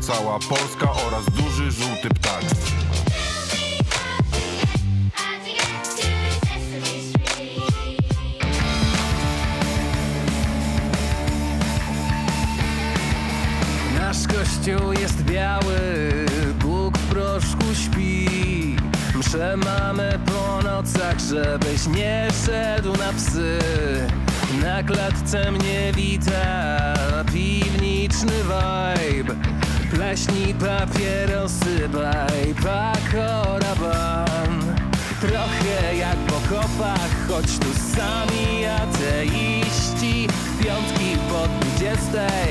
Cała 0.00 0.38
Polska 0.38 0.92
oraz 1.06 1.24
duży 1.24 1.70
żółty 1.70 2.08
ptak 2.08 2.44
Nasz 13.94 14.16
kościół 14.26 14.92
jest 14.92 15.22
biały, 15.22 15.76
Bóg 16.60 16.98
w 16.98 17.06
proszku 17.06 17.74
śpi. 17.74 18.76
Mszę 19.14 19.56
mamy 19.56 20.18
po 20.26 20.62
nocach, 20.62 21.20
żebyś 21.20 21.86
nie 21.86 22.28
szedł 22.46 22.96
na 22.96 23.12
psy. 23.12 23.58
Na 24.62 24.82
klatce 24.82 25.52
mnie 25.52 25.92
wita 25.92 26.15
Pleśnij 30.16 30.54
papierosy, 30.54 31.88
baj 31.88 32.54
pakoraban. 32.64 34.52
Trochę 35.20 35.96
jak 35.96 36.16
po 36.16 36.54
kopach, 36.54 37.28
choć 37.28 37.58
tu 37.58 37.68
sami 37.96 38.66
ateiści. 38.66 40.28
Piątki 40.62 41.10
po 41.28 41.40
dwudziestej 41.48 42.45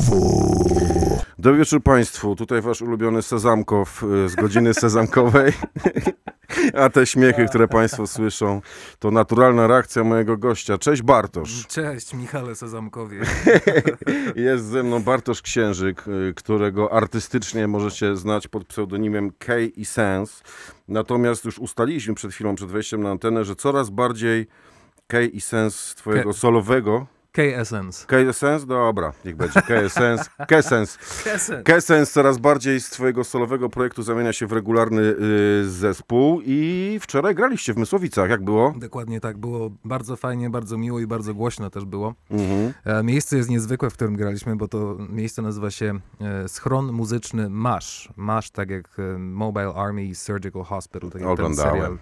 sezamkowa. 0.00 1.24
Dobry 1.38 1.58
wieczór 1.58 1.82
Państwu, 1.82 2.36
tutaj 2.36 2.60
Wasz 2.60 2.82
ulubiony 2.82 3.22
Sezamkow 3.22 4.02
y, 4.02 4.28
z 4.28 4.34
godziny 4.34 4.74
sezamkowej. 4.74 5.52
A 6.74 6.90
te 6.90 7.06
śmiechy, 7.06 7.46
które 7.48 7.68
Państwo 7.68 8.06
słyszą, 8.06 8.60
to 8.98 9.10
naturalna 9.10 9.66
reakcja 9.66 10.04
mojego 10.04 10.36
gościa. 10.36 10.78
Cześć 10.78 11.02
Bartosz. 11.02 11.66
Cześć 11.66 12.14
Michale 12.14 12.54
Sezamkowie 12.54 13.20
Jest 14.36 14.64
ze 14.64 14.82
mną 14.82 15.02
Bartosz 15.02 15.42
Księżyk, 15.42 16.04
y, 16.08 16.34
którego 16.34 16.92
artystycznie 16.92 17.68
możecie 17.68 18.16
znać 18.16 18.48
pod 18.48 18.64
pseudonimem 18.64 19.32
K 19.38 19.58
i 19.58 19.84
Sense. 19.84 20.42
Natomiast 20.88 21.44
już 21.44 21.58
ustaliliśmy 21.58 22.14
przed 22.14 22.32
chwilą, 22.32 22.54
przed 22.54 22.70
wejściem 22.70 23.02
na 23.02 23.10
antenę, 23.10 23.44
że 23.44 23.56
coraz 23.56 23.90
bardziej 23.90 24.46
K 25.06 25.20
i 25.20 25.40
Sense 25.40 25.94
twojego 25.94 26.32
solowego. 26.32 27.06
K-Essence 27.32 28.06
K 28.06 28.32
Sense? 28.32 28.66
Dobra, 28.66 29.12
niech 29.24 29.36
będzie 29.36 29.62
K 29.62 29.88
Sense. 29.88 30.24
K 30.48 30.62
Sense. 30.62 30.98
Essence 31.26 31.62
Kessens 31.62 32.12
coraz 32.12 32.38
bardziej 32.38 32.80
z 32.80 32.90
twojego 32.90 33.24
solowego 33.24 33.68
projektu 33.68 34.02
zamienia 34.02 34.32
się 34.32 34.46
w 34.46 34.52
regularny 34.52 35.02
y, 35.02 35.70
zespół 35.70 36.40
i 36.44 36.98
wczoraj 37.02 37.34
graliście 37.34 37.74
w 37.74 37.76
Mysłowicach, 37.76 38.30
jak 38.30 38.44
było? 38.44 38.74
Dokładnie 38.76 39.20
tak, 39.20 39.38
było 39.38 39.70
bardzo 39.84 40.16
fajnie, 40.16 40.50
bardzo 40.50 40.78
miło 40.78 41.00
i 41.00 41.06
bardzo 41.06 41.34
głośno 41.34 41.70
też 41.70 41.84
było. 41.84 42.14
Mhm. 42.30 42.72
E, 42.84 43.02
Miejsce 43.02 43.36
jest 43.36 43.50
niezwykłe, 43.50 43.90
w 43.90 43.94
którym 43.94 44.16
graliśmy, 44.16 44.56
bo 44.56 44.68
to 44.68 44.96
miejsce 45.08 45.42
nazywa 45.42 45.70
się 45.70 46.00
e, 46.20 46.48
Schron 46.48 46.92
Muzyczny 46.92 47.50
MASH. 47.50 48.08
MASH, 48.16 48.50
tak 48.50 48.70
jak 48.70 48.88
e, 48.98 49.18
Mobile 49.18 49.74
Army 49.74 50.14
Surgical 50.14 50.62
Hospital, 50.62 51.10
tak 51.10 51.20
jak 51.22 51.28
ten 51.28 51.32
Oglądałem. 51.32 51.72
serial 51.72 51.98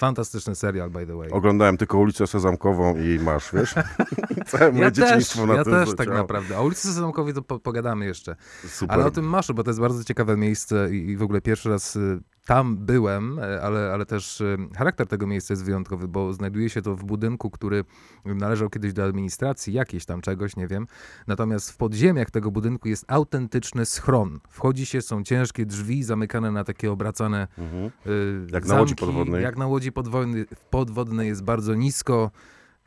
Fantastyczny 0.00 0.54
serial, 0.54 0.90
by 0.90 1.06
the 1.06 1.16
way. 1.16 1.30
Oglądałem 1.30 1.76
tylko 1.76 1.98
ulicę 1.98 2.26
Sezamkową 2.26 2.96
i 2.96 3.18
masz, 3.18 3.52
wiesz? 3.52 3.74
Całe 4.46 4.72
moje 4.72 4.84
Ja 4.84 4.90
też, 4.90 5.08
dzieciństwo 5.08 5.46
na 5.46 5.54
ja 5.54 5.64
tym 5.64 5.72
też 5.72 5.96
tak 5.96 6.08
naprawdę. 6.08 6.58
O 6.58 6.62
ulicy 6.62 6.88
Sezamkowej 6.88 7.34
to 7.34 7.42
po, 7.42 7.58
pogadamy 7.58 8.06
jeszcze. 8.06 8.36
Super. 8.68 8.94
Ale 8.96 9.06
o 9.06 9.10
tym 9.10 9.24
Maszu, 9.24 9.54
bo 9.54 9.62
to 9.62 9.70
jest 9.70 9.80
bardzo 9.80 10.04
ciekawe 10.04 10.36
miejsce 10.36 10.88
i, 10.90 11.10
i 11.10 11.16
w 11.16 11.22
ogóle 11.22 11.40
pierwszy 11.40 11.68
raz 11.68 11.96
y, 11.96 12.20
tam 12.46 12.76
byłem, 12.76 13.38
e, 13.38 13.62
ale, 13.62 13.92
ale 13.92 14.06
też 14.06 14.40
y, 14.40 14.56
charakter 14.76 15.06
tego 15.06 15.26
miejsca 15.26 15.52
jest 15.54 15.64
wyjątkowy, 15.64 16.08
bo 16.08 16.32
znajduje 16.32 16.70
się 16.70 16.82
to 16.82 16.96
w 16.96 17.04
budynku, 17.04 17.50
który 17.50 17.84
należał 18.24 18.70
kiedyś 18.70 18.92
do 18.92 19.04
administracji, 19.04 19.72
jakiejś 19.72 20.04
tam 20.04 20.20
czegoś, 20.20 20.56
nie 20.56 20.66
wiem. 20.68 20.86
Natomiast 21.26 21.70
w 21.70 21.76
podziemiach 21.76 22.30
tego 22.30 22.50
budynku 22.50 22.88
jest 22.88 23.04
autentyczny 23.08 23.86
schron. 23.86 24.40
Wchodzi 24.48 24.86
się, 24.86 25.02
są 25.02 25.22
ciężkie 25.22 25.66
drzwi 25.66 26.02
zamykane 26.04 26.50
na 26.50 26.64
takie 26.64 26.92
obracane 26.92 27.48
Mhm. 27.58 27.90
y, 28.06 28.46
Jak 28.52 28.66
na 28.66 28.74
łodzi 28.74 28.90
zamki. 28.90 29.04
podwodnej. 29.06 29.42
Jak 29.42 29.56
na 29.56 29.66
łodzi 29.66 29.92
podwodnej, 29.92 30.44
podwodnej 30.70 31.28
jest 31.28 31.42
bardzo 31.44 31.74
nisko. 31.74 32.30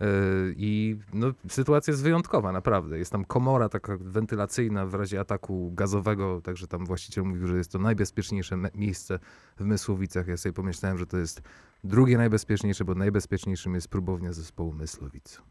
Y, 0.03 0.55
I 0.57 0.97
no, 1.13 1.27
sytuacja 1.49 1.91
jest 1.91 2.03
wyjątkowa, 2.03 2.51
naprawdę. 2.51 2.97
Jest 2.97 3.11
tam 3.11 3.25
komora 3.25 3.69
taka 3.69 3.97
wentylacyjna 3.99 4.85
w 4.85 4.93
razie 4.93 5.19
ataku 5.19 5.71
gazowego, 5.75 6.41
także 6.41 6.67
tam 6.67 6.85
właściciel 6.85 7.23
mówił, 7.23 7.47
że 7.47 7.57
jest 7.57 7.71
to 7.71 7.79
najbezpieczniejsze 7.79 8.57
miejsce 8.75 9.19
w 9.59 9.65
Mysłowicach. 9.65 10.27
Ja 10.27 10.37
sobie 10.37 10.53
pomyślałem, 10.53 10.97
że 10.97 11.05
to 11.05 11.17
jest 11.17 11.41
drugie 11.83 12.17
najbezpieczniejsze, 12.17 12.85
bo 12.85 12.95
najbezpieczniejszym 12.95 13.75
jest 13.75 13.87
próbownia 13.87 14.33
zespołu 14.33 14.73
Myslowic. 14.73 15.41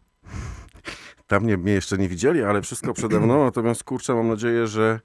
Tam 1.27 1.43
mnie, 1.43 1.57
mnie 1.57 1.73
jeszcze 1.73 1.99
nie 1.99 2.09
widzieli, 2.09 2.43
ale 2.43 2.63
wszystko 2.63 2.95
przede 2.95 3.21
mną. 3.21 3.45
Natomiast 3.45 3.85
kurczę, 3.85 4.15
mam 4.15 4.29
nadzieję, 4.29 4.67
że 4.67 5.01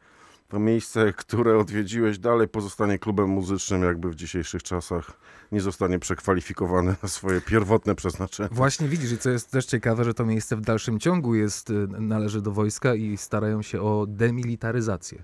to 0.48 0.60
miejsce, 0.60 1.14
które 1.14 1.58
odwiedziłeś, 1.58 2.20
dalej 2.20 2.48
pozostanie 2.48 3.00
klubem 3.00 3.30
muzycznym, 3.30 3.84
jakby 3.84 4.10
w 4.10 4.16
dzisiejszych 4.16 4.64
czasach 4.64 5.12
nie 5.52 5.62
zostanie 5.62 6.00
przekwalifikowane 6.00 6.96
na 7.04 7.10
swoje 7.10 7.42
pierwotne 7.42 7.96
przeznaczenie. 7.96 8.50
Właśnie 8.52 8.88
widzisz, 8.88 9.12
i 9.12 9.18
co 9.18 9.30
jest 9.30 9.52
też 9.52 9.66
ciekawe, 9.66 10.04
że 10.04 10.14
to 10.14 10.26
miejsce 10.26 10.56
w 10.56 10.62
dalszym 10.62 11.00
ciągu 11.00 11.36
jest, 11.36 11.70
y, 11.70 11.88
należy 11.88 12.42
do 12.42 12.52
wojska 12.52 12.96
i 12.96 13.18
starają 13.18 13.62
się 13.62 13.82
o 13.82 14.06
demilitaryzację. 14.08 15.24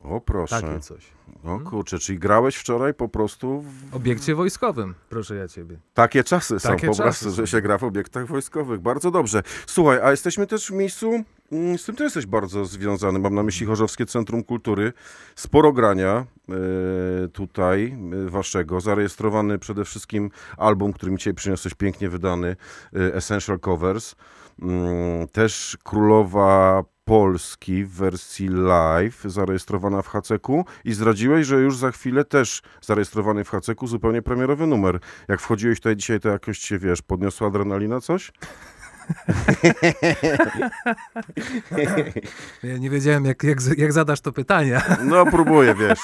O 0.00 0.20
proszę. 0.20 0.62
Takie 0.62 0.80
coś. 0.80 1.06
O 1.44 1.60
kurczę, 1.60 1.98
czyli 1.98 2.18
grałeś 2.18 2.56
wczoraj 2.56 2.94
po 2.94 3.08
prostu 3.08 3.60
w... 3.90 3.94
Obiekcie 3.96 4.34
wojskowym, 4.34 4.94
proszę 5.08 5.34
ja 5.36 5.48
ciebie. 5.48 5.78
Takie 5.94 6.24
czasy 6.24 6.60
są 6.60 6.68
Takie 6.68 6.86
po 6.86 6.92
czasy 6.92 7.02
prostu, 7.02 7.24
są. 7.24 7.30
że 7.30 7.46
się 7.46 7.60
gra 7.60 7.78
w 7.78 7.84
obiektach 7.84 8.26
wojskowych. 8.26 8.80
Bardzo 8.80 9.10
dobrze. 9.10 9.42
Słuchaj, 9.66 10.00
a 10.02 10.10
jesteśmy 10.10 10.46
też 10.46 10.66
w 10.66 10.70
miejscu, 10.70 11.24
mm, 11.52 11.78
z 11.78 11.84
tym 11.84 11.96
ty 11.96 12.04
jesteś 12.04 12.26
bardzo 12.26 12.64
związany, 12.64 13.18
mam 13.18 13.34
na 13.34 13.42
myśli 13.42 13.66
Chorzowskie 13.66 14.06
Centrum 14.06 14.44
Kultury. 14.44 14.92
Sporo 15.36 15.72
grania 15.72 16.26
e, 16.48 16.54
tutaj 17.28 17.96
e, 18.26 18.30
waszego. 18.30 18.80
Zarejestrowany 18.80 19.58
przede 19.58 19.84
wszystkim 19.84 20.30
album, 20.56 20.92
który 20.92 21.12
mi 21.12 21.18
dzisiaj 21.18 21.34
przyniosłeś, 21.34 21.74
pięknie 21.74 22.08
wydany, 22.08 22.56
e, 22.96 23.14
Essential 23.14 23.60
Covers. 23.60 24.14
Mm, 24.62 25.28
Też 25.28 25.78
Królowa 25.84 26.84
Polski 27.08 27.84
w 27.84 27.90
wersji 27.90 28.48
live, 28.48 29.22
zarejestrowana 29.24 30.02
w 30.02 30.08
HCK 30.08 30.48
i 30.84 30.92
zdradziłeś, 30.92 31.46
że 31.46 31.56
już 31.60 31.76
za 31.76 31.90
chwilę 31.92 32.24
też 32.24 32.62
zarejestrowany 32.80 33.44
w 33.44 33.50
HCK 33.50 33.86
zupełnie 33.86 34.22
premierowy 34.22 34.66
numer. 34.66 35.00
Jak 35.28 35.40
wchodziłeś 35.40 35.78
tutaj 35.78 35.96
dzisiaj, 35.96 36.20
to 36.20 36.28
jakoś 36.28 36.58
cię, 36.58 36.78
wiesz, 36.78 37.02
podniosła 37.02 37.48
adrenalina 37.48 38.00
coś? 38.00 38.32
Ja 42.62 42.78
nie 42.78 42.90
wiedziałem, 42.90 43.24
jak, 43.24 43.42
jak, 43.42 43.58
jak 43.76 43.92
zadasz 43.92 44.20
to 44.20 44.32
pytanie. 44.32 44.80
No, 45.04 45.26
próbuję, 45.26 45.74
wiesz. 45.74 45.98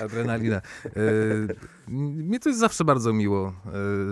Adrenalina. 0.00 0.56
E, 0.56 0.60
mnie 1.88 2.40
to 2.40 2.48
jest 2.48 2.60
zawsze 2.60 2.84
bardzo 2.84 3.12
miło. 3.12 3.52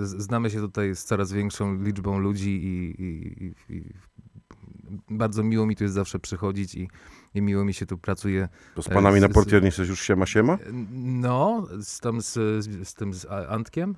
Z- 0.03 0.23
znamy 0.23 0.51
się 0.51 0.61
tutaj 0.61 0.95
z 0.97 1.05
coraz 1.05 1.33
większą 1.33 1.83
liczbą 1.83 2.19
ludzi 2.19 2.51
i, 2.65 3.03
i, 3.03 3.55
i 3.75 3.95
bardzo 5.11 5.43
miło 5.43 5.67
mi 5.67 5.77
tu 5.77 5.85
jest 5.85 5.95
zawsze 5.95 6.19
przychodzić 6.19 6.75
i, 6.75 6.89
i 7.35 7.43
miło 7.43 7.65
mi 7.65 7.75
się 7.75 7.87
tu 7.87 7.99
pracuje. 7.99 8.49
To 8.75 8.83
z 8.83 8.89
panami 8.89 9.19
z- 9.19 9.23
na 9.23 9.29
portier 9.29 9.63
nie 9.63 9.69
jesteś 9.69 9.89
już 9.89 10.01
siema, 10.03 10.27
siema? 10.27 10.53
E, 10.55 10.59
No, 10.93 11.67
z, 11.83 12.01
tam 12.01 12.21
z, 12.23 12.33
z, 12.89 12.95
tym 12.95 13.15
z 13.15 13.27
Antkiem. 13.49 13.95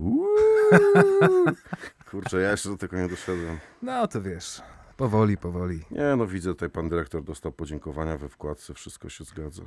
Uuu. 0.00 0.26
Kurczę, 2.10 2.40
ja 2.40 2.50
jeszcze 2.50 2.68
do 2.68 2.76
tego 2.76 2.96
nie 2.96 3.08
doszedłem. 3.08 3.58
No 3.82 4.06
to 4.06 4.22
wiesz, 4.22 4.62
powoli, 4.96 5.36
powoli. 5.36 5.80
Nie, 5.90 6.16
no 6.16 6.26
widzę, 6.26 6.50
tutaj 6.50 6.70
pan 6.70 6.88
dyrektor 6.88 7.24
dostał 7.24 7.52
podziękowania 7.52 8.18
we 8.18 8.28
wkładce, 8.28 8.74
wszystko 8.74 9.08
się 9.08 9.24
zgadza. 9.24 9.62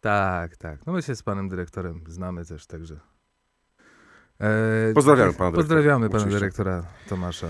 Tak, 0.00 0.56
tak. 0.56 0.86
No 0.86 0.92
my 0.92 1.02
się 1.02 1.16
z 1.16 1.22
panem 1.22 1.48
dyrektorem 1.48 2.00
znamy 2.08 2.44
też, 2.44 2.66
także. 2.66 3.00
E, 4.40 4.92
Pozdrawiamy 4.94 5.32
pana 5.32 5.50
dyrektora, 5.50 5.62
Pozdrawiamy 5.62 6.08
pana 6.08 6.18
oczywiście. 6.18 6.40
dyrektora 6.40 6.82
Tomasza. 7.08 7.46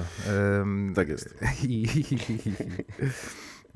Tak 0.95 1.09
jest. 1.09 1.35
I, 1.69 1.87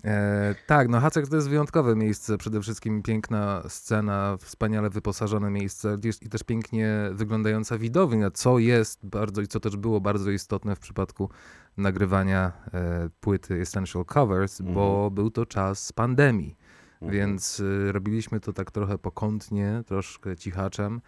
e, 0.04 0.54
tak, 0.66 0.88
no 0.88 1.00
Hacek 1.00 1.28
to 1.28 1.36
jest 1.36 1.48
wyjątkowe 1.48 1.96
miejsce, 1.96 2.38
przede 2.38 2.60
wszystkim 2.60 3.02
piękna 3.02 3.62
scena, 3.68 4.36
wspaniale 4.40 4.90
wyposażone 4.90 5.50
miejsce 5.50 5.98
gdzieś- 5.98 6.22
i 6.22 6.28
też 6.28 6.42
pięknie 6.42 6.94
wyglądająca 7.12 7.78
widownia, 7.78 8.30
co 8.30 8.58
jest 8.58 9.06
bardzo 9.06 9.42
i 9.42 9.46
co 9.46 9.60
też 9.60 9.76
było 9.76 10.00
bardzo 10.00 10.30
istotne 10.30 10.76
w 10.76 10.78
przypadku 10.80 11.30
nagrywania 11.76 12.52
e, 12.74 13.08
płyty 13.20 13.60
Essential 13.60 14.04
Covers, 14.04 14.60
bo 14.60 14.94
Mhm. 14.94 15.14
był 15.14 15.30
to 15.30 15.46
czas 15.46 15.92
pandemii. 15.92 16.56
Mhm. 17.02 17.12
Więc 17.12 17.60
y, 17.60 17.92
robiliśmy 17.92 18.40
to 18.40 18.52
tak 18.52 18.70
trochę 18.70 18.98
pokątnie, 18.98 19.82
troszkę 19.86 20.36
cichaczem, 20.36 21.00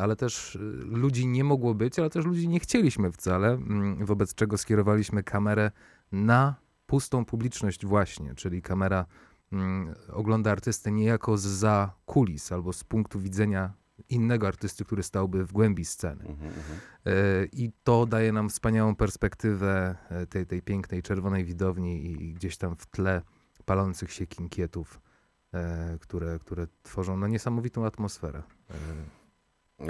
ale 0.00 0.16
też 0.16 0.54
y, 0.56 0.58
ludzi 0.84 1.26
nie 1.26 1.44
mogło 1.44 1.74
być, 1.74 1.98
ale 1.98 2.10
też 2.10 2.24
ludzi 2.24 2.48
nie 2.48 2.60
chcieliśmy 2.60 3.12
wcale, 3.12 3.48
mm, 3.52 4.06
wobec 4.06 4.34
czego 4.34 4.58
skierowaliśmy 4.58 5.22
kamerę 5.22 5.70
na 6.12 6.54
pustą 6.86 7.24
publiczność 7.24 7.86
właśnie, 7.86 8.34
czyli 8.34 8.62
kamera 8.62 9.06
mm, 9.52 9.94
ogląda 10.12 10.50
artystę 10.52 10.92
niejako 10.92 11.38
za 11.38 11.94
kulis 12.04 12.52
albo 12.52 12.72
z 12.72 12.84
punktu 12.84 13.20
widzenia 13.20 13.72
innego 14.08 14.48
artysty, 14.48 14.84
który 14.84 15.02
stałby 15.02 15.44
w 15.46 15.52
głębi 15.52 15.84
sceny. 15.84 16.24
Mhm, 16.24 16.48
mhm. 16.48 16.78
E, 17.06 17.12
I 17.52 17.72
to 17.84 18.06
daje 18.06 18.32
nam 18.32 18.48
wspaniałą 18.48 18.94
perspektywę 18.96 19.96
e, 20.10 20.26
tej, 20.26 20.46
tej 20.46 20.62
pięknej 20.62 21.02
czerwonej 21.02 21.44
widowni 21.44 22.06
i- 22.22 22.34
gdzieś 22.34 22.56
tam 22.56 22.76
w 22.76 22.86
tle 22.86 23.22
palących 23.64 24.12
się 24.12 24.26
kinkietów, 24.26 25.00
e, 25.54 25.98
które, 26.00 26.38
które 26.38 26.66
tworzą 26.82 27.16
no, 27.16 27.26
niesamowitą 27.28 27.86
atmosferę. 27.86 28.42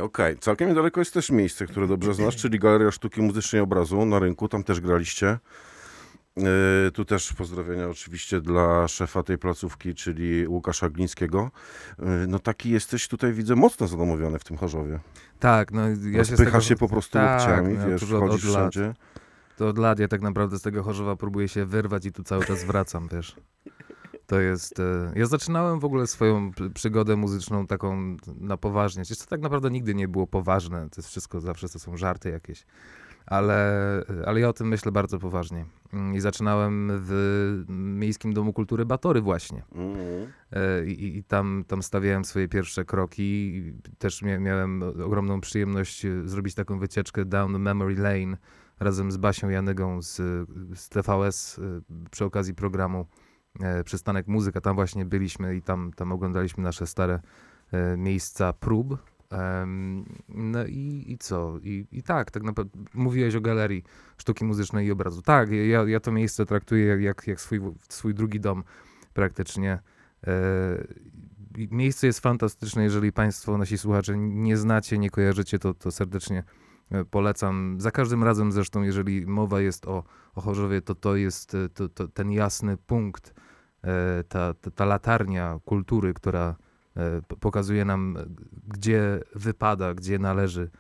Okej, 0.00 0.38
całkiem 0.38 0.68
niedaleko 0.68 1.00
jest 1.00 1.14
też 1.14 1.30
miejsce, 1.30 1.66
które 1.66 1.87
dobrze 1.87 2.14
znasz, 2.14 2.37
czyli 2.37 2.58
Galeria 2.58 2.90
Sztuki 2.90 3.22
Muzycznej 3.22 3.61
i 3.61 3.62
Obrazu 3.62 4.06
na 4.06 4.18
rynku, 4.18 4.49
tam 4.49 4.64
też 4.64 4.80
graliście. 4.80 5.38
Yy, 6.37 6.44
tu 6.94 7.04
też 7.04 7.32
pozdrowienia 7.32 7.88
oczywiście 7.88 8.40
dla 8.40 8.88
szefa 8.88 9.22
tej 9.22 9.38
placówki, 9.38 9.94
czyli 9.94 10.49
Łukasza 10.49 10.90
Glińskiego. 10.90 11.50
Yy, 11.99 12.06
no 12.28 12.38
taki 12.38 12.70
jesteś 12.70 13.08
tutaj, 13.08 13.32
widzę, 13.32 13.56
mocno 13.56 13.88
zadomowiony 13.88 14.38
w 14.38 14.44
tym 14.44 14.56
Chorzowie. 14.56 15.00
Tak, 15.38 15.72
no 15.72 15.82
ja 16.11 16.25
się, 16.25 16.37
tego, 16.37 16.61
się 16.61 16.76
po 16.76 16.88
prostu 16.88 17.12
tak, 17.12 17.40
łokciami, 17.40 17.78
no, 17.78 17.88
wiesz, 17.88 18.11
lat. 18.11 18.38
wszędzie. 18.38 18.94
To 19.56 19.68
od 19.68 19.78
lat 19.78 19.99
ja 19.99 20.08
tak 20.08 20.20
naprawdę 20.20 20.58
z 20.58 20.62
tego 20.62 20.82
Chorzowa 20.82 21.16
próbuję 21.16 21.49
się 21.49 21.64
wyrwać 21.64 22.06
i 22.06 22.12
tu 22.12 22.22
cały 22.22 22.44
czas 22.44 22.64
wracam, 22.64 23.08
wiesz. 23.12 23.37
To 24.32 24.40
jest... 24.40 24.80
E, 24.80 25.12
ja 25.16 25.26
zaczynałem 25.26 25.80
w 25.80 25.84
ogóle 25.84 26.06
swoją 26.06 26.50
przygodę 26.74 27.16
muzyczną 27.16 27.66
taką 27.66 28.16
na 28.40 28.56
poważnie. 28.56 29.04
To 29.04 29.26
tak 29.28 29.40
naprawdę 29.40 29.70
nigdy 29.70 29.94
nie 29.94 30.08
było 30.08 30.26
poważne. 30.26 30.90
To 30.90 31.00
jest 31.00 31.08
wszystko, 31.08 31.40
zawsze 31.40 31.68
to 31.68 31.78
są 31.78 31.96
żarty 31.96 32.30
jakieś. 32.30 32.66
Ale, 33.26 33.82
ale 34.26 34.40
ja 34.40 34.48
o 34.48 34.52
tym 34.52 34.68
myślę 34.68 34.92
bardzo 34.92 35.18
poważnie. 35.18 35.64
Mm, 35.92 36.14
I 36.14 36.20
zaczynałem 36.20 36.90
w 36.92 37.64
Miejskim 37.68 38.32
Domu 38.32 38.52
Kultury 38.52 38.86
Batory 38.86 39.20
właśnie. 39.20 39.62
Mhm. 39.74 40.32
E, 40.52 40.86
I, 40.86 41.16
i 41.16 41.24
tam, 41.24 41.64
tam 41.68 41.82
stawiałem 41.82 42.24
swoje 42.24 42.48
pierwsze 42.48 42.84
kroki. 42.84 43.22
I 43.22 43.74
Też 43.98 44.22
mia, 44.22 44.38
miałem 44.38 44.82
ogromną 44.82 45.40
przyjemność 45.40 46.04
e, 46.04 46.28
zrobić 46.28 46.54
taką 46.54 46.78
wycieczkę 46.78 47.24
down 47.24 47.58
memory 47.58 47.96
lane 47.96 48.36
razem 48.80 49.12
z 49.12 49.16
Basią 49.16 49.48
Janygą 49.48 50.02
z, 50.02 50.16
z 50.74 50.88
TVS 50.88 51.58
e, 51.58 51.80
przy 52.10 52.24
okazji 52.24 52.54
programu 52.54 53.00
e, 53.00 53.21
Przystanek 53.85 54.26
Muzyka. 54.26 54.61
Tam 54.61 54.75
właśnie 54.75 55.04
byliśmy 55.04 55.56
i 55.56 55.62
tam, 55.62 55.92
tam 55.97 56.12
oglądaliśmy 56.12 56.64
nasze 56.64 56.87
stare 56.87 57.21
e, 57.73 57.97
miejsca 57.97 58.52
prób. 58.52 58.99
No 60.28 60.66
i, 60.66 61.04
i 61.09 61.18
co? 61.18 61.59
I, 61.62 61.87
I 61.92 62.02
tak, 62.02 62.30
tak 62.30 62.42
naprawdę 62.42 62.78
mówiłeś 62.94 63.35
o 63.35 63.40
galerii 63.40 63.85
sztuki 64.18 64.44
muzycznej 64.44 64.87
i 64.87 64.90
obrazu. 64.90 65.23
Tak, 65.23 65.50
ja, 65.50 65.85
ja 65.85 66.00
to 66.00 66.12
miejsce 66.12 66.47
traktuję 66.47 67.02
jak, 67.02 67.26
jak, 67.26 67.40
swój, 67.40 67.61
swój 67.88 68.14
drugi 68.14 68.40
dom 68.40 68.64
praktycznie. 69.14 69.78
E, 70.26 70.32
Miejsce 71.71 72.06
jest 72.06 72.21
fantastyczne, 72.21 72.82
jeżeli 72.82 73.12
Państwo, 73.12 73.59
nasi 73.59 73.78
słuchacze, 73.78 74.18
nie 74.18 74.56
znacie, 74.56 74.99
nie 74.99 75.11
kojarzycie, 75.11 75.59
to, 75.59 75.75
to 75.75 75.90
serdecznie 75.90 76.44
e, 76.90 77.04
polecam. 77.04 77.80
Za 77.80 77.90
każdym 77.90 78.25
razem 78.25 78.52
zresztą, 78.52 78.82
jeżeli 78.82 79.26
mowa 79.26 79.61
jest 79.61 79.87
o, 79.87 80.04
o 80.35 80.40
Chorzowie, 80.40 80.82
to 80.82 80.94
to 80.94 81.16
jest 81.16 81.54
e, 81.54 81.68
to, 81.68 81.88
to, 81.88 82.09
ten 82.09 82.30
jasny 82.30 82.76
punkt, 82.76 83.28
e, 83.30 83.41
ta, 84.28 84.54
ta, 84.54 84.70
ta 84.70 84.84
latarnia 84.84 85.58
kultury, 85.64 86.14
która 86.14 86.56
e, 86.96 87.22
pokazuje 87.40 87.84
nam, 87.84 88.16
e, 88.16 88.26
gdzie 88.68 89.20
wypada, 89.34 89.94
gdzie 89.94 90.18
należy 90.18 90.70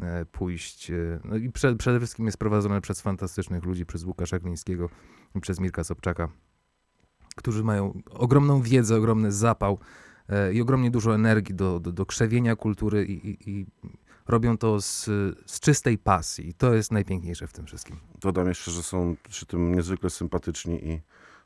e, 0.00 0.24
pójść. 0.24 0.90
e, 0.90 1.20
No 1.24 1.36
i 1.36 1.50
prze, 1.50 1.76
przede 1.76 1.98
wszystkim 1.98 2.26
jest 2.26 2.38
prowadzone 2.38 2.80
przez 2.80 3.00
fantastycznych 3.00 3.64
ludzi, 3.64 3.86
przez 3.86 4.04
Łukasza 4.04 4.38
Glińskiego 4.38 4.88
i 5.34 5.40
przez 5.40 5.60
Mirka 5.60 5.84
Sobczaka, 5.84 6.28
którzy 7.36 7.64
mają 7.64 8.02
ogromną 8.10 8.62
wiedzę, 8.62 8.96
ogromny 8.96 9.32
zapał 9.32 9.78
e, 10.28 10.52
i 10.52 10.60
ogromnie 10.60 10.90
dużo 10.90 11.14
energii 11.14 11.54
do, 11.54 11.80
do, 11.80 11.92
do 11.92 12.06
krzewienia 12.06 12.56
kultury 12.56 13.04
i, 13.04 13.30
i, 13.30 13.50
i 13.50 13.66
robią 14.28 14.58
to 14.58 14.80
z, 14.80 15.04
z 15.46 15.60
czystej 15.60 15.98
pasji. 15.98 16.54
To 16.54 16.74
jest 16.74 16.92
najpiękniejsze 16.92 17.46
w 17.46 17.52
tym 17.52 17.66
wszystkim. 17.66 17.96
Dodam 18.20 18.48
jeszcze, 18.48 18.70
że 18.70 18.82
są 18.82 19.16
przy 19.28 19.46
tym 19.46 19.74
niezwykle 19.74 20.10
sympatyczni 20.10 20.88
i 20.88 21.00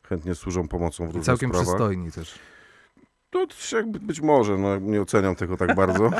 chętnie 0.09 0.35
służą 0.35 0.69
pomocą 0.69 1.05
w 1.05 1.07
I 1.07 1.07
różnych 1.07 1.25
całkiem 1.25 1.51
sprawach. 1.51 1.67
przystojni 1.69 2.13
też. 2.13 2.39
To 3.31 3.47
też 3.47 3.73
jakby 3.73 4.01
być 4.01 4.21
może, 4.21 4.59
no 4.59 4.79
nie 4.79 5.03
oceniam 5.03 5.35
tego 5.35 5.57
tak 5.57 5.75
bardzo. 5.75 6.11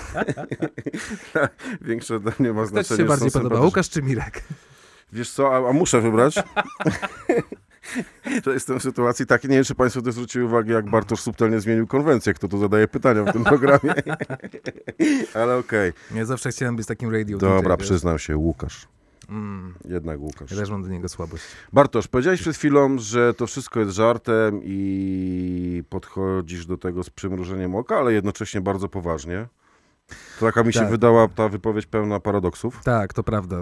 Większe 1.81 2.21
dla 2.21 2.33
mnie 2.39 2.53
ma 2.53 2.63
Kto 2.67 2.67
ci 2.67 2.71
znaczenie. 2.73 2.99
się 2.99 3.05
bardziej 3.09 3.31
podoba. 3.31 3.61
Łukasz 3.61 3.91
czy 3.91 4.03
Mirek? 4.03 4.43
Wiesz 5.13 5.31
co, 5.31 5.55
a, 5.57 5.69
a 5.71 5.73
muszę 5.73 6.01
wybrać. 6.01 6.35
To 8.45 8.53
jestem 8.53 8.81
w 8.81 8.83
sytuacji 8.83 9.27
takiej, 9.27 9.51
nie 9.51 9.57
wiem, 9.57 9.65
czy 9.65 9.75
Państwo 9.75 10.03
też 10.03 10.15
zwrócili 10.15 10.45
uwagę, 10.45 10.75
jak 10.75 10.91
Bartosz 10.91 11.21
subtelnie 11.21 11.61
zmienił 11.61 11.87
konwencję, 11.87 12.35
kto 12.35 12.49
tu 12.49 12.59
zadaje 12.59 12.89
pytania 12.89 13.25
w 13.25 13.33
tym 13.33 13.45
programie. 13.55 13.95
Ale 15.35 15.57
okej. 15.57 15.93
Ja 16.15 16.25
zawsze 16.25 16.51
chciałem 16.51 16.77
być 16.77 16.87
takim 16.87 17.13
radio 17.13 17.39
Dobra, 17.39 17.77
przyznam 17.77 18.19
się, 18.19 18.37
Łukasz. 18.37 18.89
Mm, 19.29 19.75
Jednak 19.85 20.21
Łukasz. 20.21 20.51
ja 20.51 20.57
też 20.57 20.71
mam 20.71 20.83
do 20.83 20.89
niego 20.89 21.09
słabość. 21.09 21.45
Bartosz, 21.73 22.09
powiedziałeś 22.09 22.41
przed 22.41 22.57
chwilą, 22.57 22.99
że 22.99 23.35
to 23.35 23.47
wszystko 23.47 23.81
jest 23.81 23.93
żartem 23.93 24.61
i 24.65 25.83
podchodzisz 25.89 26.67
do 26.67 26.77
tego 26.77 27.05
z 27.05 27.11
przymrużeniem 27.11 27.75
oka, 27.75 27.97
ale 27.99 28.13
jednocześnie 28.13 28.61
bardzo 28.61 28.89
poważnie. 28.89 29.47
To 30.41 30.47
taka 30.47 30.63
mi 30.65 30.73
się 30.73 30.81
Tak. 30.81 30.91
wydała 30.91 31.29
ta 31.29 31.49
wypowiedź 31.49 31.87
pełna 31.87 32.21
paradoksów. 32.21 32.81
Tak, 32.85 33.13
to 33.13 33.23
prawda. 33.23 33.57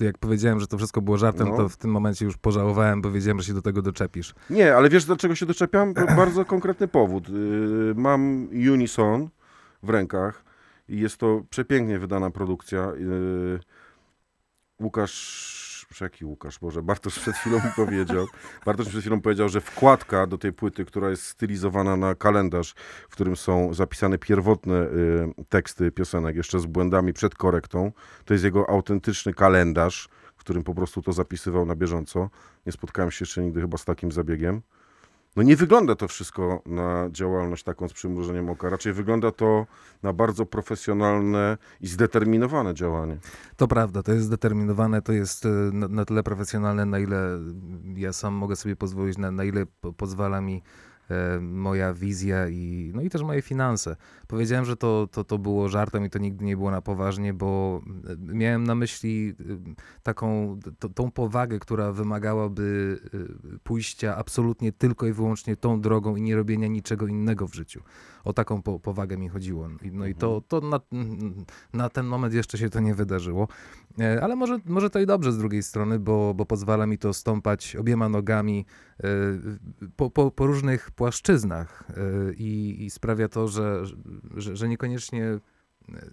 Jak 0.00 0.18
powiedziałem, 0.18 0.60
że 0.60 0.66
to 0.66 0.78
wszystko 0.78 1.00
było 1.02 1.16
żartem, 1.18 1.48
No. 1.48 1.56
to 1.56 1.68
w 1.68 1.76
tym 1.76 1.90
momencie 1.90 2.24
już 2.24 2.36
pożałowałem, 2.36 3.02
bo 3.02 3.10
wiedziałem, 3.10 3.40
że 3.40 3.46
się 3.46 3.54
do 3.54 3.62
tego 3.62 3.82
doczepisz. 3.82 4.34
Nie, 4.50 4.76
ale 4.76 4.88
wiesz, 4.88 5.04
do 5.04 5.16
czego 5.16 5.34
się 5.34 5.46
doczepiam? 5.46 5.94
Bardzo 6.16 6.44
konkretny 6.44 6.88
powód. 6.88 7.28
Yy, 7.28 7.94
Mam 7.96 8.48
Unison 8.72 9.28
w 9.82 9.90
rękach 9.90 10.44
i 10.88 11.00
jest 11.00 11.16
to 11.16 11.42
przepięknie 11.50 11.98
wydana 11.98 12.30
produkcja. 12.30 12.92
Łukasz, 14.80 15.86
jaki 16.00 16.24
Łukasz, 16.24 16.58
Boże, 16.58 16.82
Bartosz 16.82 17.18
przed 17.18 17.36
chwilą 17.36 17.56
mi 17.56 17.70
powiedział. 17.76 18.26
Bartosz 18.66 18.88
przed 18.88 19.00
chwilą 19.00 19.20
powiedział, 19.20 19.48
że 19.48 19.60
wkładka 19.60 20.26
do 20.26 20.38
tej 20.38 20.52
płyty, 20.52 20.84
która 20.84 21.10
jest 21.10 21.26
stylizowana 21.26 21.96
na 21.96 22.14
kalendarz, 22.14 22.74
w 23.08 23.12
którym 23.12 23.36
są 23.36 23.74
zapisane 23.74 24.18
pierwotne 24.18 24.74
yy, 24.74 25.34
teksty 25.48 25.90
piosenek, 25.90 26.36
jeszcze 26.36 26.60
z 26.60 26.66
błędami 26.66 27.12
przed 27.12 27.34
korektą, 27.34 27.92
to 28.24 28.34
jest 28.34 28.44
jego 28.44 28.70
autentyczny 28.70 29.34
kalendarz, 29.34 30.08
w 30.36 30.38
którym 30.38 30.62
po 30.62 30.74
prostu 30.74 31.02
to 31.02 31.12
zapisywał 31.12 31.66
na 31.66 31.76
bieżąco. 31.76 32.30
Nie 32.66 32.72
spotkałem 32.72 33.10
się 33.10 33.22
jeszcze 33.22 33.42
nigdy 33.42 33.60
chyba 33.60 33.78
z 33.78 33.84
takim 33.84 34.12
zabiegiem. 34.12 34.62
No 35.36 35.42
nie 35.42 35.56
wygląda 35.56 35.94
to 35.94 36.08
wszystko 36.08 36.62
na 36.66 37.08
działalność 37.10 37.64
taką 37.64 37.88
z 37.88 37.92
przymrużeniem 37.92 38.50
oka. 38.50 38.70
Raczej 38.70 38.92
wygląda 38.92 39.30
to 39.30 39.66
na 40.02 40.12
bardzo 40.12 40.46
profesjonalne 40.46 41.58
i 41.80 41.86
zdeterminowane 41.86 42.74
działanie. 42.74 43.18
To 43.56 43.68
prawda, 43.68 44.02
to 44.02 44.12
jest 44.12 44.26
zdeterminowane, 44.26 45.02
to 45.02 45.12
jest 45.12 45.46
e, 45.46 45.48
na, 45.48 45.88
na 45.88 46.04
tyle 46.04 46.22
profesjonalne, 46.22 46.86
na 46.86 46.98
ile 46.98 47.38
ja 47.96 48.12
sam 48.12 48.34
mogę 48.34 48.56
sobie 48.56 48.76
pozwolić, 48.76 49.18
na, 49.18 49.30
na 49.30 49.44
ile 49.44 49.66
po, 49.80 49.92
pozwala 49.92 50.40
mi 50.40 50.62
moja 51.40 51.94
wizja 51.94 52.48
i, 52.48 52.92
no 52.94 53.02
i 53.02 53.10
też 53.10 53.22
moje 53.22 53.42
finanse. 53.42 53.96
Powiedziałem, 54.26 54.64
że 54.64 54.76
to, 54.76 55.08
to, 55.12 55.24
to 55.24 55.38
było 55.38 55.68
żartem 55.68 56.04
i 56.04 56.10
to 56.10 56.18
nigdy 56.18 56.44
nie 56.44 56.56
było 56.56 56.70
na 56.70 56.82
poważnie, 56.82 57.34
bo 57.34 57.80
e, 58.08 58.16
miałem 58.18 58.64
na 58.64 58.74
myśli 58.74 59.34
e, 59.40 59.74
taką, 60.02 60.58
to, 60.78 60.88
tą 60.88 61.10
powagę, 61.10 61.58
która 61.58 61.92
wymagałaby 61.92 62.98
e, 63.54 63.58
pójścia 63.58 64.16
absolutnie 64.16 64.72
tylko 64.72 65.06
i 65.06 65.12
wyłącznie 65.12 65.56
tą 65.56 65.80
drogą 65.80 66.16
i 66.16 66.22
nie 66.22 66.36
robienia 66.36 66.68
niczego 66.68 67.06
innego 67.06 67.48
w 67.48 67.54
życiu. 67.54 67.82
O 68.24 68.32
taką 68.32 68.62
po, 68.62 68.80
powagę 68.80 69.16
mi 69.16 69.28
chodziło. 69.28 69.68
No 69.92 70.06
i 70.06 70.14
to, 70.14 70.42
to 70.48 70.60
na, 70.60 70.80
na 71.72 71.88
ten 71.88 72.06
moment 72.06 72.34
jeszcze 72.34 72.58
się 72.58 72.70
to 72.70 72.80
nie 72.80 72.94
wydarzyło. 72.94 73.48
E, 74.00 74.22
Ale 74.22 74.36
może, 74.36 74.58
może 74.64 74.90
to 74.90 75.00
i 75.00 75.06
dobrze 75.06 75.32
z 75.32 75.38
drugiej 75.38 75.62
strony, 75.62 75.98
bo, 75.98 76.34
bo 76.34 76.46
pozwala 76.46 76.86
mi 76.86 76.98
to 76.98 77.14
stąpać 77.14 77.76
obiema 77.76 78.08
nogami 78.08 78.66
e, 79.00 79.06
po, 79.96 80.10
po, 80.10 80.30
po 80.30 80.46
różnych 80.46 80.90
płaszczyznach 80.90 81.84
e, 81.88 82.34
i, 82.34 82.84
i 82.84 82.90
sprawia 82.90 83.28
to, 83.28 83.48
że, 83.48 83.84
że, 84.36 84.56
że 84.56 84.68
niekoniecznie 84.68 85.38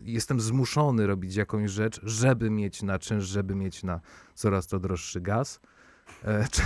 jestem 0.03 0.41
zmuszony 0.41 1.07
robić 1.07 1.35
jakąś 1.35 1.71
rzecz, 1.71 2.01
żeby 2.03 2.49
mieć 2.49 2.83
na 2.83 2.99
czynsz, 2.99 3.25
żeby 3.25 3.55
mieć 3.55 3.83
na 3.83 3.99
coraz 4.33 4.67
to 4.67 4.79
droższy 4.79 5.21
gaz. 5.21 5.59
E, 6.23 6.47
Czy... 6.51 6.61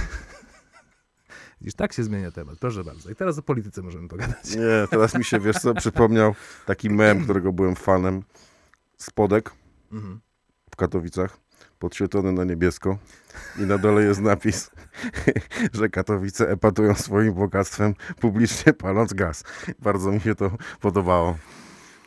Widzisz, 1.61 1.75
tak 1.75 1.93
się 1.93 2.03
zmienia 2.03 2.31
temat, 2.31 2.59
proszę 2.59 2.83
bardzo. 2.83 3.09
I 3.09 3.15
teraz 3.15 3.37
o 3.37 3.41
polityce 3.41 3.81
możemy 3.81 4.07
pogadać. 4.07 4.55
Nie, 4.55 4.87
teraz 4.89 5.15
mi 5.15 5.23
się, 5.23 5.39
wiesz 5.39 5.55
co, 5.55 5.73
przypomniał 5.73 6.35
taki 6.65 6.89
mem, 6.89 7.23
którego 7.23 7.53
byłem 7.53 7.75
fanem. 7.75 8.23
Spodek 8.97 9.51
Mhm. 9.91 10.19
W 10.75 10.77
Katowicach, 10.77 11.37
podświetlony 11.79 12.31
na 12.31 12.43
niebiesko 12.43 12.97
i 13.59 13.61
na 13.61 13.77
dole 13.77 14.03
jest 14.03 14.21
napis, 14.21 14.71
że 15.73 15.89
Katowice 15.89 16.49
epatują 16.49 16.95
swoim 16.95 17.33
bogactwem, 17.33 17.93
publicznie 18.19 18.73
paląc 18.73 19.13
gaz. 19.13 19.43
Bardzo 19.79 20.11
mi 20.11 20.19
się 20.19 20.35
to 20.35 20.51
podobało. 20.81 21.37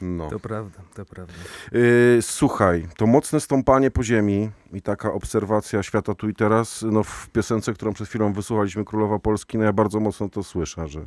No. 0.00 0.30
To 0.30 0.40
prawda, 0.40 0.80
to 0.94 1.04
prawda. 1.04 1.34
Yy, 1.72 2.18
słuchaj, 2.22 2.88
to 2.96 3.06
mocne 3.06 3.40
stąpanie 3.40 3.90
po 3.90 4.02
ziemi 4.02 4.50
i 4.72 4.82
taka 4.82 5.12
obserwacja 5.12 5.82
świata 5.82 6.14
tu 6.14 6.28
i 6.28 6.34
teraz, 6.34 6.84
no 6.90 7.02
w 7.02 7.28
piosence, 7.28 7.72
którą 7.72 7.92
przed 7.92 8.08
chwilą 8.08 8.32
wysłuchaliśmy, 8.32 8.84
Królowa 8.84 9.18
Polski, 9.18 9.58
no 9.58 9.64
ja 9.64 9.72
bardzo 9.72 10.00
mocno 10.00 10.28
to 10.28 10.42
słyszę, 10.42 10.88
że 10.88 11.06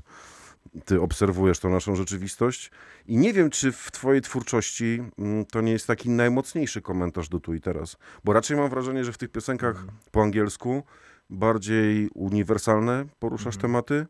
ty 0.86 1.01
obserwujesz 1.01 1.60
tą 1.60 1.70
naszą 1.70 1.96
rzeczywistość 1.96 2.72
i 3.08 3.18
nie 3.18 3.34
wiem, 3.34 3.50
czy 3.50 3.72
w 3.72 3.92
twojej 3.92 4.22
twórczości 4.22 5.04
mm, 5.20 5.46
to 5.46 5.62
nie 5.62 5.72
jest 5.72 5.88
taki 5.88 6.10
najmocniejszy 6.10 6.82
komentarz 6.82 7.30
do 7.30 7.40
tu 7.40 7.54
i 7.54 7.62
teraz, 7.62 7.98
bo 8.24 8.34
raczej 8.34 8.58
mam 8.58 8.70
wrażenie, 8.70 9.04
że 9.04 9.13
w 9.13 9.18
tych 9.18 9.30
piosenkach 9.30 9.86
po 10.12 10.22
angielsku 10.22 10.84
bardziej 11.30 12.10
uniwersalne 12.13 13.06
poruszasz 13.20 13.56
Mhm. 13.56 13.62
tematy, 13.62 14.06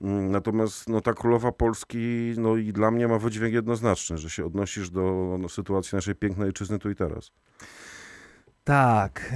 Mm, 0.00 0.30
Natomiast 0.30 0.88
no, 0.88 1.00
ta 1.00 1.12
królowa 1.14 1.52
Polski, 1.52 2.34
no 2.38 2.56
i 2.56 2.72
dla 2.72 2.90
mnie 2.90 3.08
ma 3.08 3.18
wydźwięk 3.18 3.54
jednoznaczny, 3.54 4.18
że 4.18 4.30
się 4.30 4.44
odnosisz 4.46 4.90
do 4.90 5.36
no, 5.40 5.48
sytuacji 5.48 5.96
naszej 5.96 6.14
pięknej 6.14 6.46
ojczyzny 6.46 6.78
tu 6.78 6.90
i 6.90 6.94
teraz. 6.94 7.30
Tak. 8.64 9.32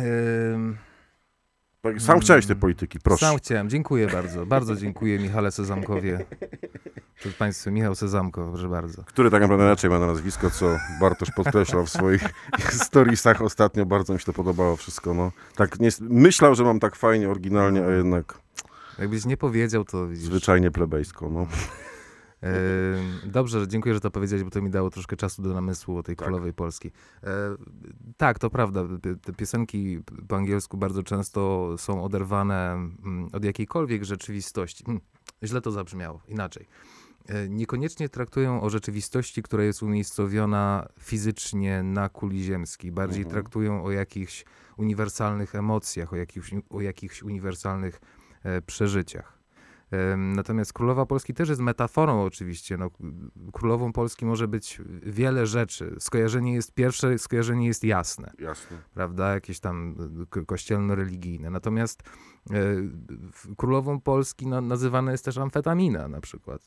Tak, 1.83 2.03
Sam 2.03 2.21
chciałeś 2.21 2.47
tej 2.47 2.53
Mm, 2.55 2.61
polityki, 2.61 2.99
proszę. 2.99 3.27
Sam 3.27 3.37
chciałem. 3.39 3.71
Dziękuję 3.71 4.07
bardzo. 4.07 4.47
Bardzo 4.47 4.77
dziękuję 4.77 5.19
Michale 5.19 5.51
Sezamkowie. 5.51 6.25
Przed 7.19 7.35
Państwem 7.37 7.75
Michał 7.75 7.95
Sezamko, 7.95 8.49
proszę 8.53 8.69
bardzo. 8.69 9.05
Który 9.05 9.31
tak 9.31 9.43
naprawdę 9.43 9.65
inaczej 9.65 9.91
ma 9.91 9.99
na 9.99 10.07
nazwisko, 10.07 10.51
co 10.51 10.77
Bartosz 11.01 11.31
podkreślał 11.37 11.87
w 11.87 11.91
swoich 11.91 12.23
storiesach 12.71 13.43
ostatnio. 13.43 13.87
Bardzo 13.87 14.13
mi 14.13 14.19
się 14.19 14.25
to 14.25 14.33
podobało 14.33 14.77
wszystko. 14.77 15.15
No. 15.15 15.33
Tak, 15.57 15.81
nie, 15.81 15.89
myślał, 16.01 16.55
że 16.55 16.65
mam 16.65 16.81
tak 16.81 16.97
fajnie, 16.97 17.29
oryginalnie, 17.31 17.85
a 17.85 17.91
jednak 17.91 18.39
Jakbyś 18.99 19.25
nie 19.25 19.37
powiedział, 19.37 19.85
to 19.85 20.09
widzisz. 20.09 20.25
zwyczajnie 20.25 20.71
plebejsko. 20.71 21.31
No. 21.31 21.47
Dobrze, 23.25 23.69
dziękuję, 23.69 23.95
że 23.95 24.01
to 24.01 24.11
powiedziałeś, 24.11 24.45
bo 24.45 24.51
to 24.51 24.63
mi 24.63 24.71
dało 24.71 24.91
troszkę 24.91 25.17
czasu 25.17 25.43
do 25.43 25.55
namysłu 25.55 25.97
o 25.97 26.03
tej 26.03 26.17
Tak. 26.17 26.25
królowej 26.27 26.53
Polski. 26.53 26.91
E, 27.25 27.31
tak, 28.17 28.39
to 28.39 28.51
prawda. 28.51 28.85
Te 29.23 29.33
piosenki 29.33 30.01
po 30.29 30.37
angielsku 30.37 30.77
bardzo 30.77 31.03
często 31.03 31.75
są 31.79 32.05
oderwane 32.05 32.73
mm, 32.73 33.29
od 33.33 33.45
jakiejkolwiek 33.45 34.05
rzeczywistości. 34.05 34.85
Hmm, 34.85 35.01
źle 35.43 35.61
to 35.61 35.71
zabrzmiało, 35.71 36.21
inaczej. 36.29 36.67
E, 37.29 37.49
Niekoniecznie 37.49 38.09
traktują 38.09 38.63
o 38.63 38.71
rzeczywistości, 38.71 39.43
która 39.43 39.65
jest 39.65 39.83
umiejscowiona 39.83 40.89
fizycznie 41.01 41.83
na 41.83 42.09
kuli 42.09 42.43
ziemskiej. 42.45 42.93
Bardziej 42.93 43.23
Mhm. 43.23 43.33
traktują 43.43 43.85
o 43.85 43.91
jakichś 43.91 44.45
uniwersalnych 44.77 45.55
emocjach, 45.55 46.13
o 46.13 46.17
jakichś, 46.17 46.55
o 46.71 46.81
jakichś 46.81 47.23
uniwersalnych 47.23 48.01
e, 48.45 48.63
przeżyciach. 48.63 49.40
Natomiast 50.17 50.73
Królowa 50.73 51.07
Polski 51.07 51.35
też 51.35 51.49
jest 51.49 51.61
metaforą 51.61 52.25
oczywiście. 52.25 52.77
No, 52.77 52.91
królową 53.53 53.93
Polski 53.93 54.27
może 54.27 54.49
być 54.49 54.81
wiele 55.03 55.47
rzeczy. 55.47 55.97
Skojarzenie 55.99 56.55
jest 56.55 56.75
pierwsze, 56.75 57.19
skojarzenie 57.19 57.67
jest 57.67 57.85
jasne, 57.85 58.33
Jasne. 58.39 58.77
prawda? 58.95 59.35
Jakieś 59.35 59.61
tam 59.61 59.97
ko- 60.31 60.47
kościelno-religijne. 60.47 61.51
Natomiast 61.51 62.03
e, 62.51 62.55
królową 63.57 64.01
Polski 64.01 64.47
no, 64.47 64.61
nazywana 64.61 65.13
jest 65.13 65.25
też 65.25 65.39
amfetamina 65.39 66.09
na 66.09 66.21
przykład. 66.21 66.67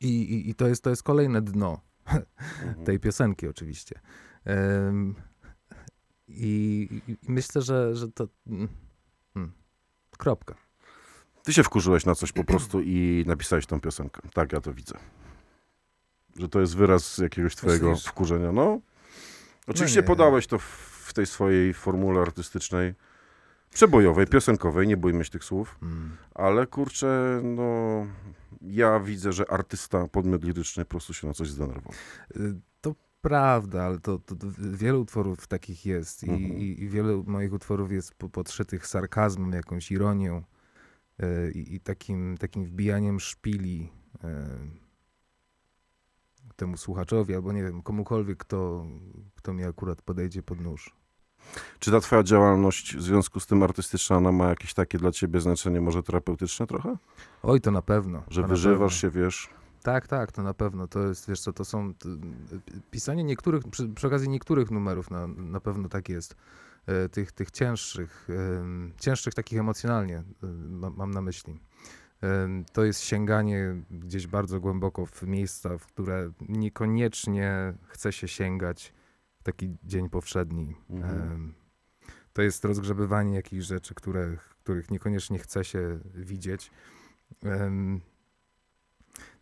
I, 0.00 0.08
i, 0.08 0.50
i 0.50 0.54
to, 0.54 0.68
jest, 0.68 0.84
to 0.84 0.90
jest 0.90 1.02
kolejne 1.02 1.42
dno 1.42 1.80
Mhm. 2.06 2.84
tej 2.84 3.00
piosenki 3.00 3.48
oczywiście. 3.48 4.00
I, 6.28 6.88
i 7.08 7.16
myślę, 7.28 7.62
że, 7.62 7.96
że 7.96 8.08
to... 8.12 8.28
mm, 8.46 8.68
mm, 9.36 9.52
kropka. 10.18 10.54
Ty 11.46 11.52
się 11.52 11.62
wkurzyłeś 11.62 12.06
na 12.06 12.14
coś 12.14 12.32
po 12.32 12.44
prostu 12.44 12.80
i 12.82 13.24
napisałeś 13.26 13.66
tą 13.66 13.80
piosenkę. 13.80 14.20
Tak, 14.34 14.52
ja 14.52 14.60
to 14.60 14.74
widzę. 14.74 14.94
Że 16.36 16.48
to 16.48 16.60
jest 16.60 16.76
wyraz 16.76 17.18
jakiegoś 17.18 17.56
twojego 17.56 17.96
wkurzenia. 17.96 18.52
No, 18.52 18.80
Oczywiście 19.66 20.00
nie. 20.00 20.06
podałeś 20.06 20.46
to 20.46 20.58
w, 20.58 21.12
tej 21.14 21.26
swojej 21.26 21.74
formule 21.74 22.20
artystycznej, 22.20 22.94
przebojowej, 23.70 24.26
piosenkowej, 24.26 24.86
nie 24.86 24.96
bójmy 24.96 25.24
się 25.24 25.30
tych 25.30 25.44
słów, 25.44 25.78
Mm. 25.82 26.16
ale 26.34 26.66
kurczę, 26.66 27.40
no 27.44 28.06
ja 28.62 29.00
widzę, 29.00 29.32
że 29.32 29.50
artysta, 29.50 30.08
podmiot 30.08 30.44
liryczny 30.44 30.84
po 30.84 30.90
prostu 30.90 31.14
się 31.14 31.26
na 31.26 31.34
coś 31.34 31.48
zdenerwował. 31.50 31.92
Y, 32.36 32.54
To 32.80 32.94
prawda, 33.20 33.82
ale 33.82 33.98
to, 33.98 34.18
to, 34.18 34.36
to 34.36 34.46
wiele 34.58 34.98
utworów 34.98 35.46
takich 35.46 35.86
jest 35.86 36.24
i, 36.24 36.30
Mhm. 36.30 36.52
i, 36.58 36.82
i 36.82 36.88
wiele 36.88 37.22
moich 37.26 37.52
utworów 37.52 37.92
jest 37.92 38.14
po- 38.14 38.28
podszytych 38.28 38.86
sarkazmem, 38.86 39.52
jakąś 39.52 39.90
ironią 39.92 40.42
i, 41.54 41.74
i 41.74 41.80
takim, 41.80 42.38
takim 42.38 42.64
wbijaniem 42.64 43.20
szpili 43.20 43.92
y, 44.14 44.28
temu 46.56 46.76
słuchaczowi 46.76 47.34
albo 47.34 47.52
nie 47.52 47.62
wiem, 47.62 47.82
komukolwiek, 47.82 48.38
kto, 48.38 48.86
kto 49.34 49.52
mi 49.52 49.64
akurat 49.64 50.02
podejdzie 50.02 50.42
pod 50.42 50.60
nóż. 50.60 50.96
Czy 51.78 51.90
ta 51.90 52.00
twoja 52.00 52.22
działalność 52.22 52.96
w 52.96 53.02
związku 53.02 53.40
z 53.40 53.46
tym 53.46 53.62
artystyczna, 53.62 54.16
ona 54.16 54.32
ma 54.32 54.48
jakieś 54.48 54.74
takie 54.74 54.98
dla 54.98 55.12
ciebie 55.12 55.40
znaczenie 55.40 55.80
może 55.80 56.02
terapeutyczne 56.02 56.66
trochę? 56.66 56.96
Oj, 57.42 57.60
to 57.60 57.70
na 57.70 57.82
pewno. 57.82 58.22
Że 58.28 58.42
to 58.42 58.48
wyżywasz 58.48 59.02
pewno. 59.02 59.18
się, 59.18 59.20
wiesz, 59.22 59.48
Tak, 59.82 60.08
tak, 60.08 60.32
to 60.32 60.42
na 60.42 60.54
pewno. 60.54 60.88
To 60.88 61.08
jest, 61.08 61.28
wiesz 61.28 61.40
co, 61.40 61.52
to 61.52 61.64
są... 61.64 61.94
To, 61.94 62.08
pisanie 62.90 63.24
niektórych, 63.24 63.62
przy, 63.70 63.88
przy 63.88 64.06
okazji 64.06 64.28
niektórych 64.28 64.70
numerów 64.70 65.10
na, 65.10 65.26
na 65.26 65.60
pewno 65.60 65.88
tak 65.88 66.08
jest. 66.08 66.36
E, 66.86 67.08
tych, 67.08 67.32
tych 67.32 67.50
cięższych, 67.50 68.28
cięższych 69.00 69.34
takich 69.34 69.58
emocjonalnie, 69.58 70.16
e, 70.16 70.24
mam, 70.90 71.10
na 71.10 71.22
myśli. 71.22 71.60
To 72.72 72.84
jest 72.84 73.00
sięganie 73.00 73.82
gdzieś 73.90 74.26
bardzo 74.26 74.60
głęboko 74.60 75.06
w 75.06 75.22
miejsca, 75.22 75.78
w 75.78 75.86
które 75.86 76.30
niekoniecznie 76.40 77.74
chce 77.86 78.12
się 78.12 78.28
sięgać 78.28 78.94
w 79.38 79.42
taki 79.42 79.76
dzień 79.84 80.10
powszedni. 80.10 80.76
Mhm. 80.90 81.54
To 82.32 82.42
jest 82.42 82.64
rozgrzebywanie 82.64 83.34
jakichś 83.34 83.64
rzeczy, 83.64 83.94
które, 83.94 84.36
których 84.62 84.90
niekoniecznie 84.90 85.38
chce 85.38 85.64
się 85.64 85.98
widzieć. 86.14 86.70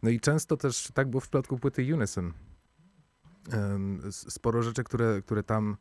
No 0.02 0.10
i 0.10 0.20
często 0.20 0.56
też 0.56 0.88
tak 0.94 1.10
było 1.10 1.20
w 1.20 1.24
przypadku 1.24 1.58
płyty 1.58 1.94
Unison. 1.94 2.32
Sporo 4.10 4.62
rzeczy, 4.62 4.84
które, 4.84 5.22
które 5.22 5.42
tam 5.42 5.76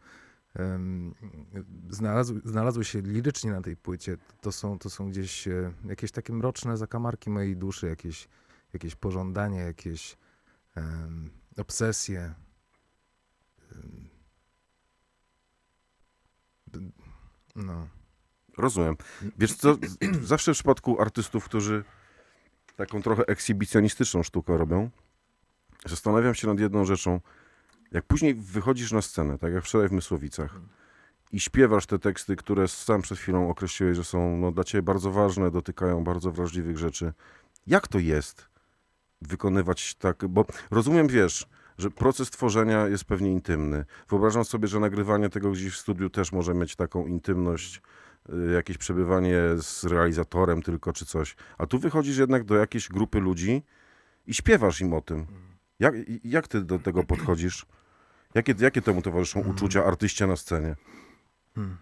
znalazły, 1.90 2.42
znalazły 2.46 2.86
się 2.86 3.02
lirycznie 3.02 3.52
na 3.52 3.62
tej 3.62 3.78
płycie, 3.78 4.18
to 4.42 4.52
są, 4.52 4.80
to 4.80 4.90
są 4.90 5.10
gdzieś 5.10 5.48
e, 5.48 5.74
jakieś 5.86 6.12
takie 6.12 6.34
mroczne 6.34 6.78
zakamarki 6.78 7.30
mojej 7.30 7.58
duszy, 7.58 7.88
jakieś, 7.88 8.28
jakieś 8.74 8.96
pożądanie, 8.96 9.60
jakieś 9.60 10.18
em, 10.76 11.30
obsesje. 11.58 12.34
No. 17.56 17.88
rozumiem. 18.58 18.96
Wiesz 19.38 19.56
co, 19.56 19.78
zawsze 20.24 20.54
w 20.54 20.56
przypadku 20.56 21.02
artystów, 21.02 21.46
którzy 21.46 21.84
taką 22.76 23.02
trochę 23.02 23.26
ekshibicjonistyczną 23.26 24.24
sztukę 24.24 24.58
robią, 24.58 24.90
zastanawiam 25.86 26.36
się 26.36 26.48
nad 26.48 26.60
jedną 26.60 26.86
rzeczą. 26.86 27.20
Jak 27.94 28.06
później 28.06 28.36
wychodzisz 28.36 28.92
na 28.92 29.02
scenę, 29.02 29.38
tak 29.38 29.54
jak 29.54 29.64
wczoraj 29.64 29.90
w 29.90 29.92
Mysłowicach, 29.92 30.60
i 31.32 31.40
śpiewasz 31.40 31.86
te 31.86 32.00
teksty, 32.00 32.36
które 32.36 32.68
sam 32.68 33.02
przed 33.02 33.18
chwilą 33.18 33.50
określiłeś, 33.50 33.98
że 33.98 34.04
są 34.04 34.38
no, 34.38 34.52
dla 34.52 34.64
ciebie 34.64 34.82
bardzo 34.82 35.12
ważne, 35.12 35.52
dotykają 35.52 36.04
bardzo 36.04 36.32
wrażliwych 36.32 36.78
rzeczy. 36.78 37.14
Jak 37.68 37.88
to 37.88 38.00
jest 38.00 38.50
wykonywać 39.22 39.96
tak? 39.96 40.28
Bo 40.28 40.46
rozumiem, 40.72 41.08
wiesz, 41.08 41.48
że 41.78 41.92
proces 41.92 42.30
tworzenia 42.30 42.88
jest 42.88 43.06
pewnie 43.06 43.32
intymny. 43.32 43.86
Wyobrażam 44.10 44.46
sobie, 44.46 44.68
że 44.68 44.80
nagrywanie 44.80 45.30
tego 45.30 45.52
gdzieś 45.52 45.74
w 45.74 45.78
studiu 45.78 46.10
też 46.10 46.32
może 46.32 46.54
mieć 46.54 46.76
taką 46.76 47.08
intymność, 47.08 47.82
y, 48.30 48.54
jakieś 48.54 48.78
przebywanie 48.78 49.38
z 49.58 49.84
realizatorem 49.84 50.62
tylko 50.62 50.94
czy 50.94 51.06
coś. 51.06 51.36
A 51.58 51.66
tu 51.66 51.80
wychodzisz 51.80 52.18
jednak 52.18 52.44
do 52.44 52.56
jakiejś 52.56 52.90
grupy 52.90 53.20
ludzi 53.20 53.64
i 54.28 54.34
śpiewasz 54.34 54.82
im 54.82 54.94
o 54.94 55.02
tym. 55.02 55.26
Jak, 55.80 55.94
jak 56.24 56.48
ty 56.48 56.62
do 56.62 56.80
tego 56.80 57.04
podchodzisz? 57.04 57.66
Jakie, 58.36 58.56
jakie 58.60 58.82
temu 58.82 59.02
towarzyszą 59.02 59.40
uczucia 59.40 59.86
artyście 59.86 60.28
na 60.28 60.36
scenie? 60.36 60.76
Hmm. 61.56 61.78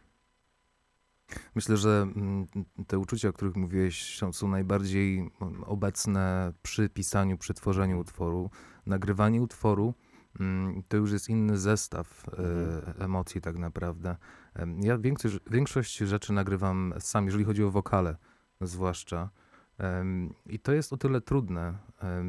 Myślę, 1.56 1.78
że 1.78 2.08
mm, 2.16 2.48
te 2.88 3.00
uczucia, 3.00 3.30
o 3.30 3.34
których 3.34 3.56
mówiłeś, 3.56 4.20
są, 4.32 4.48
najbardziej 4.48 5.20
mm, 5.20 5.64
obecne 5.64 6.54
przy 6.62 6.90
pisaniu, 6.90 7.38
przy 7.38 7.54
tworzeniu 7.54 8.00
utworu. 8.00 8.50
Nagrywanie 8.86 9.42
utworu 9.42 9.94
mm, 10.40 10.84
to 10.88 10.98
już 10.98 11.12
jest 11.12 11.30
inny 11.30 11.58
zestaw 11.58 12.26
e, 12.30 13.04
emocji, 13.04 13.42
tak 13.42 13.58
naprawdę. 13.58 14.16
Ja 14.80 14.98
większość, 14.98 15.40
większość 15.52 15.98
rzeczy 15.98 16.34
nagrywam 16.34 16.94
sam, 17.00 17.26
jeżeli 17.26 17.44
chodzi 17.46 17.64
o 17.64 17.72
wokale, 17.72 18.18
zwłaszcza. 18.62 19.30
I 20.46 20.60
to 20.60 20.74
jest 20.74 20.94
o 20.94 20.98
tyle 20.98 21.22
trudne, 21.22 21.78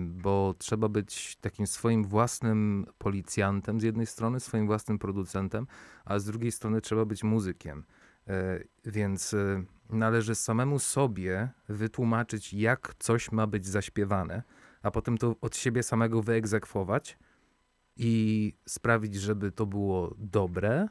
bo 0.05 0.55
trzeba 0.59 0.89
być 0.89 1.37
takim 1.37 1.67
swoim 1.67 2.05
własnym 2.05 2.87
policjantem 2.99 3.81
z 3.81 3.83
jednej 3.83 4.07
strony, 4.07 4.41
swoim 4.41 4.67
własnym 4.67 4.99
producentem, 4.99 5.67
a 6.05 6.19
z 6.19 6.25
drugiej 6.25 6.53
strony 6.53 6.81
trzeba 6.81 7.05
być 7.05 7.25
muzykiem. 7.25 7.85
E, 8.29 8.61
Więc 8.85 9.35
e, 9.35 9.65
należy 9.91 10.35
samemu 10.35 10.79
sobie 10.79 11.49
wytłumaczyć, 11.69 12.53
jak 12.53 12.95
coś 12.99 13.33
ma 13.33 13.47
być 13.47 13.67
zaśpiewane, 13.67 14.43
a 14.83 14.91
potem 14.91 15.19
to 15.19 15.37
od 15.41 15.57
siebie 15.57 15.83
samego 15.83 16.23
wyegzekwować 16.23 17.19
i 17.97 18.55
sprawić, 18.67 19.15
żeby 19.15 19.53
to 19.53 19.67
było 19.67 20.15
dobre, 20.19 20.89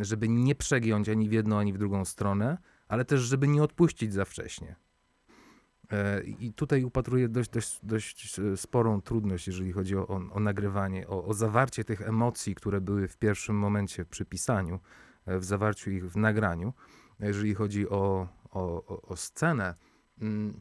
żeby 0.00 0.28
nie 0.28 0.54
przegiąć 0.54 1.08
ani 1.08 1.28
w 1.28 1.32
jedną, 1.32 1.58
ani 1.58 1.72
w 1.72 1.78
drugą 1.78 2.04
stronę, 2.04 2.58
ale 2.88 3.04
też, 3.04 3.20
żeby 3.20 3.48
nie 3.48 3.62
odpuścić 3.62 4.12
za 4.12 4.24
wcześnie. 4.24 4.76
E, 5.92 6.22
I 6.22 6.52
tutaj 6.52 6.84
upatruję 6.84 7.28
dość, 7.28 7.50
dość, 7.50 7.80
dość 7.82 8.38
e, 8.38 8.56
sporą 8.56 9.00
trudność, 9.00 9.46
jeżeli 9.46 9.72
chodzi 9.72 9.96
o, 9.96 10.08
o, 10.08 10.40
nagrywanie, 10.40 11.08
o, 11.08 11.24
o 11.24 11.34
zawarcie 11.34 11.84
tych 11.84 12.02
emocji, 12.02 12.54
które 12.54 12.80
były 12.80 13.08
w 13.08 13.16
pierwszym 13.16 13.56
momencie 13.56 14.04
przy 14.04 14.24
pisaniu, 14.24 14.80
e, 15.26 15.38
w 15.38 15.44
zawarciu 15.44 15.90
ich 15.90 16.10
w 16.10 16.16
nagraniu. 16.16 16.72
Jeżeli 17.20 17.54
chodzi 17.54 17.88
o, 17.88 18.28
o, 18.50 19.02
o, 19.02 19.16
scenę, 19.16 19.74
mm, 20.20 20.60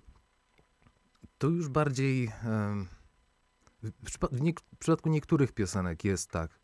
to 1.38 1.48
już 1.48 1.70
bardziej 1.70 2.32
w, 3.84 4.10
przypadku 4.80 5.10
niektórych 5.10 5.52
piosenek 5.52 6.04
jest 6.04 6.32
tak, 6.32 6.60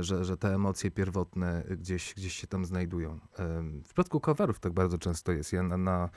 że, 0.00 0.24
że 0.24 0.36
te 0.36 0.54
emocje 0.54 0.90
pierwotne 0.90 1.64
gdzieś, 1.70 2.14
gdzieś 2.14 2.32
się 2.34 2.46
tam 2.46 2.64
znajdują. 2.64 3.20
Em, 3.36 3.80
W 3.80 3.84
przypadku 3.84 4.20
coverów 4.20 4.60
tak 4.60 4.72
bardzo 4.72 4.98
często 4.98 5.32
jest. 5.32 5.52
Ja 5.52 5.62
na, 5.62 5.76
na 5.76 6.10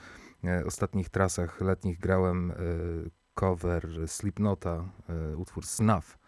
e, 0.44 0.64
ostatnich 0.66 1.08
trasach 1.08 1.60
letnich 1.60 1.98
grałem 1.98 2.50
e, 2.50 2.54
cover 3.34 3.88
Slipnota, 4.06 4.90
e, 5.08 5.36
utwór 5.36 5.66
Snuff. 5.66 6.18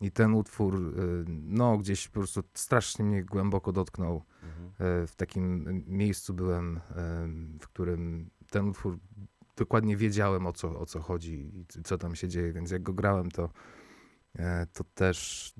I 0.00 0.10
ten 0.10 0.34
utwór, 0.34 0.74
e, 0.76 0.80
no 1.28 1.78
gdzieś 1.78 2.08
po 2.08 2.20
prostu 2.20 2.42
strasznie 2.54 3.04
mnie 3.04 3.24
głęboko 3.24 3.72
dotknął. 3.72 4.22
E, 4.80 5.06
W 5.06 5.12
takim 5.16 5.64
miejscu 5.86 6.34
byłem, 6.34 6.80
em, 6.96 7.58
w 7.60 7.68
którym 7.68 8.30
ten 8.50 8.68
utwór 8.68 8.98
dokładnie 9.56 9.96
wiedziałem 9.96 10.46
o 10.46 10.52
co, 10.52 10.80
o 10.80 10.86
co 10.86 11.00
chodzi 11.00 11.50
i 11.78 11.82
co 11.84 11.98
tam 11.98 12.14
się 12.14 12.28
dzieje, 12.28 12.52
więc 12.52 12.70
jak 12.70 12.82
go 12.82 12.92
grałem, 12.92 13.30
to, 13.30 13.50
e, 14.38 14.66
to 14.66 14.84
też 14.84 15.54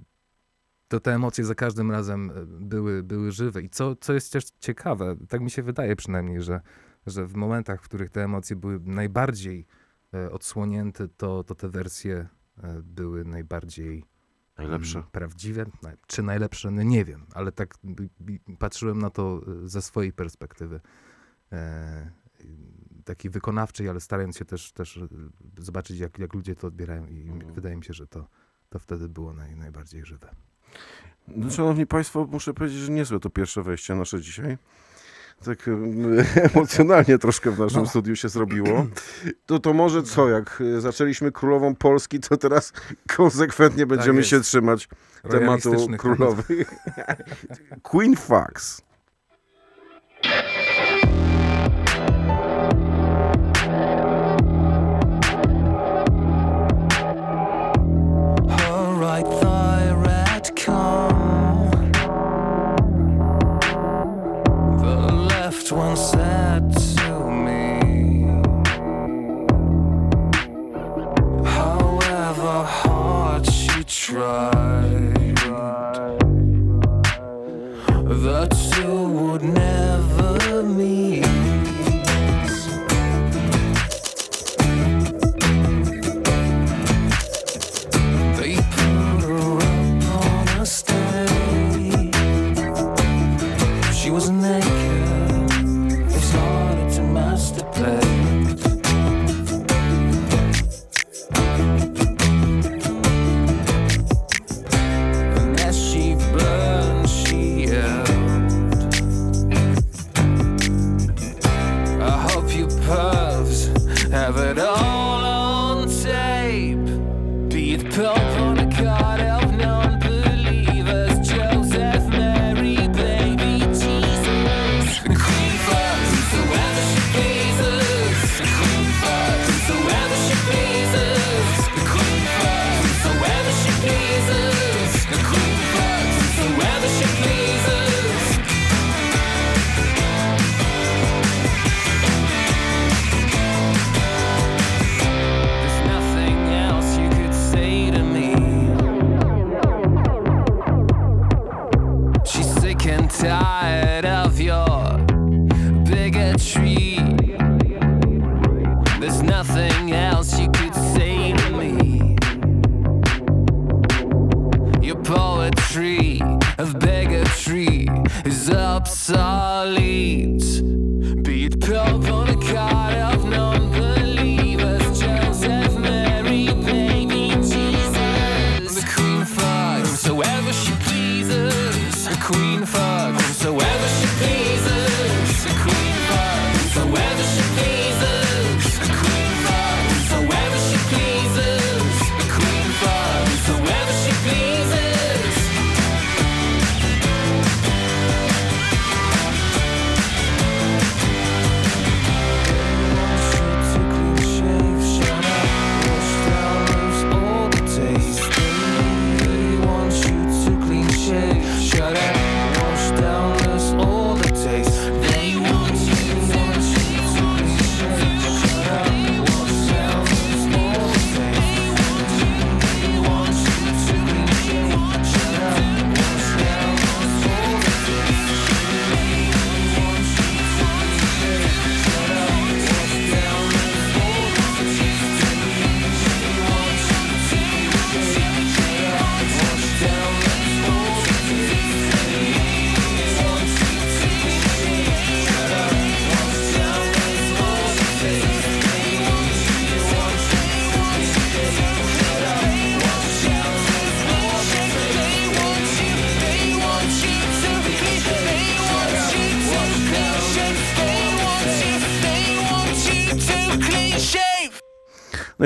to 0.88 1.00
te 1.00 1.14
emocje 1.14 1.44
za 1.44 1.54
każdym 1.54 1.90
razem 1.90 2.30
e, 2.30 2.34
były, 2.46 3.02
były 3.02 3.32
żywe. 3.32 3.62
I 3.62 3.70
co, 3.70 3.96
co 3.96 4.12
jest 4.12 4.32
też 4.32 4.44
ciekawe, 4.58 5.16
tak 5.28 5.40
mi 5.40 5.50
się 5.50 5.62
wydaje 5.62 5.96
przynajmniej, 5.96 6.42
że, 6.42 6.60
że 7.06 7.26
w 7.26 7.34
momentach, 7.34 7.82
w 7.82 7.84
których 7.84 8.10
te 8.10 8.24
emocje 8.24 8.56
były 8.56 8.80
najbardziej 8.84 9.66
e, 10.14 10.30
odsłonięte, 10.30 11.08
to, 11.08 11.44
to 11.44 11.54
te 11.54 11.68
wersje 11.68 12.28
e, 12.62 12.82
były 12.82 13.24
najbardziej 13.24 14.04
Najlepsze. 14.58 14.98
mm, 14.98 15.10
prawdziwe. 15.10 15.66
Czy 16.06 16.22
najlepsze? 16.22 16.70
No 16.70 16.82
nie 16.82 17.04
wiem, 17.04 17.26
ale 17.34 17.52
tak 17.52 17.74
patrzyłem 18.58 18.98
na 18.98 19.10
to 19.10 19.40
ze 19.64 19.82
swojej 19.82 20.12
perspektywy. 20.12 20.80
Takiej 23.04 23.30
wykonawczej, 23.30 23.88
ale 23.88 24.00
starając 24.00 24.36
się 24.38 24.44
też, 24.44 24.72
też 24.72 25.00
zobaczyć, 25.58 25.98
jak, 25.98 26.18
jak 26.18 26.34
ludzie 26.34 26.54
to 26.56 26.66
odbierają 26.66 27.06
i 27.06 27.28
Mhm. 27.28 27.54
wydaje 27.54 27.76
mi 27.76 27.84
się, 27.84 27.92
że 27.94 28.06
to, 28.06 28.28
to 28.68 28.78
wtedy 28.78 29.08
było 29.08 29.34
naj, 29.34 29.56
najbardziej 29.56 30.04
żywe. 30.04 30.30
No, 31.28 31.50
szanowni 31.50 31.86
Państwo, 31.86 32.28
muszę 32.32 32.54
powiedzieć, 32.54 32.78
że 32.78 32.92
niezłe 32.92 33.20
to 33.20 33.30
pierwsze 33.30 33.62
wejście 33.62 33.94
nasze 33.94 34.20
dzisiaj. 34.20 34.58
Tak 35.44 35.68
em, 35.68 36.16
emocjonalnie 36.54 37.18
troszkę 37.18 37.50
w 37.50 37.58
naszym 37.58 37.80
No. 37.82 37.86
studiu 37.88 38.16
się 38.16 38.28
zrobiło. 38.28 38.86
To, 39.46 39.58
to 39.58 39.72
może 39.72 40.02
co, 40.02 40.28
jak 40.28 40.62
e, 40.76 40.80
zaczęliśmy 40.80 41.32
królową 41.32 41.74
Polski, 41.74 42.20
to 42.20 42.36
teraz 42.36 42.72
konsekwentnie 43.16 43.86
będziemy 43.86 44.18
Tak 44.20 44.28
się 44.28 44.40
trzymać 44.40 44.88
tematu 45.30 45.88
królowych. 45.98 46.70
Queen 47.82 48.16
Fox. 48.16 48.82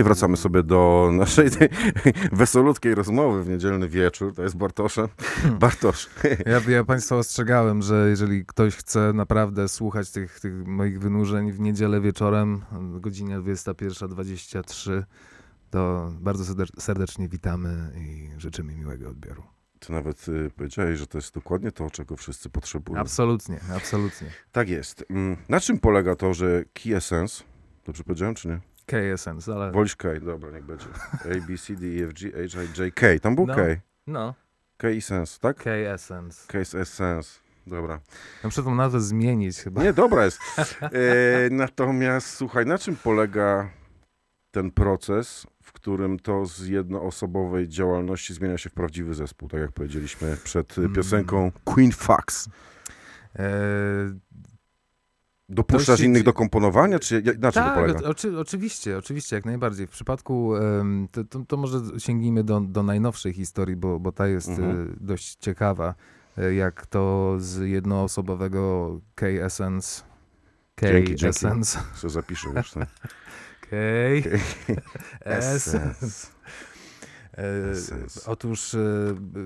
No 0.01 0.03
i 0.03 0.05
wracamy 0.05 0.37
sobie 0.37 0.63
do 0.63 1.11
naszej 1.13 1.51
tej 1.51 1.69
wesolutkiej 2.33 2.95
rozmowy 2.95 3.45
w 3.45 3.49
niedzielny 3.49 3.89
wieczór. 3.89 4.35
To 4.35 4.43
jest 4.43 4.57
Bartoszem. 4.57 5.09
Bartosz, 5.61 6.09
Ja, 6.47 6.73
ja 6.73 6.85
Państwa 6.85 7.17
ostrzegałem, 7.17 7.83
że 7.83 8.07
jeżeli 8.11 8.47
ktoś 8.47 8.77
chce 8.77 9.13
naprawdę 9.13 9.69
słuchać 9.69 10.11
tych, 10.11 10.41
tych 10.41 10.67
moich 10.67 11.01
wynurzeń 11.01 11.53
w 11.53 11.61
niedzielę 11.61 12.01
wieczorem, 12.01 12.63
godzina 13.01 13.37
21.23, 13.39 15.03
to 15.71 16.13
bardzo 16.21 16.45
serde- 16.45 16.81
serdecznie 16.81 17.29
witamy 17.29 17.93
i 17.99 18.29
życzymy 18.41 18.75
miłego 18.77 19.09
odbioru. 19.09 19.43
ty 19.81 19.93
nawet 19.93 20.29
y, 20.29 20.51
powiedziałeś, 20.57 20.99
że 20.99 21.07
to 21.07 21.19
jest 21.19 21.35
dokładnie 21.35 21.73
to, 21.73 21.91
czego 21.91 22.17
wszyscy 22.17 22.51
potrzebują. 22.51 23.01
Absolutnie, 23.01 23.61
absolutnie. 23.77 24.29
Tak 24.53 24.69
jest. 24.69 25.05
Mm, 25.11 25.37
Na 25.49 25.61
czym 25.61 25.79
polega 25.79 26.15
to, 26.17 26.35
że 26.35 26.65
Key 26.73 26.97
Essence, 26.97 27.45
dobrze 27.85 28.05
powiedziałem, 28.05 28.35
czy 28.35 28.49
nie? 28.49 28.61
KSN, 28.91 29.53
ale... 29.53 29.73
Wolisz 29.73 29.97
K, 29.97 30.09
dobra, 30.23 30.51
niech 30.51 30.65
będzie. 30.65 30.87
A, 31.15 31.47
B, 31.47 31.59
C, 31.59 31.75
D, 31.77 31.87
E, 31.87 32.05
F, 32.05 32.13
G, 32.13 32.31
H, 32.33 32.63
I, 32.63 32.69
J, 32.87 32.95
K. 32.95 33.07
Tam 33.23 33.35
był 33.35 33.47
No. 33.47 33.55
K. 33.55 33.63
No, 34.07 34.35
K 34.77 34.91
i 34.91 35.01
Sense, 35.01 35.39
tak? 35.41 35.57
KSN. 35.57 36.29
Case 36.47 36.81
Essence. 36.81 37.41
Dobra. 37.67 37.95
Ja 38.43 38.45
muszę 38.45 38.63
tą 38.63 38.75
nazwę 38.75 39.01
zmienić 39.01 39.59
chyba. 39.59 39.83
Nie, 39.83 39.93
dobra 39.93 40.25
jest. 40.25 40.39
E, 40.83 40.91
natomiast 41.51 42.35
słuchaj, 42.37 42.67
na 42.67 42.79
czym 42.79 42.97
polega 42.97 43.71
ten 44.51 44.71
proces, 44.71 45.47
w 45.63 45.73
którym 45.73 46.19
to 46.19 46.47
z 46.47 46.67
jednoosobowej 46.67 47.69
działalności 47.69 48.35
zmienia 48.35 48.59
się 48.59 48.71
w 48.71 48.73
prawdziwy 48.75 49.15
zespół, 49.15 49.49
tak 49.49 49.61
jak 49.61 49.73
powiedzieliśmy 49.73 50.37
przed 50.45 50.79
Mm. 50.79 50.93
piosenką 50.93 51.53
Queen 51.65 51.93
Fax. 51.93 52.49
E, 53.39 53.43
Dopuszczasz 55.51 55.99
się 56.01 56.05
innych 56.07 56.23
do 56.23 56.33
komponowania, 56.33 56.99
czy 56.99 57.23
na 57.39 57.53
czym 57.53 57.63
to 57.63 57.69
tak, 57.69 57.75
polega? 57.75 58.01
o- 58.01 58.09
oczy, 58.11 58.39
oczywiście, 58.39 58.99
oczywiście, 58.99 59.37
jak 59.37 59.45
najbardziej. 59.45 59.87
W 59.87 59.91
przypadku, 59.91 60.53
to, 61.13 61.25
to, 61.25 61.41
to 61.49 61.57
może 61.57 61.81
sięgnijmy 61.99 62.45
do, 62.45 62.61
do 62.61 62.83
najnowszej 62.83 63.33
historii, 63.33 63.77
bo, 63.77 64.01
bo 64.01 64.13
ta 64.13 64.27
jest 64.27 64.49
Mhm. 64.49 64.93
e, 64.93 64.97
dość 65.01 65.37
ciekawa, 65.37 65.95
e, 66.39 66.55
jak 66.55 66.87
to 66.87 67.35
z 67.39 67.69
jednoosobowego 67.69 68.91
K-Essence. 69.15 70.03
K-Essence, 70.75 71.79
Co 71.97 72.09
zapiszę 72.09 72.49
już. 72.57 72.71
tak. 72.71 72.89
K-Essence. 75.21 76.27
Essence. 77.33 78.21
Otóż 78.31 78.75
e, 78.75 78.79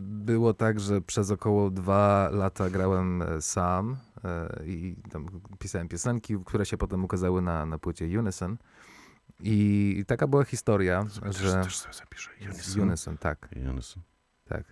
było 0.03 0.55
tak, 0.55 0.81
że 0.81 1.01
przez 1.01 1.31
około 1.31 1.71
dwa 1.71 2.29
lata 2.33 2.71
grałem 2.71 3.23
sam 3.41 3.97
i 4.67 4.97
tam 5.11 5.27
pisałem 5.59 5.89
piosenki, 5.89 6.37
które 6.45 6.67
się 6.67 6.77
potem 6.77 7.05
ukazały 7.05 7.43
na, 7.43 7.67
na 7.67 7.79
płycie 7.79 8.19
Unison. 8.21 8.57
I 9.41 10.05
taka 10.07 10.27
była 10.27 10.45
historia, 10.45 11.05
Też, 11.23 11.37
że... 11.37 11.63
też 11.63 11.79
sobie 11.79 11.95
zapiszę. 11.95 12.31
Z 12.53 12.77
Unison, 12.77 13.19
tak, 13.19 13.49
Unison. 13.71 14.03
tak. 14.45 14.65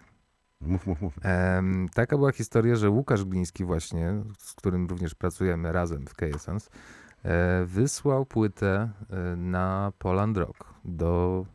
Mów, 0.60 0.86
mów, 0.86 1.00
mów. 1.00 1.18
Em, 1.22 1.88
taka 1.94 2.16
była 2.16 2.32
historia, 2.32 2.76
że 2.76 2.90
Łukasz 2.90 3.24
Gliński 3.24 3.64
właśnie, 3.64 4.14
z 4.38 4.54
którym 4.54 4.86
również 4.86 5.14
pracujemy 5.14 5.72
razem 5.72 6.06
w 6.06 6.14
KSNS, 6.14 6.70
e, 7.22 7.64
wysłał 7.64 8.26
płytę 8.26 8.90
e, 9.10 9.36
na 9.36 9.92
Poland 9.98 10.36
Rock 10.36 10.74
do... 10.84 11.46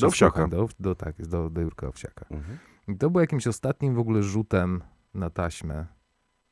Do 0.00 0.06
Owsiaka. 0.06 0.48
Do, 0.48 0.68
do, 0.80 0.94
tak, 0.94 1.26
do, 1.26 1.50
do 1.50 1.60
Jurka 1.60 1.88
Owsiaka. 1.88 2.26
Mhm. 2.30 2.58
I 2.88 2.96
to 2.96 3.10
był 3.10 3.20
jakimś 3.20 3.46
ostatnim 3.46 3.94
w 3.94 3.98
ogóle 3.98 4.22
rzutem 4.22 4.82
na 5.14 5.30
taśmę. 5.30 5.86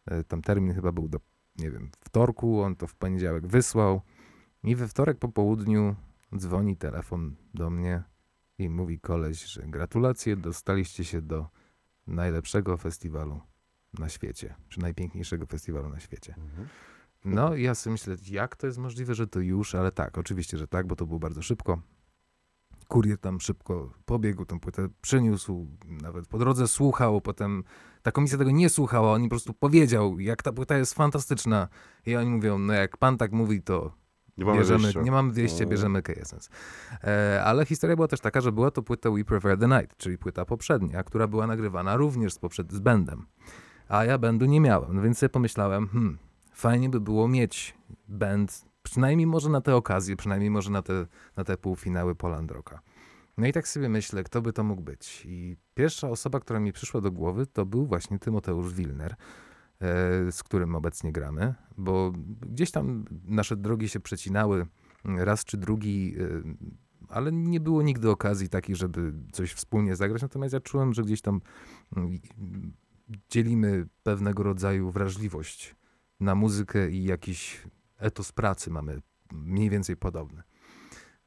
E, 0.06 0.24
Tam 0.24 0.42
termin 0.42 0.74
chyba 0.74 0.92
był 0.92 1.08
do, 1.08 1.18
nie 1.56 1.70
wiem, 1.70 1.90
wtorku, 2.00 2.62
on 2.62 2.76
to 2.76 2.86
w 2.86 2.94
poniedziałek 2.94 3.46
wysłał. 3.46 4.00
I 4.64 4.76
we 4.76 4.88
wtorek 4.88 5.18
po 5.18 5.28
południu 5.28 5.96
dzwoni 6.36 6.76
telefon 6.76 7.36
do 7.54 7.70
mnie 7.70 8.02
i 8.58 8.68
mówi 8.68 9.00
koleś, 9.00 9.44
że 9.44 9.62
gratulacje, 9.62 10.36
dostaliście 10.36 11.04
się 11.04 11.22
do 11.22 11.48
najlepszego 12.06 12.76
festiwalu 12.76 13.40
na 13.98 14.08
świecie, 14.08 14.54
czy 14.68 14.80
najpiękniejszego 14.80 15.46
festiwalu 15.46 15.88
na 15.88 16.00
świecie. 16.00 16.34
Mhm. 16.38 16.68
No 17.24 17.54
i 17.54 17.62
ja 17.62 17.74
sobie 17.74 17.92
myślę, 17.92 18.16
jak 18.30 18.56
to 18.56 18.66
jest 18.66 18.78
możliwe, 18.78 19.14
że 19.14 19.26
to 19.26 19.40
już, 19.40 19.74
ale 19.74 19.92
tak, 19.92 20.18
oczywiście, 20.18 20.58
że 20.58 20.68
tak, 20.68 20.86
bo 20.86 20.96
to 20.96 21.06
było 21.06 21.18
bardzo 21.18 21.42
szybko. 21.42 21.82
Kurier 22.88 23.18
tam 23.18 23.40
szybko 23.40 23.92
pobiegł, 24.04 24.44
tą 24.44 24.60
płytę 24.60 24.88
przyniósł, 25.00 25.66
nawet 26.02 26.26
po 26.26 26.38
drodze 26.38 26.68
słuchał, 26.68 27.20
potem 27.20 27.64
ta 28.04 28.12
komisja 28.12 28.38
tego 28.38 28.50
nie 28.50 28.68
słuchała, 28.68 29.12
on 29.12 29.22
im 29.22 29.28
po 29.28 29.32
prostu 29.32 29.54
powiedział, 29.54 30.20
jak 30.20 30.42
ta 30.42 30.52
płyta 30.52 30.76
jest 30.76 30.94
fantastyczna. 30.94 31.68
I 32.06 32.16
oni 32.16 32.30
mówią, 32.30 32.58
no 32.58 32.72
jak 32.72 32.96
pan 32.96 33.16
tak 33.18 33.32
mówi, 33.32 33.62
to 33.62 33.92
Nie 34.38 34.44
mamy 34.44 34.58
bierzemy, 34.58 34.82
wyjścia. 34.82 35.02
nie 35.02 35.10
mamy 35.10 35.32
wyjścia, 35.32 35.64
No. 35.64 35.70
bierzemy 35.70 36.02
KSS. 36.02 36.50
E, 37.04 37.42
ale 37.44 37.66
historia 37.66 37.96
była 37.96 38.08
też 38.08 38.20
taka, 38.20 38.40
że 38.40 38.52
była 38.52 38.70
to 38.70 38.82
płyta 38.82 39.10
We 39.10 39.24
Prefer 39.24 39.58
the 39.58 39.66
Night, 39.68 39.96
czyli 39.96 40.18
płyta 40.18 40.44
poprzednia, 40.44 41.02
która 41.02 41.26
była 41.26 41.46
nagrywana 41.46 41.96
również 41.96 42.32
z, 42.34 42.38
poprzed, 42.38 42.72
z 42.72 42.78
bandem. 42.78 43.26
A 43.88 44.04
ja 44.04 44.18
bandu 44.18 44.46
nie 44.46 44.60
miałem, 44.60 44.96
no 44.96 45.02
więc 45.02 45.18
sobie 45.18 45.30
pomyślałem, 45.30 45.88
hmm, 45.88 46.18
fajnie 46.54 46.88
by 46.88 47.00
było 47.00 47.28
mieć 47.28 47.74
band, 48.08 48.64
przynajmniej 48.82 49.26
może 49.26 49.48
na 49.50 49.60
tę 49.60 49.76
okazję, 49.76 50.16
przynajmniej 50.16 50.50
może 50.50 50.70
na 50.70 50.82
te, 50.82 51.06
na 51.36 51.44
te 51.44 51.56
półfinały 51.56 52.14
Poland 52.14 52.50
Rocka. 52.50 52.80
No 53.38 53.46
i 53.46 53.52
tak 53.52 53.68
sobie 53.68 53.88
myślę, 53.88 54.24
kto 54.24 54.42
by 54.42 54.52
to 54.52 54.64
mógł 54.64 54.82
być. 54.82 55.26
I 55.28 55.56
pierwsza 55.74 56.08
osoba, 56.08 56.40
która 56.40 56.60
mi 56.60 56.72
przyszła 56.72 57.00
do 57.00 57.12
głowy, 57.12 57.46
to 57.46 57.66
był 57.66 57.86
właśnie 57.86 58.18
Tymoteusz 58.18 58.74
Wilner, 58.74 59.12
e, 59.12 59.16
z 60.32 60.42
którym 60.42 60.74
obecnie 60.74 61.12
gramy, 61.12 61.54
bo 61.76 62.12
gdzieś 62.40 62.70
tam 62.70 63.04
nasze 63.24 63.56
drogi 63.56 63.88
się 63.88 64.00
przecinały 64.00 64.66
raz 65.04 65.44
czy 65.44 65.56
drugi, 65.56 66.14
e, 66.20 66.42
ale 67.08 67.32
nie 67.32 67.60
było 67.60 67.82
nigdy 67.82 68.10
okazji 68.10 68.48
takiej, 68.48 68.76
żeby 68.76 69.12
coś 69.32 69.52
wspólnie 69.52 69.96
zagrać. 69.96 70.22
Natomiast 70.22 70.54
ja 70.54 70.60
czułem, 70.60 70.94
że 70.94 71.02
gdzieś 71.02 71.20
tam 71.20 71.40
mm, 71.96 72.18
dzielimy 73.30 73.86
pewnego 74.02 74.42
rodzaju 74.42 74.90
wrażliwość 74.90 75.76
na 76.20 76.34
muzykę 76.34 76.90
i 76.90 77.04
jakiś 77.04 77.62
etos 77.98 78.32
pracy 78.32 78.70
mamy 78.70 79.00
mniej 79.32 79.70
więcej 79.70 79.96
podobny. 79.96 80.42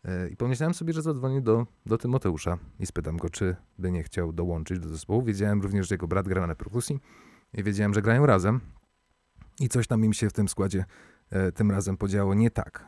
E, 0.06 0.30
I 0.30 0.36
pomyślałem 0.38 0.74
sobie, 0.74 0.94
że 0.94 1.02
zadzwonię 1.02 1.42
do, 1.42 1.68
do 1.86 1.98
Tymoteusza 1.98 2.58
i 2.80 2.86
spytam 2.86 3.18
go, 3.18 3.30
czy 3.30 3.56
by 3.80 3.92
nie 3.92 4.04
chciał 4.04 4.34
dołączyć 4.34 4.80
do 4.80 4.90
zespołu. 4.90 5.22
Wiedziałem 5.24 5.62
również, 5.62 5.88
że 5.88 5.96
jego 5.96 6.08
brat 6.08 6.28
gra 6.28 6.48
na 6.48 6.56
perkusji 6.56 7.00
i 7.54 7.64
wiedziałem, 7.64 7.94
że 7.94 8.02
grają 8.02 8.26
razem. 8.26 8.60
I 9.60 9.70
coś 9.70 9.88
tam 9.88 10.06
im 10.06 10.14
się 10.14 10.30
w 10.30 10.34
tym 10.34 10.48
składzie 10.50 10.86
e, 11.30 11.52
tym 11.52 11.72
razem 11.72 11.98
podziało 11.98 12.34
nie 12.34 12.52
tak. 12.52 12.86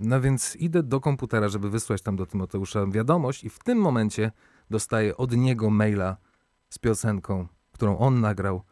No 0.00 0.20
więc 0.20 0.56
idę 0.56 0.82
do 0.82 1.00
komputera, 1.00 1.48
żeby 1.48 1.70
wysłać 1.70 2.02
tam 2.02 2.16
do 2.16 2.26
Tymoteusza 2.26 2.86
wiadomość 2.86 3.44
i 3.44 3.50
w 3.50 3.58
tym 3.58 3.78
momencie 3.78 4.32
dostaję 4.70 5.16
od 5.16 5.36
niego 5.36 5.70
maila 5.70 6.16
z 6.68 6.78
piosenką, 6.78 7.46
którą 7.72 7.98
on 7.98 8.20
nagrał 8.20 8.62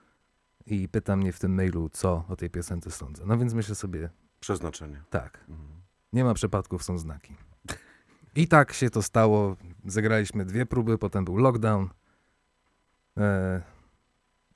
i 0.67 0.89
pyta 0.89 1.17
mnie 1.17 1.33
w 1.33 1.39
tym 1.39 1.55
mailu, 1.55 1.89
co 1.89 2.25
o 2.29 2.37
tej 2.37 2.51
piosence 2.51 2.91
sądzę. 2.91 3.23
No 3.27 3.39
więc 3.39 3.55
myślę 3.55 3.75
sobie, 3.75 4.11
Przeznaczenie. 4.41 5.03
tak, 5.11 5.45
Mhm. 5.49 5.69
nie 6.13 6.25
ma 6.25 6.35
przypadków, 6.35 6.83
są 6.85 6.99
znaki. 6.99 7.35
I 8.39 8.49
tak 8.49 8.73
się 8.73 8.91
to 8.91 9.03
stało. 9.03 9.57
Zagraliśmy 9.87 10.45
dwie 10.45 10.67
próby, 10.67 10.99
potem 10.99 11.25
był 11.25 11.37
lockdown. 11.37 11.89
E, 13.17 13.63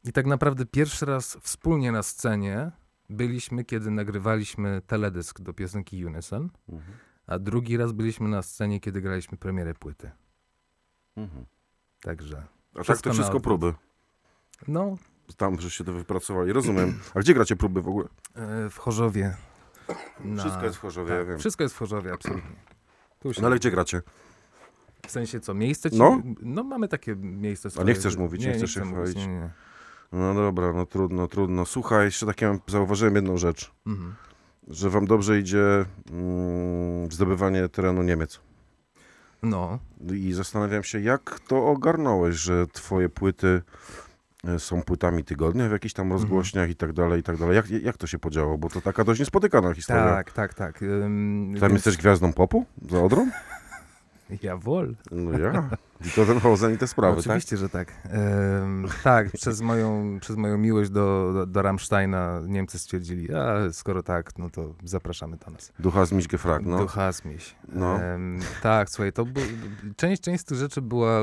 I 0.04 0.12
tak 0.12 0.26
naprawdę 0.26 0.66
pierwszy 0.66 1.06
raz 1.06 1.36
wspólnie 1.40 1.92
na 1.92 2.02
scenie 2.02 2.70
byliśmy, 3.10 3.64
kiedy 3.64 3.90
nagrywaliśmy 3.90 4.82
teledysk 4.86 5.40
do 5.40 5.52
piosenki 5.52 6.04
Unison, 6.06 6.50
Mhm. 6.68 6.92
a 7.26 7.38
drugi 7.38 7.76
raz 7.76 7.92
byliśmy 7.92 8.28
na 8.28 8.42
scenie, 8.42 8.80
kiedy 8.80 9.00
graliśmy 9.00 9.38
premierę 9.38 9.74
płyty. 9.74 10.10
Mhm. 11.16 11.46
Także, 12.00 12.42
A 12.74 12.84
tak 12.84 13.00
to 13.00 13.12
wszystko 13.12 13.40
próby. 13.40 13.74
no, 14.68 14.96
Tam 15.36 15.60
żeście 15.60 15.84
to 15.84 15.92
wypracowali. 15.92 16.52
Rozumiem. 16.52 17.00
A 17.14 17.20
gdzie 17.20 17.34
gracie 17.34 17.56
próby 17.56 17.82
w 17.82 17.88
ogóle? 17.88 18.08
e, 18.34 18.70
w 18.70 18.76
Chorzowie. 18.78 19.36
na- 20.20 20.42
Wszystko 20.42 20.64
jest 20.64 20.76
w 20.76 20.80
Chorzowie, 20.80 21.12
ja 21.12 21.18
tak, 21.18 21.28
wiem. 21.28 21.38
Wszystko 21.38 21.62
jest 21.62 21.74
w 21.74 21.78
Chorzowie, 21.78 22.12
absolutnie. 22.12 22.50
Tu 23.22 23.32
się 23.34 23.40
No 23.42 23.46
ale 23.48 23.56
gdzie 23.56 23.70
gracie? 23.70 24.02
W 25.06 25.10
sensie 25.10 25.40
co, 25.40 25.54
miejsce 25.54 25.90
ci... 25.90 25.98
No. 25.98 26.22
no 26.42 26.64
mamy 26.64 26.88
takie 26.88 27.16
miejsce 27.16 27.66
A 27.66 27.70
swoje. 27.70 27.86
nie 27.86 27.94
chcesz 27.94 28.16
mówić, 28.16 28.40
nie 28.42 28.48
nie 28.48 28.54
chcesz 28.54 28.70
chcę 28.70 28.80
się 28.80 28.86
mówić, 28.86 29.10
chwalić. 29.10 29.16
Nie, 29.28 29.34
nie. 29.34 29.50
No 30.12 30.34
dobra, 30.34 30.72
no 30.72 30.86
trudno, 30.86 31.28
trudno. 31.28 31.64
Słuchaj, 31.66 32.04
jeszcze 32.04 32.26
takie 32.26 32.58
zauważyłem 32.66 33.14
jedną 33.14 33.36
rzecz, 33.38 33.72
Mhm. 33.86 34.14
że 34.68 34.90
wam 34.90 35.06
dobrze 35.06 35.38
idzie 35.38 35.84
mm, 36.12 37.12
zdobywanie 37.12 37.68
terenu 37.68 38.02
Niemiec. 38.02 38.40
No, 39.42 39.78
I 40.12 40.32
zastanawiam 40.32 40.82
się, 40.84 41.00
jak 41.00 41.40
to 41.40 41.66
ogarnąłeś, 41.66 42.36
że 42.36 42.66
twoje 42.66 43.08
płyty 43.08 43.62
są 44.58 44.82
płytami 44.82 45.24
tygodnia 45.24 45.68
w 45.68 45.72
jakichś 45.72 45.94
tam 45.94 46.12
rozgłośniach 46.12 46.70
i 46.70 46.76
tak 46.76 46.92
dalej, 46.92 47.20
i 47.20 47.22
tak 47.22 47.36
dalej. 47.36 47.56
Jak, 47.56 47.70
jak 47.70 47.96
to 47.96 48.06
się 48.06 48.18
podziało? 48.18 48.58
Bo 48.58 48.68
to 48.68 48.80
taka 48.80 49.04
dość 49.04 49.20
niespotykana 49.20 49.74
historia. 49.74 50.04
tak, 50.04 50.32
tak, 50.32 50.54
tak. 50.54 50.82
Ym, 50.82 51.52
Tam 51.60 51.68
więc- 51.70 51.72
jesteś 51.72 51.96
gwiazdą 51.96 52.32
popu? 52.32 52.64
Za 52.90 53.02
Odrą? 53.02 53.30
Jawohl. 54.42 54.94
No 55.10 55.38
ja. 55.38 55.68
I 56.06 56.10
to 56.10 56.26
ten 56.26 56.40
Hosen 56.40 56.74
i 56.74 56.78
te 56.78 56.86
sprawy, 56.86 57.16
tak? 57.16 57.26
Oczywiście, 57.26 57.56
że 57.56 57.68
tak. 57.68 57.92
Ym, 58.62 58.86
tak, 59.04 59.30
przez 59.30 59.60
moją, 59.60 60.18
przez 60.20 60.36
moją 60.36 60.58
miłość 60.58 60.90
do, 60.90 61.30
do, 61.34 61.46
do 61.46 61.62
Rammsteina 61.62 62.40
Niemcy 62.46 62.78
stwierdzili, 62.78 63.34
a 63.34 63.72
skoro 63.72 64.02
tak, 64.02 64.38
no 64.38 64.50
to 64.50 64.74
zapraszamy 64.84 65.36
do 65.36 65.50
nas. 65.50 65.72
Ducha 65.78 66.06
z 66.06 66.12
Miśkę 66.12 66.38
Frak, 66.38 66.62
no. 66.64 66.78
Do 66.78 66.86
Hasmiś. 66.86 67.56
No. 67.68 68.00
Em, 68.02 68.38
tak, 68.62 68.90
słuchaj, 68.90 69.12
to 69.12 69.24
bu- 69.24 69.40
część, 69.96 70.22
część 70.22 70.40
z 70.42 70.44
tych 70.44 70.58
rzeczy 70.58 70.82
była 70.82 71.20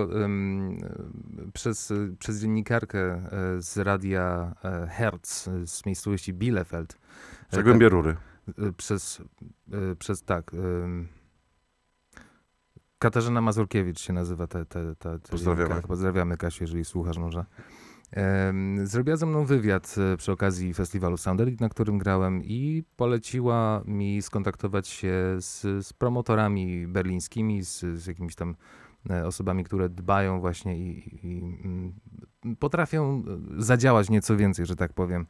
przez, 1.53 1.93
przez 2.19 2.41
dziennikarkę 2.41 2.99
e, 2.99 3.61
z 3.61 3.77
radia 3.77 4.55
e, 4.63 4.87
Hertz 4.87 5.47
e, 5.47 5.67
z 5.67 5.85
miejscowości 5.85 6.33
Bielefeld. 6.33 6.97
E, 7.51 7.55
Zagłębie 7.55 7.89
rury. 7.89 8.15
tak, 8.45 8.55
przez, 8.77 9.21
przez 9.99 10.23
tak. 10.23 10.51
Katarzyna 12.99 13.41
Mazurkiewicz 13.41 13.99
się 13.99 14.13
nazywa 14.13 14.47
ta, 14.47 14.65
ta, 14.65 14.79
ta, 14.99 15.19
ta 15.19 15.29
Pozdrawiamy. 15.29 15.57
dziennikarka. 15.57 15.87
Pozdrawiamy 15.87 16.37
Kasiu, 16.37 16.63
jeżeli 16.63 16.85
słuchasz 16.85 17.17
może. 17.17 17.45
Zrobiła 18.83 19.17
ze 19.17 19.25
mną 19.25 19.45
wywiad 19.45 19.95
e, 20.13 20.17
przy 20.17 20.31
okazji 20.31 20.73
festiwalu 20.73 21.17
Sounded, 21.17 21.61
na 21.61 21.69
którym 21.69 21.97
grałem 21.97 22.43
i 22.43 22.83
poleciła 22.95 23.81
mi 23.85 24.21
skontaktować 24.21 24.87
się 24.87 25.13
z, 25.39 25.61
z 25.87 25.93
promotorami 25.93 26.87
berlińskimi, 26.87 27.63
z, 27.63 27.79
z 27.79 28.07
jakimiś 28.07 28.35
tam 28.35 28.55
e, 29.09 29.25
osobami, 29.25 29.63
które 29.63 29.89
dbają 29.89 30.39
właśnie 30.39 30.77
i, 30.77 31.19
i 31.23 31.41
mm, 31.65 31.93
potrafią 32.59 33.23
e, 33.57 33.61
zadziałać 33.63 34.09
nieco 34.09 34.37
więcej, 34.37 34.65
że 34.65 34.75
tak 34.75 34.93
powiem, 34.93 35.25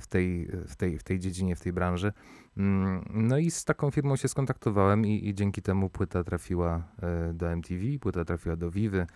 w 0.00 0.06
tej, 0.08 0.46
w 0.68 0.76
tej, 0.76 0.98
w 0.98 1.02
tej 1.02 1.20
dziedzinie, 1.20 1.56
w 1.56 1.60
tej 1.60 1.72
branży. 1.72 2.12
Mm, 2.56 3.04
No 3.14 3.38
i 3.38 3.50
z 3.50 3.64
taką 3.64 3.90
firmą 3.90 4.16
się 4.16 4.28
skontaktowałem 4.28 5.06
i, 5.06 5.28
i 5.28 5.34
dzięki 5.34 5.62
temu 5.62 5.90
płyta 5.90 6.24
trafiła 6.24 6.82
e, 7.02 7.32
do 7.32 7.50
MTV, 7.50 7.84
płyta 8.00 8.24
trafiła 8.24 8.56
do 8.56 8.70
Vivy, 8.70 9.06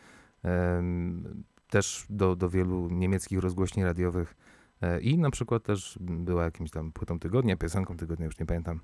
też 1.71 2.07
do, 2.11 2.37
do 2.37 2.51
wielu 2.51 2.89
niemieckich 2.89 3.39
rozgłośni 3.39 3.85
radiowych 3.85 4.37
e, 4.83 5.01
i 5.01 5.19
na 5.19 5.31
przykład 5.31 5.63
też 5.63 5.99
była 6.01 6.45
jakimś 6.45 6.71
tam 6.71 6.93
płytą 6.93 7.19
tygodnia, 7.19 7.57
piosenką 7.57 7.97
tygodnia, 7.97 8.27
już 8.27 8.39
nie 8.39 8.47
pamiętam 8.47 8.81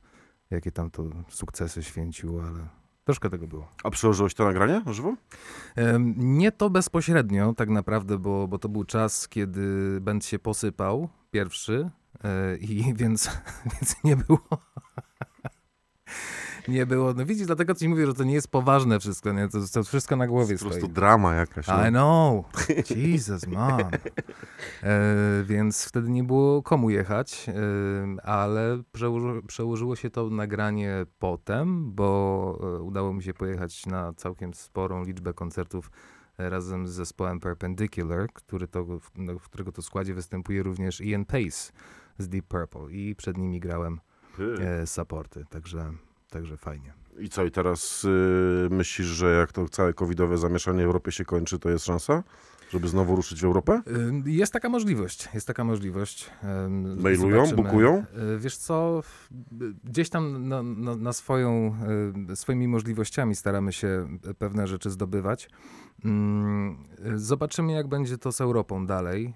jakie 0.51 0.73
tam 0.73 0.91
to 0.91 1.03
sukcesy 1.29 1.83
święciło, 1.83 2.43
ale 2.43 2.69
troszkę 3.05 3.31
tego 3.31 3.47
było. 3.47 3.69
A 3.85 3.91
przełożyłeś 3.91 4.35
to 4.35 4.45
nagranie 4.45 4.83
na 4.87 4.93
żywo? 4.93 5.15
Nie 6.17 6.53
to 6.53 6.71
bezpośrednio 6.71 7.55
tak 7.55 7.69
naprawdę, 7.69 8.19
bo, 8.19 8.49
bo 8.49 8.59
to 8.59 8.69
był 8.69 8.85
czas, 8.85 9.29
kiedy 9.29 9.99
band 10.01 10.25
się 10.25 10.39
posypał, 10.39 11.09
pierwszy, 11.31 11.91
e, 12.25 12.57
i 12.57 12.85
więc, 13.01 13.31
więc 13.73 14.05
nie 14.05 14.17
było. 14.17 14.39
Nie 16.69 16.87
było. 16.87 17.15
No 17.15 17.27
widzisz, 17.27 17.47
dlatego 17.47 17.75
ci 17.75 17.89
mówię, 17.89 18.07
że 18.07 18.15
to 18.15 18.25
nie 18.25 18.35
jest 18.35 18.49
poważne 18.49 19.01
wszystko, 19.01 19.33
nie? 19.33 19.49
To, 19.49 19.59
to 19.73 19.85
wszystko 19.85 20.17
na 20.17 20.27
głowie 20.27 20.55
Po 20.55 20.61
prostu 20.61 20.81
stoi. 20.81 20.93
drama 20.93 21.35
jakaś. 21.35 21.67
no. 21.67 21.87
I 21.87 21.91
know. 21.91 22.45
Jesus, 22.97 23.47
man. 23.47 23.81
E, 24.83 25.45
więc 25.45 25.85
wtedy 25.85 26.11
nie 26.11 26.25
było 26.25 26.63
komu 26.63 26.91
jechać, 26.91 27.47
e, 27.49 28.23
ale 28.27 28.83
przełoży, 28.93 29.43
przełożyło 29.47 29.97
się 29.97 30.11
to 30.11 30.31
nagranie 30.31 31.07
potem, 31.19 31.93
bo 31.93 32.59
e, 32.79 32.83
udało 32.83 33.13
mi 33.13 33.23
się 33.23 33.35
pojechać 33.35 33.87
na 33.87 34.13
całkiem 34.13 34.55
sporą 34.55 35.05
liczbę 35.05 35.33
koncertów 35.35 35.91
e, 36.39 36.51
razem 36.51 36.89
z 36.89 36.91
zespołem 36.91 37.41
Perpendicular, 37.41 38.29
który 38.33 38.69
to, 38.69 38.85
w, 38.85 39.11
no, 39.17 39.39
w 39.39 39.49
którego 39.49 39.73
to 39.73 39.83
składzie 39.83 40.15
występuje 40.15 40.63
również 40.63 41.01
Ian 41.01 41.25
Pace 41.25 41.73
z 42.19 42.29
Deep 42.29 42.47
Purple 42.47 42.93
i 42.93 43.15
przed 43.17 43.37
nimi 43.39 43.61
grałem 43.61 44.01
e, 44.61 44.87
supporty, 44.87 45.45
także, 45.51 45.93
także 46.35 46.57
fajnie. 46.57 46.93
I 47.19 47.29
co, 47.29 47.45
i 47.45 47.51
teraz 47.51 48.05
y, 48.05 48.69
myślisz, 48.71 49.09
że 49.09 49.35
jak 49.35 49.53
to 49.53 49.69
całe 49.69 49.95
covidowe 49.95 50.39
zamieszanie 50.39 50.83
w 50.83 50.87
Europie 50.87 51.13
się 51.13 51.25
kończy, 51.25 51.59
to 51.59 51.71
jest 51.71 51.85
szansa, 51.85 52.23
żeby 52.75 52.89
znowu 52.89 53.17
ruszyć 53.17 53.41
w 53.41 53.45
Europę? 53.45 53.83
Y, 54.27 54.31
Jest 54.31 54.53
taka 54.53 54.69
możliwość, 54.69 55.29
jest 55.35 55.47
taka 55.47 55.65
możliwość. 55.65 56.31
Mailują, 56.97 57.47
zobaczymy. 57.47 57.63
bukują? 57.63 58.05
Y, 58.35 58.39
Wiesz 58.39 58.57
co, 58.57 59.03
gdzieś 59.85 60.09
tam 60.09 60.49
na, 60.49 60.63
na, 60.63 60.97
na 60.97 61.13
swoją, 61.13 61.75
y, 62.33 62.37
swoimi 62.37 62.69
możliwościami 62.69 63.35
staramy 63.35 63.73
się 63.73 64.09
pewne 64.39 64.67
rzeczy 64.67 64.91
zdobywać. 64.91 65.51
Mm, 66.05 66.77
Zobaczymy, 67.15 67.73
jak 67.73 67.89
będzie 67.89 68.19
to 68.19 68.33
z 68.33 68.41
Europą 68.41 68.87
dalej, 68.87 69.35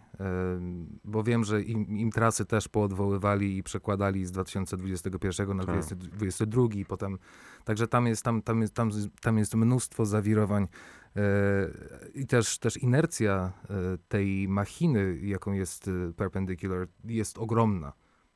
bo 1.05 1.22
wiem, 1.22 1.44
że 1.44 1.62
im, 1.62 1.98
im 1.98 2.11
trasy 2.12 2.44
też 2.44 2.68
poodwoływali 2.68 3.57
i 3.57 3.62
przekładali 3.62 4.27
z 4.27 4.33
2021 4.33 5.57
na 5.57 5.64
Tak. 5.64 5.74
2022 5.74 6.62
i 6.74 6.85
potem, 6.85 7.18
także 7.64 7.88
tam 7.88 8.07
jest, 8.07 8.22
tam, 8.22 8.42
tam 8.42 8.61
jest, 8.61 8.74
tam, 8.74 8.90
tam 9.20 9.38
jest 9.38 9.55
mnóstwo 9.55 10.07
zawirowań 10.07 10.68
i 12.14 12.26
też, 12.26 12.59
też 12.59 12.76
inercja 12.76 13.52
e, 13.70 13.74
tej 14.09 14.48
machiny, 14.48 15.18
jaką 15.22 15.52
jest 15.52 15.88
e, 15.88 16.12
Perpendicular, 16.12 16.88
jest 17.04 17.38
ogromna, 17.38 17.92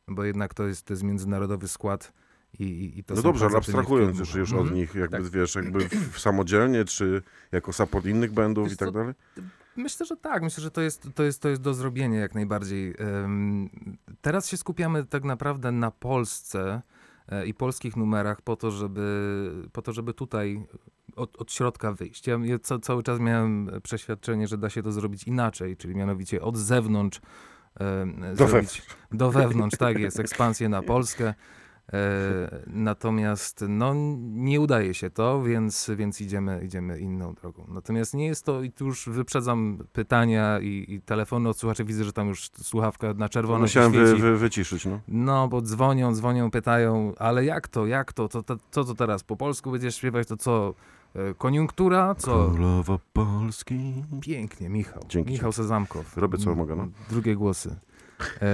bo 0.08 0.24
jednak 0.24 0.54
to 0.54 0.66
jest, 0.66 0.86
to 0.86 0.92
jest 0.92 1.02
międzynarodowy 1.02 1.68
skład 1.68 2.12
i, 2.58 2.64
i, 2.64 2.98
i 2.98 3.04
No 3.16 3.22
dobrze, 3.22 3.46
ale 3.46 3.56
abstrahując 3.56 4.18
już, 4.18 4.34
już 4.34 4.50
Mhm. 4.52 4.68
od 4.68 4.74
nich, 4.74 4.94
jakby 4.94 5.22
tak. 5.22 5.28
wiesz, 5.28 5.54
jakby 5.54 5.88
w, 5.88 6.18
samodzielnie, 6.18 6.84
czy 6.84 7.22
jako 7.52 7.72
support 7.72 8.06
innych 8.06 8.32
bandów 8.32 8.64
Wiesz 8.64 8.74
i 8.74 8.76
tak 8.76 8.90
dalej? 8.90 9.14
Myślę, 9.76 10.06
że 10.06 10.16
tak. 10.16 10.42
Myślę, 10.42 10.62
że 10.62 10.70
to 10.70 10.80
jest, 10.80 11.08
to 11.14 11.22
jest, 11.22 11.42
to 11.42 11.48
jest 11.48 11.62
do 11.62 11.74
zrobienia 11.74 12.20
jak 12.20 12.34
najbardziej. 12.34 12.94
Teraz 14.20 14.48
się 14.48 14.56
skupiamy 14.56 15.04
tak 15.04 15.24
naprawdę 15.24 15.72
na 15.72 15.90
Polsce 15.90 16.82
e, 17.28 17.46
i 17.46 17.54
polskich 17.54 17.96
numerach 17.96 18.42
po 18.42 18.56
to, 18.56 18.70
żeby, 18.70 19.68
po 19.72 19.82
to, 19.82 19.92
żeby 19.92 20.14
tutaj 20.14 20.66
od, 21.16 21.36
od 21.36 21.52
środka 21.52 21.92
wyjść. 21.92 22.26
Ja, 22.26 22.38
ja 22.42 22.58
ca, 22.58 22.78
cały 22.78 23.02
czas 23.02 23.20
miałem 23.20 23.70
przeświadczenie, 23.82 24.48
że 24.48 24.58
da 24.58 24.70
się 24.70 24.82
to 24.82 24.92
zrobić 24.92 25.24
inaczej, 25.24 25.76
czyli 25.76 25.94
mianowicie 25.94 26.42
od 26.42 26.56
zewnątrz 26.56 27.20
em, 27.80 28.24
Do 28.36 28.48
zrobić 28.48 28.82
do 29.12 29.30
wewnątrz, 29.30 29.78
tak 29.78 29.98
jest, 29.98 30.20
ekspansję 30.20 30.68
na 30.68 30.82
Polskę. 30.82 31.34
E, 31.92 32.62
natomiast 32.66 33.64
no, 33.68 33.92
nie 34.20 34.60
udaje 34.60 34.94
się 34.94 35.10
to, 35.10 35.42
więc, 35.42 35.90
więc 35.96 36.20
idziemy, 36.20 36.60
idziemy 36.64 37.00
inną 37.00 37.34
drogą. 37.34 37.66
Natomiast 37.68 38.14
nie 38.14 38.26
jest 38.26 38.44
to, 38.44 38.62
i 38.62 38.72
tu 38.72 38.86
już 38.86 39.08
wyprzedzam 39.08 39.78
pytania 39.92 40.60
i, 40.60 40.84
i 40.88 41.00
telefony 41.00 41.48
od 41.48 41.58
słuchaczy, 41.58 41.84
widzę, 41.84 42.04
że 42.04 42.12
tam 42.12 42.28
już 42.28 42.50
słuchawka 42.62 43.14
na 43.14 43.28
czerwono 43.28 43.58
Musiałem 43.58 43.92
wy, 43.92 44.16
wy, 44.16 44.36
wyciszyć, 44.36 44.86
no. 44.86 45.00
No, 45.08 45.48
bo 45.48 45.62
dzwonią, 45.62 46.14
dzwonią, 46.14 46.50
pytają, 46.50 47.12
ale 47.18 47.44
jak 47.44 47.68
to, 47.68 47.86
jak 47.86 48.12
to, 48.12 48.28
to, 48.28 48.42
to, 48.42 48.56
co 48.70 48.84
to 48.84 48.94
teraz, 48.94 49.24
po 49.24 49.36
polsku 49.36 49.70
będziesz 49.70 49.96
śpiewać, 49.96 50.28
to 50.28 50.36
co, 50.36 50.68
e, 50.68 50.74
koniunktura, 51.38 52.14
co? 52.14 52.50
Królowa 52.50 52.98
Polski. 53.12 54.04
Pięknie, 54.20 54.68
Michał. 54.68 55.02
Dzięki, 55.08 55.30
Michał 55.32 55.52
Sezamkow. 55.52 56.16
Robię, 56.16 56.38
co 56.38 56.54
mogę, 56.54 56.76
no. 56.76 56.88
Drugie 57.10 57.36
głosy. 57.36 57.76
E, 58.42 58.46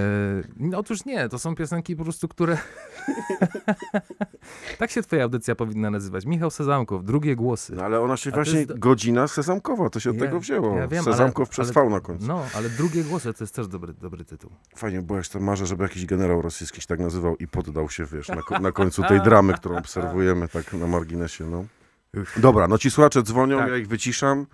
no 0.56 0.78
otóż 0.78 1.04
nie, 1.04 1.28
to 1.28 1.38
są 1.38 1.54
piosenki 1.54 1.96
po 1.96 2.02
prostu, 2.04 2.28
które... 2.28 2.58
tak 4.78 4.90
się 4.90 5.02
twoja 5.02 5.22
audycja 5.24 5.54
powinna 5.54 5.90
nazywać. 5.90 6.26
Michał 6.26 6.50
Sezamkow, 6.50 7.04
drugie 7.04 7.36
głosy. 7.36 7.74
No 7.76 7.84
ale 7.84 8.00
ona 8.00 8.16
się 8.16 8.30
A 8.30 8.32
to 8.32 8.36
właśnie, 8.36 8.58
jest 8.58 8.78
godzina 8.78 9.28
sezamkowa, 9.28 9.90
to 9.90 10.00
się 10.00 10.10
od 10.10 10.16
Ja- 10.16 10.22
tego 10.22 10.40
wzięło. 10.40 10.76
ja 10.76 10.88
wiem, 10.88 11.04
Sezamkow 11.04 11.48
ale- 11.48 11.50
przez 11.50 11.76
ale- 11.76 11.86
V 11.86 11.90
na 11.94 12.00
końcu. 12.00 12.26
No, 12.26 12.42
ale 12.56 12.70
drugie 12.70 13.04
głosy 13.04 13.34
to 13.34 13.44
jest 13.44 13.54
też 13.54 13.68
dobry, 13.68 13.94
dobry 13.94 14.24
tytuł. 14.24 14.50
Fajnie, 14.76 15.02
bo 15.02 15.14
ja 15.14 15.18
jeszcze 15.18 15.40
marzę, 15.40 15.66
żeby 15.66 15.82
jakiś 15.82 16.06
generał 16.06 16.42
rosyjski 16.42 16.80
się 16.80 16.86
tak 16.86 17.00
nazywał 17.00 17.36
i 17.36 17.48
poddał 17.48 17.88
się, 17.90 18.04
wiesz, 18.04 18.28
na, 18.28 18.58
na 18.60 18.72
końcu 18.72 19.02
tej 19.02 19.20
dramy, 19.20 19.54
którą 19.54 19.76
obserwujemy 19.76 20.48
tak 20.48 20.72
na 20.72 20.86
marginesie, 20.86 21.44
no. 21.44 21.64
Dobra, 22.36 22.68
no 22.68 22.78
ci 22.78 22.90
słuchacze 22.90 23.22
dzwonią, 23.22 23.58
Tak. 23.58 23.68
ja 23.68 23.76
ich 23.76 23.88
wyciszam. 23.88 24.46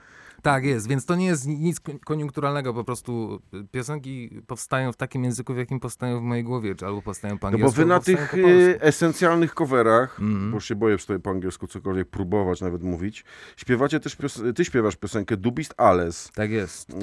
Tak 0.43 0.65
jest, 0.65 0.89
więc 0.89 1.07
to 1.07 1.15
nie 1.17 1.27
jest 1.27 1.47
nic 1.47 1.81
kon- 1.81 1.99
koniunkturalnego, 1.99 2.75
po 2.75 2.85
prostu 2.85 3.41
piosenki 3.71 4.41
powstają 4.47 4.93
w 4.93 4.97
takim 4.97 5.25
języku, 5.25 5.55
w 5.55 5.57
jakim 5.57 5.81
powstają 5.81 6.21
w 6.21 6.23
mojej 6.23 6.45
głowie, 6.45 6.75
czy 6.75 6.87
albo 6.87 7.03
powstają 7.03 7.39
po 7.39 7.47
No 7.47 7.51
bo 7.51 7.57
angielsku, 7.57 7.77
wy 7.81 7.87
na 7.87 8.01
tych 8.01 8.35
y, 8.35 8.79
esencjalnych 8.81 9.55
coverach, 9.55 10.21
Mhm. 10.21 10.51
bo 10.53 10.61
się 10.61 10.75
boję 10.75 10.99
sobie 10.99 11.19
po 11.19 11.31
angielsku 11.31 11.67
cokolwiek 11.67 12.09
próbować, 12.09 12.61
nawet 12.61 12.83
mówić, 12.83 13.25
śpiewacie 13.57 14.01
też, 14.01 14.17
ty 14.57 14.65
śpiewasz 14.65 14.97
piosenkę 14.97 15.37
Dubist 15.37 15.75
Alles. 15.77 16.31
Tak 16.35 16.51
jest. 16.51 16.91
Y, 16.91 16.95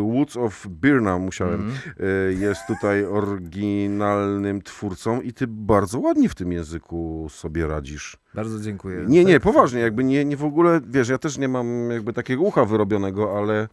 Woods 0.00 0.36
of 0.36 0.66
Birnam 0.66 1.22
musiałem. 1.22 1.60
Mhm. 1.60 1.94
y, 2.30 2.34
Jest 2.40 2.60
tutaj 2.66 3.04
oryginalnym 3.04 4.62
twórcą 4.62 5.20
i 5.20 5.32
ty 5.32 5.46
bardzo 5.46 5.98
ładnie 5.98 6.28
w 6.28 6.34
tym 6.34 6.52
języku 6.52 7.26
sobie 7.30 7.66
radzisz. 7.66 8.16
Bardzo 8.34 8.60
dziękuję. 8.60 9.04
Nie, 9.08 9.24
nie, 9.24 9.34
Tak. 9.34 9.42
poważnie, 9.42 9.80
jakby 9.80 10.04
nie, 10.04 10.24
nie 10.24 10.36
w 10.36 10.44
ogóle, 10.44 10.80
wiesz, 10.86 11.08
ja 11.08 11.18
też 11.18 11.38
nie 11.38 11.48
mam 11.48 11.90
jakby 11.90 12.12
takiego 12.12 12.42
ucha 12.42 12.64
wyrobionego, 12.64 13.38
ale 13.38 13.68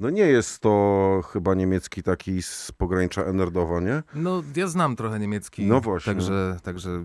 no 0.00 0.10
nie 0.10 0.22
jest 0.22 0.60
to 0.60 1.20
chyba 1.32 1.54
niemiecki 1.54 2.02
taki 2.02 2.42
z 2.42 2.72
pogranicza 2.78 3.22
Enerdowa, 3.22 3.80
nie? 3.80 4.02
No, 4.14 4.42
ja 4.56 4.66
znam 4.66 4.96
trochę 4.96 5.18
niemiecki. 5.18 5.66
No 5.66 5.80
właśnie. 5.80 6.12
Także, 6.12 6.56
także 6.62 7.04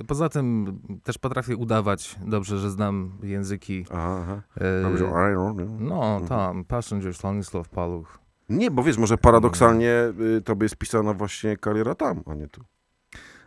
y, 0.00 0.04
poza 0.04 0.28
tym 0.28 0.78
też 1.02 1.18
potrafię 1.18 1.56
udawać 1.56 2.16
dobrze, 2.26 2.58
że 2.58 2.70
znam 2.70 3.18
języki. 3.22 3.84
Aha, 3.90 4.18
aha. 4.22 4.42
e, 4.60 5.54
nie? 5.54 5.64
No, 5.78 6.20
tam, 6.28 6.64
Passenger, 6.64 7.14
Stanislaw 7.14 7.68
Paluch. 7.68 8.18
Nie, 8.48 8.70
bo 8.70 8.82
wiesz, 8.82 8.98
może 8.98 9.18
paradoksalnie 9.18 10.12
y, 10.38 10.42
tobie 10.42 10.64
jest 10.64 10.76
pisana 10.76 11.14
właśnie 11.14 11.56
kariera 11.56 11.94
tam, 11.94 12.22
a 12.26 12.34
nie 12.34 12.48
tu. 12.48 12.64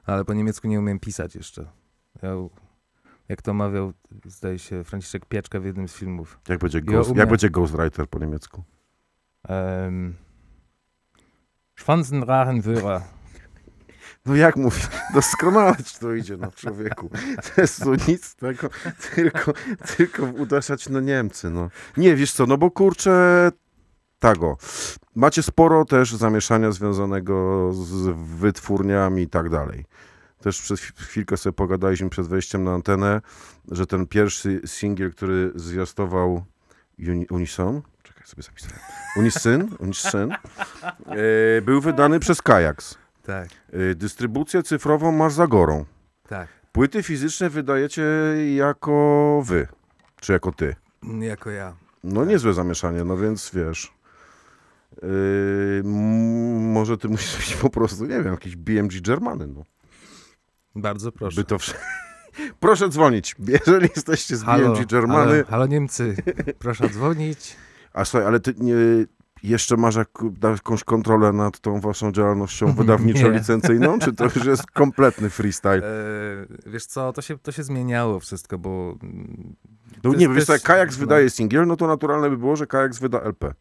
Ale 0.06 0.26
po 0.26 0.34
niemiecku 0.34 0.68
nie 0.68 0.80
umiem 0.80 1.00
pisać 1.00 1.36
jeszcze. 1.36 1.66
Ja, 2.22 2.30
jak 3.30 3.42
to 3.42 3.54
mawiał, 3.54 3.94
zdaje 4.26 4.60
się, 4.60 4.84
Franciszek 4.84 5.26
Pieczka 5.26 5.60
w 5.60 5.66
jednym 5.66 5.88
z 5.88 5.94
filmów. 5.94 6.40
Jak 6.50 6.60
będzie, 6.60 6.82
ghost, 6.82 7.16
jak 7.16 7.30
będzie 7.30 7.50
Ghostwriter 7.50 8.08
po 8.08 8.20
niemiecku? 8.20 8.64
Um, 9.50 10.16
Schwanzenrachenwöhrer. 11.80 13.02
No 14.26 14.36
jak 14.36 14.56
mówić? 14.56 14.88
Doskonale 15.14 15.76
ci 15.86 16.00
to 16.00 16.14
idzie, 16.14 16.38
no 16.38 16.52
człowieku. 16.52 17.10
To 17.56 17.62
jest 17.62 17.84
tu 17.84 17.96
nic 18.08 18.36
tego, 18.36 18.70
tylko, 19.16 19.54
tylko 19.98 20.24
uderzać 20.24 20.90
na 20.90 21.00
Niemcy, 21.00 21.50
no. 21.50 21.70
Nie, 21.98 22.16
wiesz 22.16 22.34
co, 22.34 22.46
no 22.46 22.58
bo 22.58 22.72
kurczę, 22.72 23.52
tago. 24.20 24.58
Macie 25.16 25.44
sporo 25.44 25.86
też 25.86 26.16
zamieszania 26.16 26.72
związanego 26.72 27.70
z 27.74 28.16
wytwórniami 28.40 29.22
i 29.22 29.30
tak 29.30 29.50
dalej. 29.50 29.86
Też 30.42 30.62
przez 30.62 30.80
chw- 30.82 30.94
chwilkę 31.04 31.38
sobie 31.38 31.54
pogadaliśmy 31.54 32.10
przed 32.10 32.28
wejściem 32.28 32.64
na 32.64 32.74
antenę, 32.74 33.22
że 33.72 33.88
ten 33.88 34.08
pierwszy 34.08 34.62
singiel, 34.66 35.12
który 35.12 35.52
zwiastował 35.56 36.44
Uni 37.00 37.28
Unison, 37.28 37.82
czekaj, 38.04 38.24
sobie 38.28 38.44
zapisałem, 38.44 38.80
Unisyn, 39.18 39.70
Unisyn, 39.80 40.32
e, 40.32 41.62
był 41.62 41.82
wydany 41.82 42.20
przez 42.20 42.42
Kajaks. 42.42 42.98
Tak, 43.24 43.50
Y, 43.74 43.96
Dystrybucję 43.96 44.64
cyfrową 44.64 45.12
masz 45.12 45.34
za 45.34 45.48
gorą. 45.48 45.86
tak. 46.28 46.48
Płyty 46.72 47.04
fizyczne 47.04 47.50
wydajecie 47.50 48.04
jako 48.56 49.42
wy, 49.46 49.68
czy 50.22 50.34
jako 50.34 50.52
ty. 50.52 50.76
Jako 51.20 51.50
ja. 51.50 51.76
No 52.04 52.26
niezłe 52.26 52.54
zamieszanie, 52.54 53.04
no 53.04 53.18
więc 53.18 53.52
wiesz. 53.54 53.94
Yy, 55.02 55.84
może 56.74 56.98
ty 56.98 57.08
musisz 57.10 57.38
być 57.38 57.56
po 57.56 57.70
prostu, 57.70 58.04
nie 58.06 58.24
wiem, 58.24 58.32
jakiś 58.32 58.56
BMG 58.56 59.02
Germany, 59.02 59.48
no. 59.48 59.64
Bardzo 60.76 61.12
proszę. 61.12 61.36
By 61.36 61.44
to 61.44 61.58
Proszę 62.60 62.90
dzwonić, 62.90 63.36
jeżeli 63.68 63.90
jesteście 63.96 64.36
z 64.36 64.44
Halo, 64.44 64.74
BMG 64.74 64.86
Germany. 64.90 65.32
halo, 65.32 65.46
halo 65.46 65.68
Niemcy, 65.68 66.16
proszę 66.60 66.90
dzwonić. 66.90 67.56
A 67.94 68.06
słuchaj, 68.06 68.28
ale 68.28 68.40
ty 68.40 68.54
nie, 68.58 68.74
jeszcze 69.44 69.78
masz 69.78 69.96
jak, 69.96 70.10
jakąś 70.44 70.84
kontrolę 70.84 71.34
nad 71.34 71.60
tą 71.60 71.80
waszą 71.80 72.12
działalnością 72.12 72.74
wydawniczo-licencyjną, 72.78 74.00
czy 74.00 74.14
to 74.14 74.24
już 74.24 74.46
jest 74.46 74.66
kompletny 74.72 75.30
freestyle? 75.30 75.82
E, 76.66 76.70
wiesz 76.70 76.86
co, 76.86 77.14
to 77.14 77.22
się, 77.22 77.38
to 77.38 77.52
się 77.52 77.64
zmieniało 77.64 78.20
wszystko, 78.20 78.58
bo... 78.58 78.98
No 80.04 80.14
nie, 80.14 80.30
wiesz, 80.30 80.46
też- 80.46 80.62
Kajaks 80.62 80.96
no. 80.98 81.00
wydaje 81.00 81.30
singiel, 81.30 81.68
no 81.68 81.76
to 81.76 81.88
naturalne 81.88 82.30
by 82.30 82.38
było, 82.38 82.56
że 82.56 82.68
Kajaks 82.68 83.00
wyda 83.00 83.22
LP. 83.22 83.54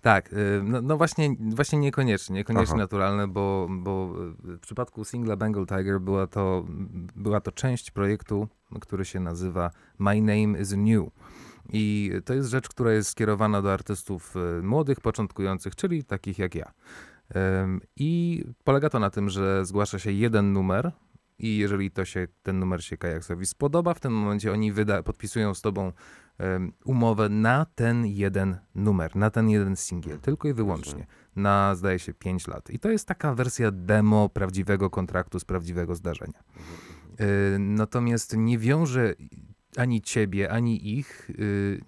Tak, 0.00 0.32
y, 0.32 0.62
no, 0.64 0.82
no 0.82 0.96
właśnie, 0.96 1.36
właśnie 1.38 1.78
niekoniecznie, 1.78 2.34
niekoniecznie 2.34 2.74
Aha. 2.74 2.82
naturalne, 2.82 3.28
bo, 3.28 3.68
bo 3.70 4.14
y, 4.48 4.56
w 4.56 4.60
przypadku 4.60 5.04
singla 5.04 5.36
Bengal 5.36 5.66
Tiger 5.66 6.00
była 6.00 6.26
to, 6.26 6.64
była 7.16 7.40
to 7.40 7.52
część 7.52 7.90
projektu, 7.90 8.48
który 8.80 9.04
się 9.04 9.20
nazywa 9.20 9.70
My 9.98 10.20
Name 10.20 10.60
is 10.60 10.72
New. 10.76 11.04
I 11.72 12.12
to 12.24 12.34
jest 12.34 12.48
rzecz, 12.48 12.68
która 12.68 12.92
jest 12.92 13.10
skierowana 13.10 13.62
do 13.62 13.72
artystów 13.72 14.36
y, 14.36 14.62
młodych, 14.62 15.00
początkujących, 15.00 15.76
czyli 15.76 16.04
takich 16.04 16.38
jak 16.38 16.54
ja. 16.54 16.72
I 17.96 18.44
polega 18.64 18.90
to 18.90 18.98
na 18.98 19.10
tym, 19.10 19.28
że 19.28 19.64
zgłasza 19.64 19.98
się 19.98 20.12
jeden 20.12 20.52
numer 20.52 20.92
i 21.38 21.56
jeżeli 21.56 21.90
to 21.90 22.04
się, 22.04 22.28
ten 22.42 22.58
numer 22.58 22.84
się 22.84 22.96
Kajaksowi 22.96 23.46
spodoba, 23.46 23.94
w 23.94 24.00
tym 24.00 24.12
momencie 24.12 24.52
oni 24.52 24.72
wyda, 24.72 25.02
podpisują 25.02 25.54
z 25.54 25.60
tobą 25.60 25.92
umowę 26.84 27.28
na 27.28 27.64
ten 27.74 28.06
jeden 28.06 28.58
numer, 28.74 29.16
na 29.16 29.30
ten 29.30 29.48
jeden 29.50 29.76
singiel, 29.76 30.18
tylko 30.20 30.48
i 30.48 30.52
wyłącznie. 30.54 31.06
Na, 31.36 31.74
zdaje 31.74 31.98
się, 31.98 32.14
5 32.14 32.46
lat. 32.48 32.70
I 32.70 32.78
to 32.78 32.90
jest 32.90 33.08
taka 33.08 33.34
wersja 33.34 33.70
demo 33.70 34.28
prawdziwego 34.28 34.90
kontraktu 34.90 35.40
z 35.40 35.44
prawdziwego 35.44 35.94
zdarzenia. 35.94 36.42
Y, 37.20 37.58
Natomiast 37.58 38.36
nie 38.36 38.58
wiąże 38.58 39.14
ani 39.76 40.00
ciebie, 40.00 40.50
ani 40.52 40.98
ich. 40.98 41.30
y, 41.30 41.80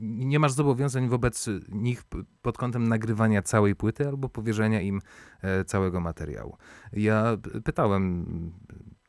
Nie 0.00 0.38
masz 0.38 0.52
zobowiązań 0.52 1.08
wobec 1.08 1.48
nich 1.68 2.02
pod 2.42 2.58
kątem 2.58 2.88
nagrywania 2.88 3.42
całej 3.42 3.76
płyty 3.76 4.08
albo 4.08 4.28
powierzenia 4.28 4.80
im 4.80 5.00
e, 5.42 5.64
całego 5.64 6.00
materiału. 6.00 6.56
Ja 6.92 7.36
pytałem 7.64 8.26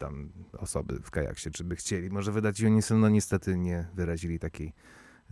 tam 0.02 0.32
osoby 0.58 1.00
w 1.04 1.12
kajaksie, 1.12 1.52
czy 1.52 1.64
by 1.64 1.76
chcieli. 1.76 2.10
Może 2.10 2.32
wydać 2.32 2.62
są, 2.82 2.98
no 2.98 3.10
niestety 3.10 3.58
nie 3.58 3.88
wyrazili 3.94 4.40
takiej, 4.40 4.74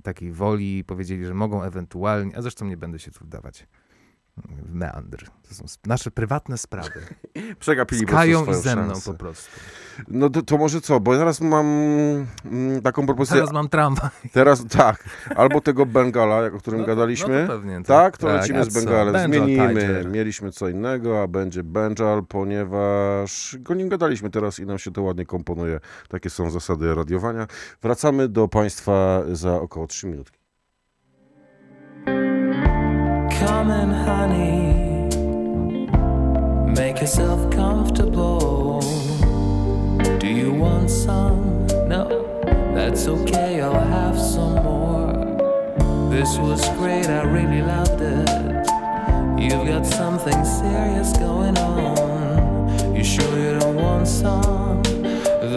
takiej 0.03 0.31
woli 0.31 0.83
powiedzieli, 0.83 1.25
że 1.25 1.33
mogą 1.33 1.63
ewentualnie, 1.63 2.37
a 2.37 2.41
zresztą 2.41 2.65
nie 2.65 2.77
będę 2.77 2.99
się 2.99 3.11
tu 3.11 3.25
wdawać 3.25 3.67
w 4.47 4.73
meandry. 4.73 5.27
To 5.49 5.55
są 5.55 5.65
nasze 5.85 6.11
prywatne 6.11 6.57
sprawy. 6.57 6.91
Przegapili 7.59 8.01
Z 8.01 8.05
po 8.45 8.51
i 8.51 8.55
ze 8.55 8.75
mną 8.75 8.87
szansę. 8.87 9.11
po 9.11 9.17
prostu. 9.17 9.51
No 10.07 10.29
to, 10.29 10.41
to 10.41 10.57
może 10.57 10.81
co, 10.81 10.99
bo 10.99 11.13
ja 11.13 11.19
teraz 11.19 11.41
mam 11.41 11.65
mm, 12.45 12.81
taką 12.81 13.05
propozycję. 13.05 13.35
Teraz 13.37 13.51
mam 13.53 13.69
tramwaj. 13.69 14.09
Teraz 14.33 14.65
tak, 14.69 15.03
albo 15.35 15.61
tego 15.61 15.85
Bengala, 15.85 16.45
o 16.55 16.57
którym 16.59 16.79
No 16.79 16.85
gadaliśmy. 16.87 17.41
No 17.41 17.47
to 17.47 17.53
pewnie, 17.53 17.83
Tak, 17.83 18.17
to 18.17 18.27
Tak, 18.27 18.35
lecimy 18.35 18.63
z? 18.65 18.73
Bengalem. 18.73 19.13
Bengal 19.13 19.41
Zmienimy. 19.41 19.81
Tiger. 19.81 20.09
Mieliśmy 20.11 20.51
co 20.51 20.69
innego, 20.69 21.21
a 21.21 21.27
będzie 21.27 21.63
Bengal, 21.63 22.25
ponieważ 22.25 23.57
go 23.59 23.73
nim 23.73 23.89
gadaliśmy 23.89 24.29
teraz 24.29 24.59
i 24.59 24.65
nam 24.65 24.79
się 24.79 24.91
to 24.91 25.01
ładnie 25.01 25.25
komponuje. 25.25 25.79
Takie 26.07 26.29
są 26.29 26.51
zasady 26.51 26.95
radiowania. 26.95 27.47
Wracamy 27.81 28.27
do 28.27 28.47
Państwa 28.47 29.23
za 29.31 29.55
około 29.55 29.87
3 29.87 30.07
minutki. 30.07 30.38
Come 33.49 33.71
honey. 34.05 35.09
Make 36.71 37.01
yourself 37.01 37.49
comfortable. 37.49 38.79
Do 40.19 40.27
you 40.27 40.53
want 40.53 40.91
some? 40.91 41.65
No, 41.87 42.03
that's 42.75 43.07
okay. 43.07 43.59
I'll 43.61 43.87
have 43.97 44.19
some 44.19 44.63
more. 44.63 46.09
This 46.11 46.37
was 46.37 46.61
great. 46.77 47.07
I 47.07 47.23
really 47.23 47.63
loved 47.63 47.99
it. 47.99 48.67
You've 49.41 49.65
got 49.67 49.83
something 49.83 50.45
serious 50.45 51.11
going 51.17 51.57
on. 51.57 52.95
You 52.95 53.03
sure 53.03 53.35
you 53.39 53.59
don't 53.59 53.75
want 53.75 54.07
some? 54.07 54.83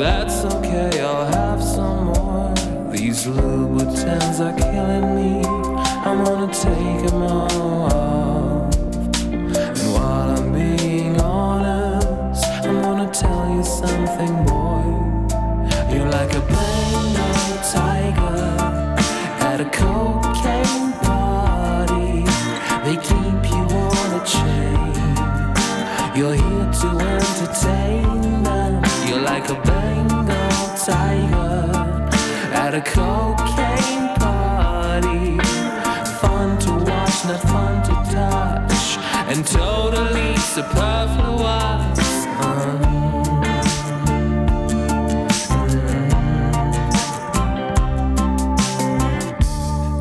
That's 0.00 0.46
okay. 0.46 0.98
I'll 1.02 1.30
have 1.30 1.62
some 1.62 2.06
more. 2.06 2.54
These 2.90 3.26
Louboutins 3.26 4.40
are 4.40 4.56
killing 4.58 5.14
me. 5.14 5.61
At 32.72 32.78
a 32.78 32.80
cocaine 32.80 34.14
party. 34.16 35.51
And 39.32 39.46
totally 39.46 40.36
superfluous. 40.36 41.98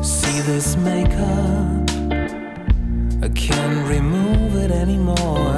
See 0.06 0.40
this 0.42 0.76
makeup? 0.76 1.88
I 3.22 3.28
can't 3.34 3.88
remove 3.88 4.56
it 4.56 4.70
anymore. 4.70 5.56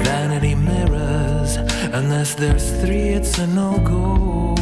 Vanity 0.00 0.54
mirrors, 0.54 1.56
unless 1.92 2.34
there's 2.36 2.70
three, 2.80 3.08
it's 3.18 3.36
a 3.38 3.46
no 3.46 3.78
go. 3.80 4.55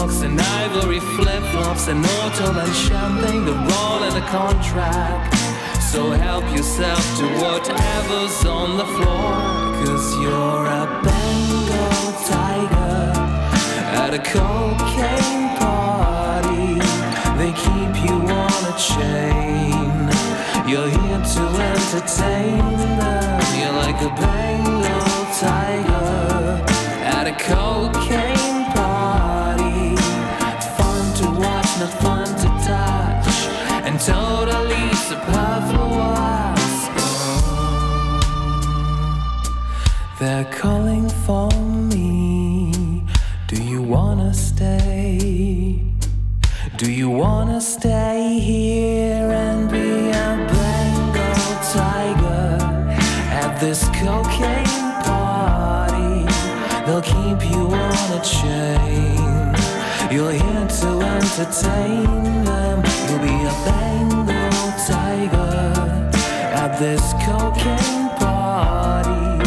Peacocks 0.00 0.22
and 0.22 0.40
ivory 0.40 0.98
flip 0.98 1.42
flops 1.52 1.88
and 1.88 2.02
auto 2.02 2.58
and 2.58 2.74
champagne, 2.74 3.44
the 3.44 3.52
roll 3.52 4.02
and 4.02 4.16
the 4.16 4.26
contract. 4.28 5.34
So 5.92 6.12
help 6.12 6.44
yourself 6.56 7.04
to 7.18 7.24
whatever's 7.42 8.46
on 8.46 8.78
the 8.78 8.86
floor. 8.86 9.34
Cause 9.84 10.16
you're 10.22 10.64
a 10.64 10.86
Bengal 11.04 12.12
tiger 12.32 13.12
at 14.00 14.14
a 14.14 14.20
cocaine 14.20 15.48
party. 15.60 16.80
They 17.36 17.52
keep 17.52 17.92
you 18.02 18.16
on 18.24 18.60
a 18.64 18.76
chain. 18.80 20.08
You're 20.66 20.88
here 20.88 21.22
to 21.34 21.44
entertain 21.74 22.58
them. 22.78 23.40
You're 23.58 23.76
like 23.84 24.00
a 24.00 24.08
Bengal 24.18 25.26
tiger 25.36 26.64
at 27.04 27.26
a 27.26 27.32
cocaine 27.44 28.29
entertain 61.40 62.44
them. 62.44 62.82
You'll 63.08 63.18
be 63.18 63.36
a 63.44 63.54
Bengal 63.64 64.72
tiger 64.86 65.72
at 66.52 66.78
this 66.78 67.00
cocaine 67.24 68.08
party. 68.20 69.44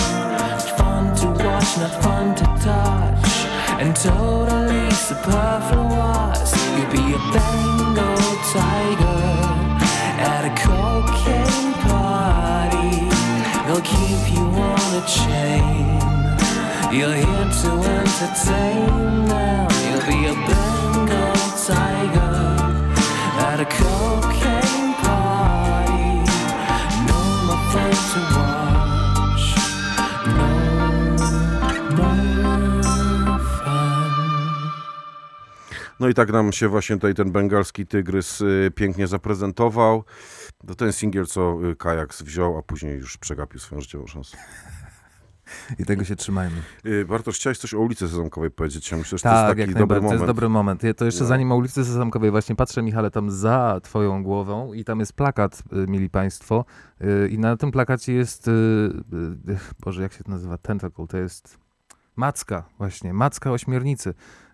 Fun 0.78 1.16
to 1.18 1.28
watch, 1.44 1.78
not 1.78 1.94
fun 2.02 2.36
to 2.36 2.46
touch, 2.66 3.34
and 3.80 3.96
totally 3.96 4.90
superfluous. 4.92 6.52
You'll 6.76 6.92
be 6.92 7.14
a 7.14 7.22
Bengal 7.32 8.18
tiger 8.58 9.22
at 10.32 10.44
a 10.50 10.54
cocaine 10.66 11.74
party. 11.86 12.90
They'll 13.68 13.82
keep 13.82 14.34
you 14.34 14.46
on 14.72 14.90
a 14.96 15.06
chain. 15.06 16.00
You're 16.92 17.14
here 17.14 17.50
to 17.62 17.72
entertain 18.00 19.26
them. 19.28 19.63
No 36.04 36.10
i 36.10 36.14
tak 36.14 36.32
nam 36.32 36.52
się 36.52 36.68
właśnie 36.68 36.96
tutaj 36.96 37.14
ten 37.14 37.32
bengalski 37.32 37.86
tygrys 37.88 38.42
y, 38.42 38.72
pięknie 38.76 39.08
zaprezentował. 39.08 40.04
To 40.68 40.76
ten 40.76 40.94
singiel, 40.94 41.26
co 41.26 41.58
y, 41.72 41.76
Kajaks 41.76 42.22
wziął, 42.22 42.58
a 42.58 42.62
później 42.62 42.98
już 42.98 43.18
przegapił 43.18 43.60
swoją 43.60 43.82
życiową 43.82 44.08
szansę. 44.08 44.38
I 45.80 45.86
tego 45.86 46.04
się 46.04 46.16
trzymajmy. 46.16 46.62
Y, 46.86 47.06
Bartosz, 47.06 47.36
chciałeś 47.36 47.58
coś 47.58 47.74
o 47.74 47.80
ulicy 47.80 48.08
Sezamkowej 48.08 48.52
powiedzieć? 48.52 48.92
Ja 48.92 48.98
myślę, 48.98 49.18
że 49.18 49.24
to 49.24 49.30
jest 49.30 49.42
Tak, 49.42 49.58
taki 49.58 49.60
dobry 49.60 49.74
najbardziej. 49.74 50.00
To 50.00 50.04
moment. 50.04 50.22
jest 50.22 50.26
dobry 50.26 50.50
moment. 50.50 50.82
To 50.98 51.06
jeszcze 51.06 51.22
No. 51.22 51.28
zanim 51.28 51.52
o 51.52 51.56
ulicy 51.56 51.86
Sezamkowej 51.86 52.32
właśnie 52.32 52.56
patrzę, 52.56 52.82
Michale, 52.82 53.12
tam 53.12 53.32
za 53.32 53.80
twoją 53.84 54.24
głową 54.24 54.74
i 54.74 54.84
tam 54.84 55.00
jest 55.00 55.14
plakat, 55.14 55.64
mieli 55.88 56.10
państwo. 56.10 56.66
I 57.30 57.40
na 57.40 57.58
tym 57.58 57.72
plakacie 57.72 58.14
jest, 58.14 58.50
Boże, 59.86 60.02
jak 60.02 60.14
się 60.14 60.24
to 60.24 60.32
nazywa? 60.32 60.58
Tentacle. 60.58 61.08
To 61.08 61.18
jest 61.18 61.58
macka 62.16 62.64
właśnie, 62.78 63.14
macka 63.14 63.52
ośmiornicy. 63.52 64.14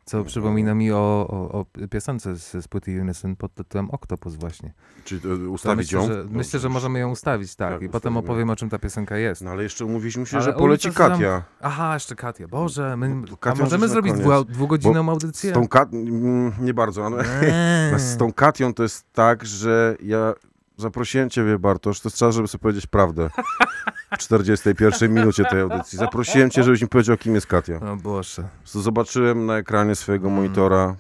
Co 0.10 0.24
przypomina 0.24 0.76
mi 0.76 0.92
o, 0.92 0.98
o, 1.30 1.52
o 1.60 1.66
piosence 1.90 2.36
z, 2.36 2.52
z 2.52 2.68
płyty 2.68 3.02
Unison 3.02 3.36
pod 3.36 3.54
tytułem 3.54 3.92
Octopus 3.92 4.36
właśnie. 4.36 4.74
Czy 5.04 5.22
To 5.22 5.28
ustawić 5.30 5.78
myślę, 5.94 6.00
ją? 6.00 6.08
że, 6.08 6.26
myślę, 6.30 6.60
że 6.60 6.70
możemy 6.70 7.00
ją 7.00 7.12
ustawić, 7.12 7.56
tak. 7.56 7.74
Tak, 7.74 7.82
I 7.82 7.90
potem 7.90 8.18
opowiem, 8.18 8.50
o 8.50 8.56
czym 8.56 8.70
ta 8.70 8.80
piosenka 8.80 9.18
jest. 9.18 9.42
No 9.42 9.52
ale 9.52 9.64
jeszcze 9.64 9.86
umówiliśmy 9.86 10.26
się, 10.26 10.38
Ale 10.38 10.46
że 10.46 10.54
poleci 10.54 10.92
Katia. 10.92 11.44
Aha, 11.62 11.94
jeszcze 11.94 12.16
Katia. 12.16 12.48
Boże, 12.48 12.98
my, 12.98 13.10
No, 13.10 13.38
a 13.42 13.56
możemy 13.56 13.88
zrobić 13.88 14.14
dwu, 14.14 14.46
dwugodzinną 14.46 15.10
audycję? 15.10 15.52
Z 15.52 15.54
tą 15.54 15.68
Kat... 15.68 15.94
mm, 15.94 16.54
Nie 16.60 16.74
bardzo, 16.74 17.06
ale 17.06 17.24
z 18.00 18.18
tą 18.18 18.34
Katią 18.34 18.74
to 18.74 18.84
jest 18.84 19.14
tak, 19.14 19.46
że 19.46 19.96
ja 20.04 20.34
zaprosiłem 20.78 21.30
ciebie, 21.30 21.60
Bartosz, 21.60 22.00
to 22.02 22.10
jest 22.10 22.18
czas, 22.18 22.36
żeby 22.36 22.48
sobie 22.48 22.62
powiedzieć 22.62 22.88
prawdę. 22.88 23.30
W 24.12 24.18
41 24.18 25.14
minucie 25.14 25.46
tej 25.46 25.60
audycji. 25.62 25.98
Zaprosiłem 25.98 26.50
cię, 26.50 26.64
żebyś 26.64 26.82
mi 26.82 26.88
powiedział, 26.88 27.18
kim 27.18 27.36
jest 27.36 27.48
Katia. 27.48 27.80
O 27.80 27.96
Boże. 27.96 28.44
Zobaczyłem 28.66 29.46
na 29.46 29.58
ekranie 29.58 29.96
swojego 29.96 30.28
Mm. 30.28 30.36
monitora, 30.42 30.96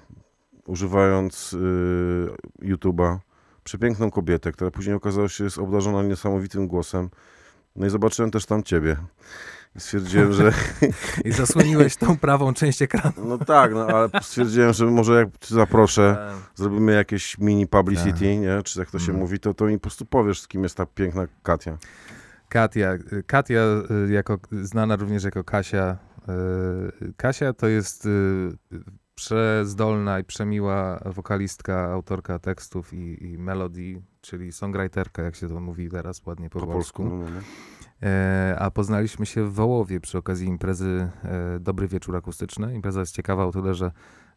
używając 0.65 1.53
y, 1.53 2.27
YouTube'a, 2.61 3.17
przepiękną 3.63 4.11
kobietę, 4.11 4.51
która 4.51 4.71
później 4.71 4.95
okazała 4.95 5.29
się 5.29 5.43
jest 5.43 5.57
obdarzona 5.57 6.03
niesamowitym 6.03 6.67
głosem. 6.67 7.09
No 7.75 7.85
i 7.87 7.89
zobaczyłem 7.89 8.31
też 8.31 8.45
tam 8.45 8.63
ciebie. 8.63 8.97
Stwierdziłem, 9.77 10.33
że 10.33 10.51
I 11.25 11.31
zasłoniłeś 11.31 11.95
tą 11.95 12.17
prawą 12.17 12.53
część 12.53 12.81
ekranu. 12.81 13.13
no 13.25 13.37
tak, 13.37 13.73
no 13.73 13.87
ale 13.87 14.09
stwierdziłem, 14.21 14.73
że 14.73 14.85
może 14.85 15.13
jak 15.19 15.27
cię 15.39 15.55
zaproszę, 15.55 16.31
zrobimy 16.55 16.93
jakieś 16.93 17.37
mini 17.37 17.67
publicity, 17.67 18.11
Tak. 18.11 18.21
nie? 18.21 18.63
Czy 18.63 18.79
jak 18.79 18.91
to 18.91 18.99
się 18.99 19.09
Mm. 19.09 19.19
mówi, 19.21 19.39
to, 19.39 19.53
to 19.53 19.65
mi 19.65 19.73
po 19.77 19.81
prostu 19.81 20.05
powiesz, 20.05 20.41
z 20.41 20.47
kim 20.47 20.63
jest 20.63 20.77
ta 20.77 20.85
piękna 20.85 21.25
Katia. 21.43 21.77
Katia, 22.49 22.97
Katia 23.27 23.61
y, 24.07 24.11
jako, 24.13 24.37
znana 24.61 24.95
również 24.95 25.23
jako 25.23 25.43
Kasia. 25.43 25.97
y, 27.01 27.13
Kasia 27.17 27.53
to 27.53 27.67
jest 27.67 28.05
y, 28.05 28.49
przezdolna 29.15 30.19
i 30.19 30.23
przemiła 30.23 30.99
wokalistka, 31.05 31.91
autorka 31.91 32.39
tekstów 32.39 32.93
i, 32.93 33.23
i 33.23 33.37
melodii, 33.37 34.01
czyli 34.21 34.51
songwriterka, 34.51 35.23
jak 35.23 35.35
się 35.35 35.47
to 35.47 35.59
mówi 35.59 35.89
teraz 35.89 36.25
ładnie 36.25 36.49
po, 36.49 36.59
Po 36.59 36.67
polsku. 36.67 37.03
No, 37.05 37.17
no, 37.17 37.25
no. 37.29 37.41
E, 38.03 38.55
a 38.59 38.71
poznaliśmy 38.71 39.25
się 39.25 39.43
w 39.43 39.53
Wołowie 39.53 39.99
przy 39.99 40.17
okazji 40.17 40.47
imprezy 40.47 41.09
e, 41.23 41.59
Dobry 41.59 41.87
Wieczór 41.87 42.15
Akustyczny. 42.15 42.75
Impreza 42.75 42.99
jest 42.99 43.15
ciekawa 43.15 43.45
o 43.45 43.51
tyle, 43.51 43.73
że 43.73 43.91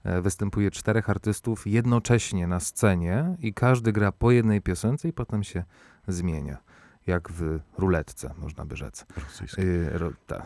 e, 0.05 0.23
występuje 0.23 0.71
czterech 0.71 1.11
artystów 1.11 1.67
jednocześnie 1.67 2.47
na 2.47 2.61
scenie 2.61 3.37
i 3.39 3.55
każdy 3.55 3.93
gra 3.93 4.13
po 4.13 4.31
jednej 4.31 4.61
piosence 4.61 5.09
i 5.09 5.13
potem 5.13 5.43
się 5.43 5.65
zmienia. 6.09 6.59
Jak 7.07 7.31
w 7.31 7.61
ruletce, 7.79 8.35
można 8.39 8.65
by 8.65 8.77
rzec. 8.77 9.07
Rosyjski. 9.17 9.63
Y, 9.63 9.91
ro, 9.99 10.13
ta, 10.27 10.43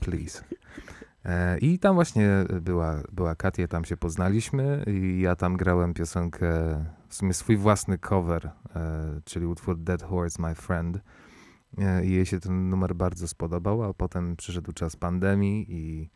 please. 0.00 0.44
E, 1.24 1.58
I 1.58 1.78
tam 1.78 1.94
właśnie 1.94 2.28
była, 2.60 3.02
była 3.12 3.34
Katia, 3.34 3.68
tam 3.68 3.84
się 3.84 3.96
poznaliśmy 3.96 4.84
i 4.86 5.20
ja 5.20 5.36
tam 5.36 5.56
grałem 5.56 5.94
piosenkę, 5.94 6.50
w 7.08 7.14
sumie 7.14 7.34
swój 7.34 7.56
własny 7.56 7.98
cover, 7.98 8.50
e, 8.76 9.20
czyli 9.24 9.46
utwór 9.46 9.78
Dead 9.78 10.02
Horse 10.02 10.42
My 10.42 10.54
Friend. 10.54 11.00
E, 11.78 12.04
I 12.04 12.12
jej 12.12 12.26
się 12.26 12.40
ten 12.40 12.70
numer 12.70 12.94
bardzo 12.94 13.28
spodobał, 13.28 13.82
a 13.82 13.94
potem 13.94 14.36
przyszedł 14.36 14.72
czas 14.72 14.96
pandemii 14.96 15.66
i 15.68 16.10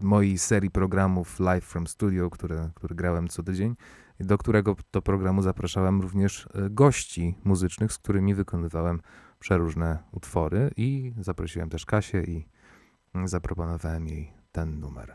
mojej 0.00 0.38
serii 0.38 0.70
programów 0.70 1.40
Live 1.40 1.64
from 1.64 1.86
Studio, 1.86 2.30
które, 2.30 2.70
który 2.74 2.94
grałem 2.94 3.28
co 3.28 3.42
tydzień, 3.42 3.74
do 4.20 4.38
którego 4.38 4.76
to 4.90 5.02
programu 5.02 5.42
zapraszałem 5.42 6.00
również 6.00 6.48
e, 6.54 6.70
gości 6.70 7.34
muzycznych, 7.44 7.92
z 7.92 7.98
którymi 7.98 8.34
wykonywałem 8.34 9.00
przeróżne 9.38 9.98
utwory 10.12 10.70
i 10.76 11.12
zaprosiłem 11.20 11.70
też 11.70 11.86
Kasię 11.86 12.22
i 12.22 12.48
mm, 13.14 13.28
zaproponowałem 13.28 14.08
jej 14.08 14.32
ten 14.52 14.80
numer. 14.80 15.14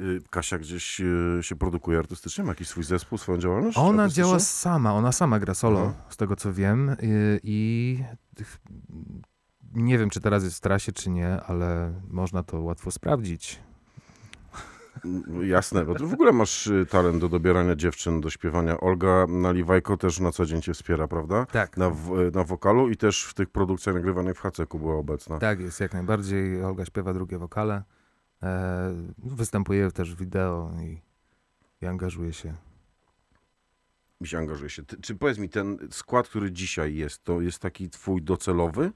Y, 0.00 0.20
Kasia 0.30 0.58
gdzieś 0.58 1.00
y, 1.00 1.38
się 1.42 1.56
produkuje 1.56 1.98
artystycznie? 1.98 2.44
Ma 2.44 2.50
jakiś 2.50 2.68
swój 2.68 2.84
zespół, 2.84 3.18
swoją 3.18 3.38
działalność? 3.38 3.78
Ona 3.78 4.08
działa 4.08 4.38
sama, 4.38 4.94
ona 4.94 5.12
sama 5.12 5.38
gra 5.38 5.54
solo, 5.54 5.80
Aha. 5.80 6.04
z 6.08 6.16
tego 6.16 6.36
co 6.36 6.52
wiem 6.52 6.96
i, 7.02 7.40
i 7.42 7.98
nie 9.74 9.98
wiem, 9.98 10.10
czy 10.10 10.20
teraz 10.20 10.44
jest 10.44 10.56
w 10.56 10.60
trasie, 10.60 10.92
czy 10.92 11.10
nie, 11.10 11.40
ale 11.40 12.00
można 12.08 12.42
to 12.42 12.60
łatwo 12.60 12.90
sprawdzić. 12.90 13.60
Jasne, 15.42 15.84
bo 15.84 15.94
ty 15.94 16.06
w 16.06 16.12
ogóle 16.12 16.32
masz 16.32 16.66
y, 16.66 16.86
talent 16.90 17.20
do 17.20 17.28
dobierania 17.28 17.76
dziewczyn, 17.76 18.20
do 18.20 18.30
śpiewania. 18.30 18.80
Olga 18.80 19.26
Naliwajko 19.28 19.96
też 19.96 20.20
na 20.20 20.32
co 20.32 20.46
dzień 20.46 20.62
cię 20.62 20.74
wspiera, 20.74 21.08
prawda? 21.08 21.46
Tak. 21.46 21.76
Na, 21.76 21.90
w, 21.90 22.20
y, 22.20 22.30
na 22.34 22.44
wokalu 22.44 22.88
i 22.88 22.96
też 22.96 23.24
w 23.24 23.34
tych 23.34 23.50
produkcjach 23.50 23.94
nagrywanych 23.94 24.36
w 24.36 24.40
Haceku 24.40 24.78
była 24.78 24.94
obecna. 24.94 25.38
Tak 25.38 25.60
jest, 25.60 25.80
jak 25.80 25.92
najbardziej. 25.92 26.64
Olga 26.64 26.84
śpiewa 26.84 27.14
drugie 27.14 27.38
wokale. 27.38 27.82
E, 28.42 28.94
występuje 29.18 29.90
też 29.90 30.14
w 30.14 30.18
wideo 30.18 30.72
i, 30.82 31.00
i 31.82 31.86
angażuje 31.86 32.32
się. 32.32 32.54
Mi 34.20 34.28
się 34.28 34.38
angażuje 34.38 34.70
się. 34.70 34.82
Ty, 34.82 35.00
czy 35.00 35.14
powiedz 35.14 35.38
mi, 35.38 35.48
ten 35.48 35.78
skład, 35.90 36.28
który 36.28 36.52
dzisiaj 36.52 36.94
jest, 36.94 37.24
to 37.24 37.40
jest 37.40 37.58
taki 37.58 37.90
twój 37.90 38.22
docelowy? 38.22 38.92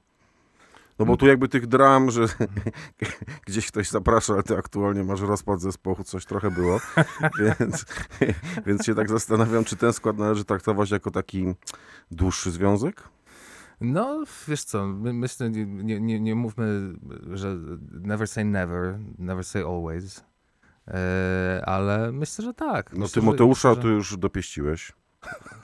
No 0.99 1.05
bo 1.05 1.17
tu 1.17 1.27
jakby 1.27 1.47
tych 1.47 1.67
dram, 1.67 2.11
że 2.11 2.25
gdzieś 3.47 3.67
ktoś 3.67 3.89
zaprasza, 3.89 4.33
ale 4.33 4.43
ty 4.43 4.57
aktualnie 4.57 5.03
masz 5.03 5.21
rozpad 5.21 5.61
zespołu, 5.61 6.03
coś 6.03 6.25
trochę 6.25 6.51
było, 6.51 6.79
więc, 7.39 7.85
więc 8.65 8.85
się 8.85 8.95
tak 8.95 9.09
zastanawiam, 9.09 9.63
czy 9.63 9.75
ten 9.75 9.93
skład 9.93 10.17
należy 10.17 10.45
traktować 10.45 10.91
jako 10.91 11.11
taki 11.11 11.53
dłuższy 12.11 12.51
związek? 12.51 13.03
No, 13.81 14.23
wiesz 14.47 14.63
co, 14.63 14.87
my, 14.87 15.13
myślę, 15.13 15.49
nie, 15.49 15.99
nie, 15.99 16.19
nie, 16.19 16.35
mówmy, 16.35 16.93
że 17.33 17.57
never 17.91 18.27
say 18.27 18.45
never, 18.45 18.99
never 19.19 19.45
say 19.45 19.65
always, 19.65 20.23
e, 20.87 21.63
ale 21.65 22.11
myślę, 22.11 22.45
że 22.45 22.53
tak. 22.53 22.93
No 22.93 22.99
myślę, 22.99 23.21
Tymoteusza 23.21 23.73
że, 23.73 23.81
tu 23.81 23.89
już 23.89 24.17
dopieściłeś. 24.17 24.91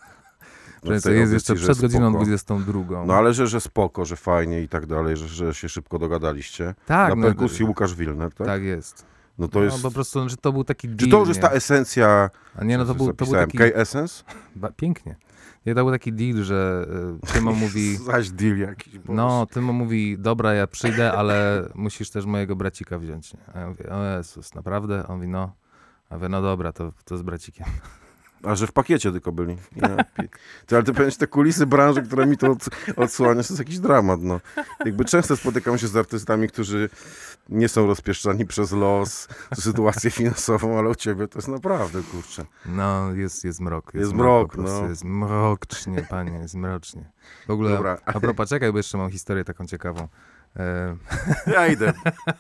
No, 0.84 1.02
tej 1.02 1.20
jest 1.20 1.34
jeszcze 1.34 1.56
przed 1.56 1.82
godziną 1.82 2.10
spoko. 2.10 2.26
22. 2.26 3.06
No 3.06 3.14
ale 3.14 3.34
że, 3.34 3.48
że 3.48 3.62
spoko, 3.62 4.06
że 4.06 4.16
fajnie 4.16 4.62
i 4.62 4.68
tak 4.68 4.86
dalej, 4.86 5.18
że, 5.18 5.28
że 5.28 5.54
się 5.54 5.70
szybko 5.70 6.00
dogadaliście. 6.00 6.76
tak, 6.86 7.10
Na 7.10 7.16
no, 7.16 7.24
perkusji 7.24 7.66
Łukasz 7.66 7.96
Wilner, 7.96 8.34
tak? 8.34 8.48
tak 8.48 8.64
jest. 8.64 9.06
No 9.38 9.48
to 9.48 9.60
no, 9.60 9.66
jest... 9.66 9.82
po 9.82 9.92
prostu, 9.92 10.30
że 10.30 10.38
to 10.38 10.54
był 10.54 10.64
taki 10.64 10.88
Czy 10.90 10.96
deal, 10.96 11.12
to 11.12 11.20
już 11.20 11.28
jest 11.28 11.42
ta 11.42 11.50
esencja, 11.50 12.30
A 12.56 12.64
nie, 12.64 12.78
no 12.78 12.86
to 12.86 12.96
był, 12.96 13.14
to 13.14 13.26
był 13.26 13.34
taki... 13.34 13.58
K-Essence? 13.58 14.24
Pięknie. 14.76 15.16
Nie, 15.66 15.76
to 15.76 15.84
był 15.84 15.92
taki 15.92 16.14
deal, 16.14 16.44
że 16.44 16.88
y, 17.24 17.34
Tymo 17.34 17.52
mówi... 17.66 17.98
Zaś 17.98 18.30
deal 18.30 18.58
jakiś. 18.58 18.94
No, 19.10 19.46
Tymo 19.46 19.74
mówi, 19.74 20.18
dobra, 20.20 20.54
ja 20.54 20.68
przyjdę, 20.68 21.12
ale 21.12 21.70
musisz 21.76 22.10
też 22.10 22.26
mojego 22.26 22.56
bracika 22.56 23.00
wziąć. 23.00 23.34
Nie? 23.34 23.40
A 23.54 23.60
ja 23.60 23.68
mówię, 23.68 23.90
o 23.90 24.04
Jezus, 24.04 24.56
naprawdę? 24.56 25.08
On 25.08 25.16
mówi, 25.16 25.28
no. 25.28 25.56
A 26.10 26.14
ja 26.14 26.18
mówię, 26.18 26.30
no 26.30 26.42
dobra, 26.42 26.74
to, 26.74 26.92
to 27.06 27.18
z 27.18 27.22
bracikiem. 27.22 27.68
A 28.44 28.56
że 28.56 28.68
w 28.68 28.72
pakiecie 28.72 29.12
tylko 29.12 29.32
byli. 29.32 29.58
Ja, 29.76 29.88
ty, 30.66 30.76
ale 30.76 30.84
ty 30.84 30.92
powinieneś 30.92 31.18
te 31.18 31.28
kulisy 31.28 31.66
branży, 31.66 32.02
które 32.02 32.26
mi 32.26 32.38
to 32.38 32.52
od, 32.52 32.70
odsłania, 32.96 33.34
to 33.34 33.40
jest 33.40 33.60
jakiś 33.60 33.80
dramat. 33.80 34.22
No. 34.22 34.40
Jakby 34.86 35.06
często 35.06 35.38
spotykam 35.38 35.78
się 35.78 35.88
z 35.88 35.96
artystami, 35.96 36.48
którzy 36.48 36.90
nie 37.50 37.70
są 37.70 37.88
rozpieszczani 37.88 38.46
przez 38.46 38.72
los, 38.72 39.28
sytuację 39.54 40.12
finansową, 40.12 40.80
ale 40.80 40.90
u 40.90 40.96
ciebie 40.96 41.28
to 41.28 41.40
jest 41.40 41.48
naprawdę, 41.48 42.02
kurczę. 42.12 42.46
No, 42.66 43.14
jest, 43.14 43.44
jest 43.44 43.60
mrok. 43.60 43.94
Jest 43.94 44.14
mrok, 44.14 44.52
po 44.52 44.58
prostu, 44.58 44.82
no. 44.82 44.90
Jest 44.90 45.04
mrocznie, 45.04 46.06
panie, 46.10 46.40
jest 46.40 46.56
mrocznie. 46.56 47.12
W 47.48 47.52
ogóle, 47.52 47.70
Dobra. 47.70 47.98
a 48.06 48.20
propos, 48.20 48.50
czekaj, 48.50 48.72
bo 48.72 48.78
jeszcze 48.78 48.98
mam 48.98 49.12
historię 49.12 49.44
taką 49.44 49.66
ciekawą. 49.66 50.08
E, 50.56 50.96
Ja 51.54 51.68
idę. 51.68 51.88
E, 51.88 51.94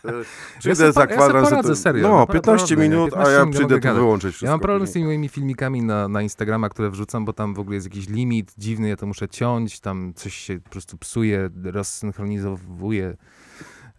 Ja 0.06 0.24
Przyjdę 0.60 0.76
se 0.76 0.92
za 0.92 1.02
po- 1.06 1.12
ja 1.12 1.18
kwadrans. 1.18 1.50
poradzę, 1.50 1.76
serio. 1.76 2.10
No, 2.10 2.18
No, 2.18 2.28
15 2.28 2.62
naprawdę, 2.64 2.76
minut, 2.90 3.14
a 3.14 3.18
15 3.18 3.34
ja 3.40 3.46
przyjdę 3.48 3.80
tu 3.80 3.96
wyłączyć 3.96 4.30
wszystko. 4.30 4.46
Ja 4.46 4.52
mam 4.52 4.60
problem 4.60 4.88
z 4.88 4.92
tymi 4.92 5.06
moimi 5.06 5.30
filmikami 5.30 5.82
na, 5.82 6.08
na 6.08 6.22
Instagrama, 6.22 6.70
które 6.70 6.90
wrzucam, 6.90 7.26
bo 7.26 7.34
tam 7.34 7.54
w 7.54 7.60
ogóle 7.60 7.76
jest 7.76 7.88
jakiś 7.88 8.10
limit 8.10 8.54
dziwny, 8.58 8.90
ja 8.90 8.96
to 8.96 9.06
muszę 9.06 9.28
ciąć, 9.30 9.80
tam 9.80 10.14
coś 10.16 10.34
się 10.36 10.60
po 10.60 10.70
prostu 10.70 10.98
psuje, 10.98 11.50
rozsynchronizowuje. 11.64 13.18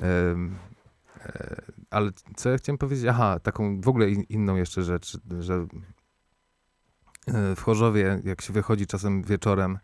E, 0.01 0.37
ale 1.91 2.11
co 2.37 2.51
ja 2.51 2.57
chciałem 2.59 2.79
powiedzieć? 2.79 3.07
Aha, 3.07 3.39
taką 3.43 3.81
w 3.81 3.89
ogóle 3.89 4.11
in, 4.11 4.23
inną 4.23 4.57
jeszcze 4.57 4.83
rzecz, 4.83 5.19
że 5.41 5.67
w 7.57 7.63
Chorzowie, 7.63 8.21
jak 8.25 8.41
się 8.41 8.53
wychodzi 8.53 8.87
czasem 8.87 9.23
wieczorem, 9.23 9.79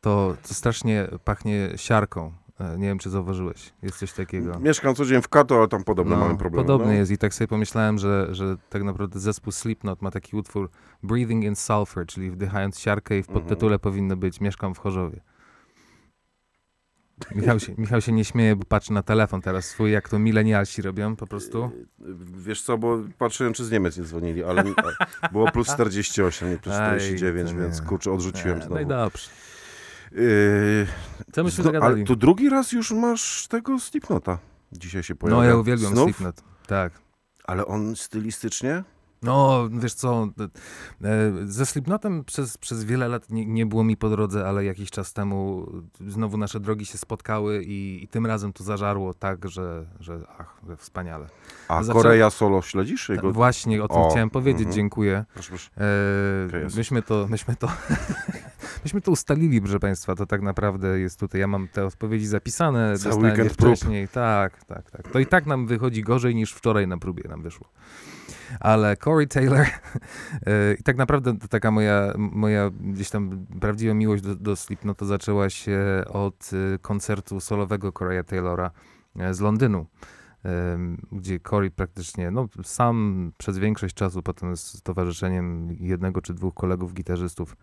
to, 0.00 0.36
to 0.48 0.54
strasznie 0.54 1.08
pachnie 1.24 1.68
siarką. 1.76 2.32
E, 2.60 2.78
Nie 2.78 2.86
wiem, 2.88 2.98
czy 2.98 3.10
zauważyłeś. 3.10 3.72
Jest 3.82 3.98
coś 3.98 4.12
takiego. 4.12 4.58
Mieszkam 4.60 4.94
co 4.94 5.04
dzień 5.04 5.22
w 5.22 5.28
Kato, 5.28 5.58
ale 5.58 5.68
tam 5.68 5.84
podobno 5.84 6.16
mamy 6.16 6.36
problemy. 6.38 6.64
Podobny 6.66 6.86
no. 6.86 6.92
jest 6.92 7.12
i 7.12 7.18
tak 7.18 7.34
sobie 7.34 7.48
pomyślałem, 7.48 7.98
że, 7.98 8.28
że 8.34 8.56
tak 8.70 8.82
naprawdę 8.82 9.18
zespół 9.20 9.52
Slipknot 9.52 10.02
ma 10.02 10.10
taki 10.10 10.36
utwór 10.36 10.70
Breathing 11.02 11.44
in 11.44 11.56
Sulfur, 11.56 12.06
czyli 12.06 12.30
wdychając 12.30 12.78
siarkę 12.78 13.18
i 13.18 13.22
w 13.22 13.28
Mhm. 13.28 13.44
podtytule 13.44 13.78
powinno 13.78 14.16
być 14.16 14.40
Mieszkam 14.40 14.74
w 14.74 14.78
Chorzowie. 14.78 15.20
Michał 17.34 17.60
się, 17.60 17.74
Michał 17.78 18.00
się 18.00 18.12
nie 18.12 18.24
śmieje, 18.24 18.56
bo 18.56 18.64
patrzy 18.64 18.92
na 18.92 19.02
telefon 19.02 19.40
teraz 19.40 19.64
swój, 19.64 19.92
jak 19.92 20.08
to 20.08 20.18
milenialsi 20.18 20.82
robią 20.82 21.16
po 21.16 21.26
prostu. 21.26 21.70
Wiesz 22.38 22.62
co, 22.62 22.78
bo 22.78 22.98
patrzyłem, 23.18 23.52
czy 23.52 23.64
z 23.64 23.70
Niemiec 23.70 23.96
nie 23.98 24.04
dzwonili, 24.04 24.44
ale 24.44 24.64
było 25.32 25.50
plus 25.52 25.68
48, 25.68 26.50
nie 26.50 26.58
plus 26.58 26.74
Aj, 26.74 26.98
49, 26.98 27.50
to 27.50 27.56
więc 27.56 27.80
nie. 27.80 27.86
kurczę, 27.86 28.12
odrzuciłem 28.12 28.58
E, 28.58 28.60
znowu. 28.60 28.74
No 28.74 28.80
i 28.80 28.86
dobrze. 28.86 29.28
Yy, 30.12 30.86
Co 31.32 31.44
myśmy 31.44 31.64
zagadali? 31.64 31.94
ale 31.94 32.04
to 32.04 32.16
drugi 32.16 32.48
raz 32.48 32.72
już 32.72 32.92
masz 32.92 33.46
tego 33.46 33.78
Slipnota. 33.78 34.38
Dzisiaj 34.72 35.02
się 35.02 35.14
pojawia. 35.14 35.42
No 35.42 35.48
ja 35.48 35.56
uwielbiam 35.56 35.92
Znów? 35.92 36.04
Slipknot. 36.04 36.42
Tak. 36.66 36.92
Ale 37.44 37.66
on 37.66 37.96
stylistycznie? 37.96 38.84
No, 39.22 39.68
wiesz 39.72 39.94
co, 39.94 40.28
e, 41.04 41.32
ze 41.44 41.66
Slipknotem 41.66 42.24
przez, 42.24 42.58
przez 42.58 42.84
wiele 42.84 43.08
lat 43.08 43.30
nie, 43.30 43.46
nie 43.46 43.66
było 43.66 43.84
mi 43.84 43.96
po 43.96 44.08
drodze, 44.10 44.48
ale 44.48 44.64
jakiś 44.64 44.90
czas 44.90 45.12
temu 45.12 45.66
znowu 46.08 46.36
nasze 46.36 46.60
drogi 46.60 46.86
się 46.86 46.98
spotkały 46.98 47.64
i, 47.64 48.04
i 48.04 48.08
tym 48.08 48.26
razem 48.26 48.52
to 48.52 48.64
zażarło 48.64 49.14
tak, 49.14 49.48
że, 49.48 49.86
że 50.00 50.20
ach, 50.38 50.60
że 50.68 50.76
wspaniale. 50.76 51.26
A 51.68 51.82
Zaczę- 51.82 51.92
Korea 51.92 52.30
Solo 52.30 52.62
śledzisz? 52.62 53.06
Ta, 53.06 53.12
Jego... 53.12 53.32
Właśnie 53.32 53.84
o 53.84 53.88
tym 53.88 53.96
O, 53.96 54.10
chciałem 54.10 54.30
powiedzieć, 54.30 54.60
mhm. 54.60 54.74
dziękuję. 54.74 55.24
Proszę, 55.34 55.48
proszę. 55.48 55.70
E, 55.76 56.76
myśmy 56.76 57.02
to, 57.02 57.26
myśmy 57.30 57.56
to, 57.56 57.68
myśmy 58.84 59.00
to 59.00 59.10
ustalili, 59.10 59.60
proszę 59.60 59.80
Państwa, 59.80 60.14
to 60.14 60.26
tak 60.26 60.42
naprawdę 60.42 61.00
jest 61.00 61.20
tutaj, 61.20 61.40
ja 61.40 61.46
mam 61.46 61.68
te 61.68 61.86
odpowiedzi 61.86 62.26
zapisane, 62.26 62.98
Cały 62.98 63.22
weekend 63.22 63.56
prób. 63.56 63.76
wcześniej, 63.76 64.08
tak, 64.08 64.64
tak, 64.64 64.90
tak. 64.90 65.08
To 65.08 65.18
i 65.18 65.26
tak 65.26 65.46
nam 65.46 65.66
wychodzi 65.66 66.02
gorzej 66.02 66.34
niż 66.34 66.52
wczoraj 66.52 66.88
na 66.88 66.98
próbie 66.98 67.28
nam 67.28 67.42
wyszło. 67.42 67.66
Ale 68.60 68.96
Corey 68.96 69.28
Taylor 69.28 69.66
e, 69.66 70.74
i 70.78 70.82
tak 70.82 70.96
naprawdę 70.96 71.38
taka 71.50 71.70
moja, 71.70 72.12
moja 72.18 72.70
gdzieś 72.70 73.10
tam 73.10 73.46
prawdziwa 73.60 73.94
miłość 73.94 74.22
do, 74.22 74.36
do 74.36 74.56
Slipknot 74.56 74.98
to 74.98 75.06
zaczęła 75.06 75.50
się 75.50 75.80
od 76.08 76.50
e, 76.74 76.78
koncertu 76.78 77.40
solowego 77.40 77.92
Coreya 77.92 78.24
Taylora 78.24 78.70
e, 79.16 79.34
z 79.34 79.40
Londynu 79.40 79.86
gdzie 81.12 81.40
Corey 81.40 81.70
praktycznie, 81.70 82.30
no 82.30 82.48
sam 82.62 83.32
przez 83.38 83.58
większość 83.58 83.94
czasu 83.94 84.22
potem 84.22 84.56
z 84.56 84.82
towarzyszeniem 84.82 85.76
jednego 85.80 86.20
czy 86.20 86.34
dwóch 86.34 86.54
kolegów 86.54 86.94
gitarzystów 86.94 87.56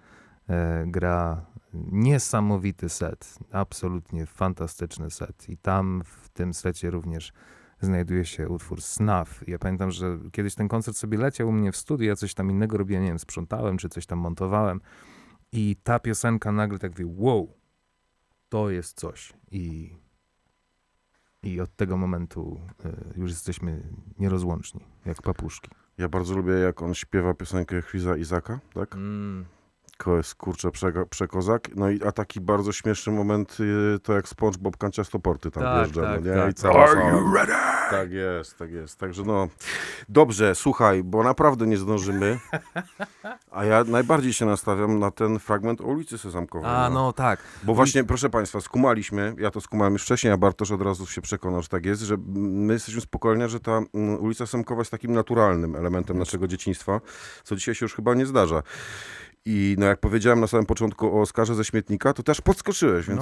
gra 0.86 1.46
niesamowity 1.74 2.90
set, 2.90 3.40
absolutnie 3.52 4.26
fantastyczny 4.26 5.10
set. 5.10 5.50
I 5.50 5.58
tam 5.58 6.02
w 6.06 6.30
tym 6.30 6.54
secie 6.54 6.92
również 6.92 7.34
znajduje 7.82 8.26
się 8.26 8.50
utwór 8.50 8.82
Snuff. 8.82 9.48
Ja 9.48 9.60
pamiętam, 9.60 9.92
że 9.92 10.20
kiedyś 10.32 10.56
ten 10.56 10.68
koncert 10.68 10.98
sobie 10.98 11.18
leciał 11.18 11.50
u 11.50 11.52
mnie 11.52 11.72
w 11.72 11.78
studiu, 11.78 12.08
ja 12.08 12.16
coś 12.16 12.34
tam 12.34 12.52
innego 12.52 12.78
robiłem, 12.78 13.04
nie 13.04 13.10
wiem, 13.10 13.20
sprzątałem 13.20 13.78
czy 13.78 13.90
coś 13.90 14.06
tam 14.06 14.20
montowałem 14.20 14.82
i 15.52 15.76
ta 15.84 16.00
piosenka 16.00 16.52
nagle 16.52 16.80
tak 16.80 16.96
wie, 16.96 17.06
wow, 17.08 17.54
to 18.50 18.70
jest 18.70 19.00
coś 19.00 19.34
i 19.52 19.96
i 21.44 21.62
od 21.62 21.76
tego 21.76 21.98
momentu 21.98 22.62
y, 22.86 23.20
już 23.20 23.32
jesteśmy 23.32 23.84
nierozłączni, 24.20 24.82
jak 25.06 25.22
papuszki. 25.22 25.70
Ja 25.98 26.10
bardzo 26.10 26.36
lubię, 26.36 26.54
jak 26.54 26.82
on 26.82 26.94
śpiewa 26.94 27.34
piosenkę 27.34 27.82
Chrisa 27.82 28.18
Izaka, 28.18 28.60
tak? 28.74 28.96
Jest, 28.96 29.57
kurczę, 30.38 30.70
przega- 30.70 31.06
przekozak. 31.06 31.68
No 31.76 31.90
i 31.90 32.04
a 32.04 32.12
taki 32.12 32.42
bardzo 32.42 32.72
śmieszny 32.72 33.14
moment 33.14 33.58
y, 33.96 34.00
to 34.00 34.14
jak 34.14 34.28
SpongeBob 34.28 34.78
kanciastoporty 34.78 35.52
tam 35.52 35.64
Tak, 35.64 35.78
wjeżdża, 35.84 36.02
tak, 36.02 36.24
no 36.26 36.32
nie? 36.32 36.38
tak. 36.42 36.52
I 36.52 36.54
cała 36.54 36.84
Are 36.84 36.94
sala. 36.94 37.10
you 37.12 37.34
ready? 37.34 37.54
Tak 37.90 38.12
jest, 38.12 38.58
tak 38.58 38.72
jest. 38.72 39.00
Także 39.00 39.24
no, 39.24 39.48
dobrze, 40.10 40.56
słuchaj, 40.56 41.04
bo 41.04 41.24
naprawdę 41.24 41.68
nie 41.68 41.78
zdążymy. 41.78 42.40
A 43.52 43.66
ja 43.66 43.84
najbardziej 43.84 44.34
się 44.34 44.46
nastawiam 44.46 45.00
na 45.00 45.12
ten 45.12 45.40
fragment 45.40 45.82
o 45.82 45.84
ulicy 45.84 46.18
Sezamkowej. 46.18 46.70
A, 46.72 46.90
no 46.90 47.14
tak. 47.14 47.40
Bo 47.64 47.76
właśnie, 47.76 48.04
proszę 48.04 48.30
Państwa, 48.30 48.62
skumaliśmy, 48.62 49.36
ja 49.40 49.52
to 49.52 49.62
skumałem 49.62 49.94
już 49.94 50.04
wcześniej, 50.04 50.34
a 50.34 50.38
Bartosz 50.38 50.72
od 50.72 50.82
razu 50.82 51.06
się 51.06 51.22
przekonał, 51.22 51.62
że 51.62 51.68
tak 51.68 51.86
jest, 51.86 52.02
że 52.02 52.18
my 52.36 52.74
jesteśmy 52.74 53.02
z 53.02 53.06
pokolenia, 53.06 53.48
że 53.48 53.60
ta 53.60 53.72
mm, 53.72 54.20
ulica 54.20 54.46
Semkowa 54.46 54.82
jest 54.82 54.92
takim 54.92 55.14
naturalnym 55.14 55.76
elementem 55.76 56.18
naszego 56.18 56.48
dzieciństwa, 56.48 57.02
co 57.44 57.56
dzisiaj 57.56 57.76
się 57.76 57.86
już 57.86 57.96
chyba 57.96 58.14
nie 58.14 58.26
zdarza. 58.26 58.64
I 59.50 59.76
no 59.80 59.86
jak 59.86 60.00
powiedziałem 60.00 60.40
na 60.40 60.48
samym 60.48 60.66
początku 60.66 61.18
o 61.18 61.22
Oskarze 61.22 61.56
ze 61.56 61.66
śmietnika, 61.66 62.14
to 62.14 62.24
też 62.24 62.42
podskoczyłeś, 62.42 63.08
więc 63.08 63.20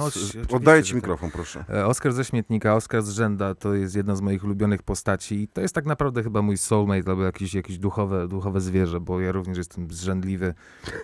No, 0.50 0.56
oddaję 0.56 0.82
Ci 0.82 0.90
tak. 0.90 0.96
mikrofon, 0.96 1.30
proszę. 1.30 1.64
E, 1.70 1.86
Oskar 1.86 2.12
ze 2.12 2.24
śmietnika, 2.24 2.74
Oskar 2.74 3.02
z 3.02 3.10
rzęda 3.10 3.54
to 3.54 3.74
jest 3.74 3.96
jedna 3.96 4.16
z 4.16 4.20
moich 4.20 4.44
ulubionych 4.44 4.82
postaci 4.82 5.34
i 5.34 5.48
to 5.48 5.60
jest 5.60 5.74
tak 5.74 5.86
naprawdę 5.86 6.22
chyba 6.22 6.42
mój 6.42 6.56
soulmate 6.56 7.10
albo 7.10 7.22
jakieś, 7.22 7.54
jakieś 7.54 7.78
duchowe, 7.78 8.28
duchowe 8.28 8.60
zwierzę, 8.60 9.00
bo 9.00 9.20
ja 9.20 9.32
również 9.32 9.58
jestem 9.58 9.90
zrzędliwy, 9.90 10.54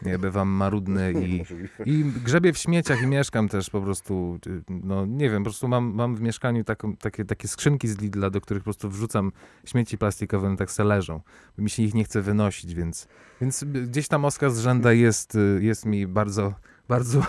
nie, 0.03 0.19
bywam 0.19 0.49
marudny 0.49 1.13
i, 1.13 1.43
i 1.93 2.05
grzebię 2.05 2.53
w 2.53 2.59
śmieciach 2.59 3.03
i 3.03 3.07
mieszkam 3.07 3.49
też 3.49 3.71
po 3.71 3.81
prostu, 3.81 4.39
y, 4.47 4.63
no 4.69 5.07
nie 5.07 5.31
wiem, 5.31 5.43
po 5.43 5.51
prostu 5.51 5.69
mam, 5.69 5.95
mam 5.95 6.17
w 6.17 6.21
mieszkaniu 6.21 6.65
taką, 6.65 6.97
takie, 6.97 7.25
takie 7.25 7.49
skrzynki 7.49 7.89
z 7.89 8.01
Lidla, 8.01 8.31
do 8.31 8.41
których 8.41 8.63
po 8.63 8.65
prostu 8.65 8.91
wrzucam 8.91 9.33
śmieci 9.65 9.99
plastikowe, 9.99 10.47
one 10.47 10.57
tak 10.57 10.71
se 10.71 10.85
leżą. 10.85 11.21
Mi 11.59 11.71
się 11.71 11.83
ich 11.83 11.95
nie 11.95 12.05
chce 12.05 12.23
wynosić, 12.23 12.75
więc, 12.75 13.09
więc 13.41 13.65
gdzieś 13.65 14.09
tam 14.09 14.25
Oskar 14.25 14.51
z 14.51 14.59
rzęda 14.59 14.93
jest, 14.93 15.12
y, 15.35 15.59
jest 15.63 15.87
mi 15.87 16.07
bardzo, 16.07 16.55
bardzo, 16.89 17.23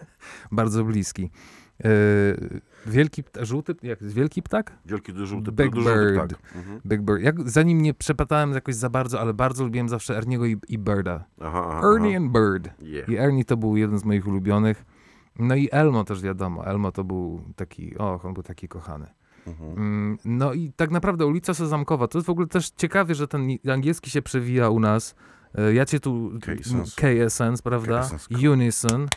bardzo 0.52 0.84
bliski. 0.84 1.30
E, 1.84 1.88
wielki, 2.86 3.22
żółty, 3.40 3.74
jak 3.82 4.00
jest 4.00 4.14
wielki 4.14 4.42
ptak? 4.42 4.72
Wielki, 4.86 5.12
żółty, 5.16 5.52
Big 5.52 5.74
duży 5.74 5.88
żółty 5.88 6.12
Bird. 6.12 6.26
ptak. 6.34 6.56
Mhm. 6.56 6.80
Big 6.86 7.00
Bird. 7.00 7.22
Jak, 7.22 7.50
zanim 7.50 7.82
nie 7.82 7.94
przepatałem 7.94 8.52
jakoś 8.52 8.74
za 8.74 8.90
bardzo, 8.90 9.20
ale 9.20 9.34
bardzo 9.34 9.64
lubiłem 9.64 9.88
zawsze 9.88 10.16
Erniego 10.16 10.46
i, 10.46 10.56
i 10.68 10.78
Birda. 10.78 11.24
Aha, 11.40 11.66
aha, 11.70 11.88
Ernie 11.94 12.08
aha. 12.16 12.24
and 12.24 12.32
Bird. 12.32 12.82
Yeah. 12.82 13.08
I 13.08 13.16
Ernie 13.16 13.44
to 13.44 13.56
był 13.56 13.76
jeden 13.76 13.98
z 13.98 14.04
moich 14.04 14.26
ulubionych. 14.26 14.84
No 15.38 15.54
i 15.54 15.68
Elmo 15.72 16.04
też 16.04 16.22
wiadomo. 16.22 16.66
Elmo 16.66 16.92
to 16.92 17.04
był 17.04 17.40
taki, 17.56 17.98
och, 17.98 18.24
on 18.24 18.34
był 18.34 18.42
taki 18.42 18.68
kochany. 18.68 19.06
Mhm. 19.46 19.72
Mm, 19.72 20.18
No 20.24 20.52
i 20.52 20.72
tak 20.76 20.90
naprawdę 20.90 21.26
ulica 21.26 21.54
Sezamkowa, 21.54 22.08
to 22.08 22.18
jest 22.18 22.26
w 22.26 22.30
ogóle 22.30 22.46
też 22.46 22.70
ciekawie, 22.70 23.14
że 23.14 23.28
ten 23.28 23.48
angielski 23.72 24.10
się 24.10 24.22
przewija 24.22 24.68
u 24.70 24.80
nas. 24.80 25.14
E, 25.56 25.74
Ja 25.74 25.84
cię 25.86 26.00
tu... 26.00 26.30
K-Essence. 26.96 27.62
Prawda? 27.62 28.00
K-Essence. 28.00 28.50
Unison. 28.50 29.08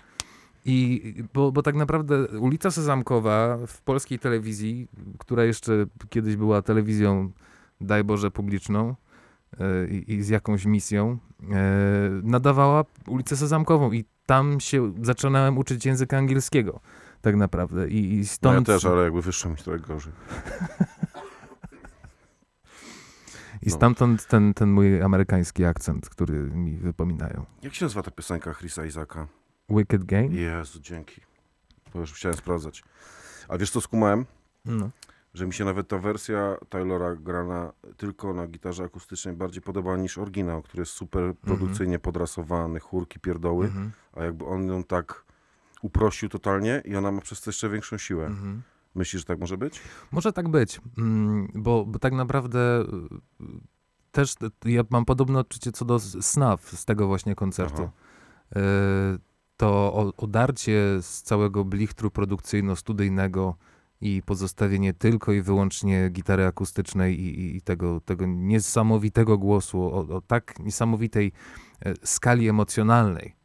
I 0.65 1.13
bo, 1.33 1.51
bo 1.51 1.61
tak 1.61 1.75
naprawdę 1.75 2.27
ulica 2.27 2.71
Sezamkowa 2.71 3.57
w 3.67 3.81
polskiej 3.81 4.19
telewizji, 4.19 4.87
która 5.17 5.43
jeszcze 5.43 5.85
kiedyś 6.09 6.35
była 6.35 6.61
telewizją, 6.61 7.31
daj 7.81 8.03
Boże, 8.03 8.31
publiczną 8.31 8.95
e, 9.59 9.87
i, 9.87 10.23
z 10.23 10.29
jakąś 10.29 10.65
misją, 10.65 11.17
e, 11.51 11.69
nadawała 12.23 12.85
ulicę 13.07 13.37
Sezamkową 13.37 13.91
i 13.91 14.05
tam 14.25 14.59
się 14.59 14.93
zaczynałem 15.01 15.57
uczyć 15.57 15.85
języka 15.85 16.17
angielskiego 16.17 16.79
tak 17.21 17.35
naprawdę. 17.35 17.89
I, 17.89 18.13
i 18.13 18.15
No 18.15 18.19
ja 18.19 18.25
stąd... 18.25 18.67
też, 18.67 18.85
ale 18.85 19.03
jakby 19.03 19.21
wyższe 19.21 19.49
mi 19.49 19.55
trochę 19.55 19.79
gorzej. 19.79 20.13
I 23.61 23.69
No. 23.69 23.75
stamtąd 23.75 24.25
ten, 24.27 24.53
ten 24.53 24.71
mój 24.71 25.01
amerykański 25.01 25.65
akcent, 25.65 26.09
który 26.09 26.39
mi 26.39 26.77
wypominają. 26.77 27.45
Jak 27.61 27.73
się 27.73 27.85
nazywa 27.85 28.03
ta 28.03 28.11
piosenka 28.11 28.53
Chrisa 28.53 28.85
Izaka? 28.85 29.27
Wicked 29.69 30.03
Game? 30.03 30.27
Jezu, 30.27 30.79
dzięki. 30.79 31.21
To 31.93 31.99
już 31.99 32.13
chciałem 32.13 32.37
sprawdzać. 32.37 32.83
A 33.47 33.57
wiesz 33.57 33.71
co 33.71 33.81
skumałem? 33.81 34.25
No. 34.65 34.89
Że 35.33 35.47
mi 35.47 35.53
się 35.53 35.65
nawet 35.65 35.87
ta 35.87 35.97
wersja 35.97 36.55
Taylora 36.69 37.15
grana 37.15 37.73
tylko 37.97 38.33
na 38.33 38.47
gitarze 38.47 38.83
akustycznej 38.83 39.35
bardziej 39.35 39.61
podoba 39.61 39.97
niż 39.97 40.17
oryginał, 40.17 40.61
który 40.61 40.81
jest 40.81 40.91
super 40.91 41.33
produkcyjnie 41.41 41.99
podrasowany, 41.99 42.79
chórki, 42.79 43.19
pierdoły, 43.19 43.65
Mhm. 43.65 43.91
a 44.13 44.23
jakby 44.23 44.45
on 44.45 44.67
ją 44.67 44.83
tak 44.83 45.23
uprościł 45.81 46.29
totalnie 46.29 46.81
i 46.85 46.95
ona 46.95 47.11
ma 47.11 47.21
przez 47.21 47.41
to 47.41 47.49
jeszcze 47.49 47.69
większą 47.69 47.97
siłę. 47.97 48.25
Mhm. 48.25 48.61
Myślisz, 48.99 49.21
że 49.21 49.25
tak 49.25 49.39
może 49.39 49.57
być? 49.57 49.81
Może 50.11 50.33
tak 50.33 50.49
być, 50.49 50.81
mm, 50.97 51.47
bo, 51.55 51.85
bo 51.85 51.99
tak 51.99 52.13
naprawdę 52.13 52.81
y, 52.81 53.45
też 54.11 54.33
ja 54.65 54.81
mam 54.89 55.05
podobne 55.05 55.39
odczucie 55.39 55.71
co 55.71 55.85
do 55.85 55.95
s- 55.95 56.17
Snuff 56.25 56.79
z 56.79 56.85
tego 56.85 57.07
właśnie 57.07 57.35
koncertu. 57.35 57.81
Aha. 57.81 58.61
Y, 59.15 59.19
To 59.57 60.13
odarcie 60.17 60.97
z 61.01 61.21
całego 61.21 61.65
blichtru 61.65 62.09
produkcyjno-studyjnego 62.11 63.53
i 64.01 64.21
pozostawienie 64.25 64.93
tylko 64.93 65.31
i 65.33 65.41
wyłącznie 65.41 66.09
gitary 66.09 66.45
akustycznej 66.45 67.19
i, 67.21 67.39
i- 67.39 67.55
i 67.57 67.61
tego, 67.61 67.99
tego 67.99 68.25
niesamowitego 68.25 69.37
głosu, 69.37 69.81
o, 69.81 70.15
o 70.17 70.21
tak 70.21 70.59
niesamowitej 70.59 71.31
e, 71.85 71.93
skali 72.03 72.49
emocjonalnej 72.49 73.27
e, 73.27 73.38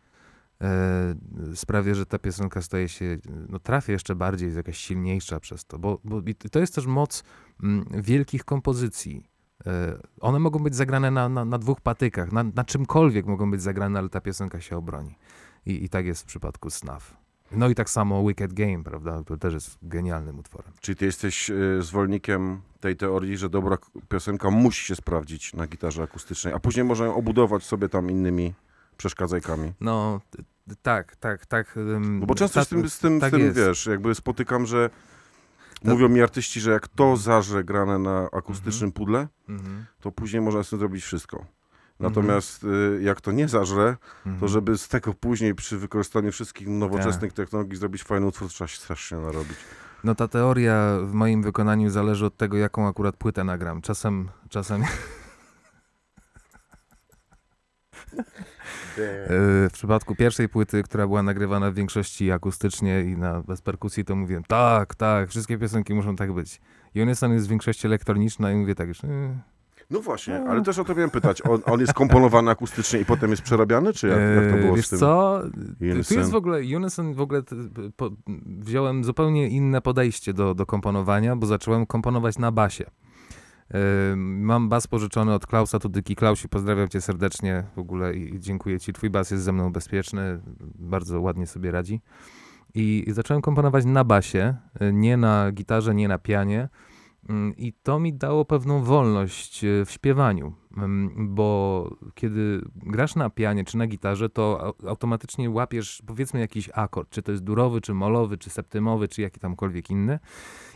sprawia, 1.55 1.95
że 1.95 2.07
ta 2.07 2.19
piosenka 2.19 2.63
staje 2.63 2.89
się, 2.89 3.19
no 3.49 3.59
trafia 3.59 3.93
jeszcze 3.93 4.15
bardziej, 4.15 4.47
jest 4.47 4.57
jakaś 4.57 4.79
silniejsza 4.79 5.41
przez 5.41 5.65
to, 5.65 5.79
bo, 5.79 6.01
bo 6.05 6.23
to 6.51 6.59
jest 6.61 6.75
też 6.75 6.87
moc 6.87 7.25
mm, 7.63 7.85
wielkich 8.03 8.45
kompozycji. 8.45 9.25
E, 9.67 9.99
One 10.21 10.39
mogą 10.39 10.59
być 10.59 10.75
zagrane 10.75 11.11
na, 11.11 11.29
na, 11.29 11.45
na 11.45 11.59
dwóch 11.59 11.81
patykach, 11.81 12.33
na, 12.33 12.45
na 12.55 12.65
czymkolwiek 12.65 13.27
mogą 13.27 13.51
być 13.51 13.63
zagrane, 13.63 13.99
ale 13.99 14.09
ta 14.09 14.21
piosenka 14.21 14.61
się 14.61 14.77
obroni. 14.77 15.15
I, 15.67 15.85
I 15.85 15.89
tak 15.89 16.07
jest 16.07 16.23
w 16.23 16.25
przypadku 16.25 16.71
Snuff. 16.71 17.17
No 17.53 17.69
i 17.69 17.75
tak 17.75 17.91
samo 17.91 18.27
Wicked 18.29 18.53
Game, 18.53 18.85
prawda? 18.85 19.23
To 19.25 19.37
też 19.37 19.55
jest 19.55 19.79
genialnym 19.83 20.39
utworem. 20.39 20.73
Czyli 20.81 20.97
ty 20.97 21.05
jesteś 21.05 21.51
y, 21.51 21.83
zwolennikiem 21.83 22.61
tej 22.81 22.97
teorii, 22.97 23.37
że 23.37 23.49
dobra 23.49 23.79
piosenka 24.09 24.51
musi 24.51 24.87
się 24.87 24.97
sprawdzić 24.97 25.55
na 25.55 25.67
gitarze 25.67 26.03
akustycznej, 26.03 26.55
a 26.55 26.59
później 26.59 26.85
można 26.85 27.07
ją 27.07 27.15
obudować 27.15 27.65
sobie 27.65 27.89
tam 27.89 28.11
innymi 28.11 28.55
przeszkadzajkami. 28.97 29.73
No, 29.81 30.21
tak, 30.83 31.17
tak, 31.17 31.47
tak. 31.47 31.75
No 32.01 32.27
bo 32.27 32.35
często 32.35 32.61
ta- 32.61 32.65
z 32.65 32.69
tym, 32.69 32.91
z 32.91 32.99
tym, 32.99 33.21
tak 33.21 33.31
z 33.35 33.37
tym 33.37 33.53
wiesz, 33.53 33.87
jakby 33.87 34.15
spotykam, 34.15 34.67
że 34.67 34.91
To- 35.85 35.91
mówią 35.91 36.09
mi 36.09 36.23
artyści, 36.23 36.61
że 36.61 36.71
jak 36.71 36.89
to 36.89 37.17
zarze 37.17 37.65
grane 37.65 37.99
na 37.99 38.29
akustycznym 38.33 38.93
pudle, 38.93 39.29
Mhm. 39.49 39.85
to 40.01 40.13
później 40.13 40.43
można 40.43 40.63
z 40.63 40.71
tym 40.71 40.79
zrobić 40.79 41.05
wszystko. 41.05 41.45
Natomiast 42.01 42.65
y, 42.65 42.99
jak 43.03 43.21
to 43.21 43.33
nie 43.33 43.49
zażre, 43.49 43.97
to 44.25 44.31
Mhm. 44.31 44.49
żeby 44.49 44.79
z 44.79 44.89
tego 44.89 45.15
później 45.15 45.55
przy 45.55 45.79
wykorzystaniu 45.79 46.33
wszystkich 46.33 46.69
nowoczesnych 46.69 47.33
Tak. 47.33 47.37
technologii 47.37 47.77
zrobić 47.79 48.03
fajny 48.03 48.27
utwór, 48.27 48.49
trzeba 48.49 48.69
się 48.69 48.77
strasznie 48.79 49.19
narobić. 49.19 49.57
No 50.05 50.15
ta 50.15 50.29
teoria 50.29 50.99
w 51.03 51.13
moim 51.13 51.43
wykonaniu 51.43 51.91
zależy 51.91 52.27
od 52.27 52.37
tego, 52.37 52.57
jaką 52.57 52.89
akurat 52.89 53.17
płytę 53.17 53.45
nagram. 53.45 53.83
Czasem, 53.83 54.29
czasem 54.49 54.83
w 58.97 59.69
przypadku 59.73 60.15
pierwszej 60.15 60.49
płyty, 60.49 60.83
która 60.83 61.07
była 61.07 61.23
nagrywana 61.23 61.71
w 61.71 61.75
większości 61.75 62.31
akustycznie 62.33 63.01
i 63.01 63.17
na, 63.17 63.43
bez 63.43 63.63
perkusji, 63.63 64.05
to 64.05 64.17
mówiłem, 64.17 64.45
tak, 64.45 64.95
tak, 64.95 65.29
wszystkie 65.29 65.59
piosenki 65.59 65.95
muszą 65.95 66.17
tak 66.17 66.33
być. 66.33 66.61
Unison 66.97 67.33
jest 67.33 67.47
w 67.47 67.51
większości 67.51 67.87
elektroniczna 67.87 68.53
i 68.53 68.57
mówię 68.57 68.75
tak 68.75 68.89
już, 68.89 69.03
yy, 69.03 69.09
No 69.91 70.01
właśnie, 70.01 70.45
ale 70.49 70.63
też 70.63 70.79
o 70.79 70.85
to 70.85 70.95
miałem 70.95 71.11
pytać. 71.11 71.43
On, 71.47 71.61
on 71.67 71.81
jest 71.81 71.93
komponowany 71.93 72.51
akustycznie 72.51 73.01
i 73.01 73.05
potem 73.05 73.31
jest 73.31 73.43
przerabiany, 73.43 73.93
czy 73.93 74.09
jak, 74.09 74.19
jak 74.19 74.51
to 74.51 74.57
Eee, 74.57 74.63
było 74.63 74.77
Wiesz 74.77 74.87
z 74.87 74.91
tym? 74.91 74.99
co? 74.99 75.43
Tu 75.79 75.85
Unison? 75.85 76.19
jest 76.19 76.31
w 76.31 76.35
ogóle, 76.35 76.59
Unison 76.77 77.15
w 77.15 77.21
ogóle, 77.21 77.43
po, 77.97 78.11
wziąłem 78.47 79.05
zupełnie 79.05 79.49
inne 79.49 79.81
podejście 79.81 80.33
do, 80.33 80.55
do 80.55 80.67
komponowania, 80.67 81.37
bo 81.37 81.47
zacząłem 81.47 81.87
komponować 81.87 82.39
na 82.39 82.53
basie. 82.53 82.85
Mam 84.17 84.69
bas 84.69 84.87
pożyczony 84.87 85.35
od 85.35 85.47
Klausa 85.47 85.79
Tudyki. 85.79 86.17
Klausi, 86.17 86.49
pozdrawiam 86.49 86.89
cię 86.89 87.01
serdecznie 87.01 87.65
w 87.77 87.79
ogóle 87.79 88.15
i 88.15 88.41
dziękuję 88.41 88.81
ci. 88.81 88.93
Twój 88.93 89.11
bas 89.11 89.31
jest 89.31 89.45
ze 89.45 89.53
mną 89.53 89.73
bezpieczny, 89.73 90.41
bardzo 90.75 91.21
ładnie 91.21 91.47
sobie 91.47 91.71
radzi. 91.71 92.01
I, 92.75 93.05
i 93.07 93.13
zacząłem 93.13 93.43
komponować 93.43 93.85
na 93.85 94.05
basie, 94.05 94.55
e, 94.81 94.93
nie 94.93 95.17
na 95.17 95.53
gitarze, 95.53 95.95
nie 95.95 96.09
na 96.09 96.19
pianie. 96.19 96.69
Mm, 97.29 97.57
I 97.57 97.73
to 97.73 98.01
mi 98.01 98.13
dało 98.13 98.45
pewną 98.45 98.83
wolność 98.83 99.65
e, 99.65 99.85
w 99.85 99.91
śpiewaniu, 99.91 100.55
Mm, 100.77 101.35
bo 101.35 101.91
kiedy 102.15 102.65
grasz 102.77 103.15
na 103.15 103.31
pianie 103.31 103.65
czy 103.65 103.77
na 103.77 103.87
gitarze, 103.87 104.29
to 104.29 104.59
au- 104.61 104.89
automatycznie 104.89 105.51
łapiesz 105.51 106.03
powiedzmy 106.07 106.41
jakiś 106.41 106.71
akord, 106.73 107.11
czy 107.11 107.23
to 107.23 107.33
jest 107.33 107.45
durowy, 107.45 107.81
czy 107.81 107.95
molowy, 107.95 108.39
czy 108.39 108.51
septymowy, 108.51 109.09
czy 109.09 109.23
jaki 109.23 109.41
tamkolwiek 109.41 109.91
inny. 109.91 110.19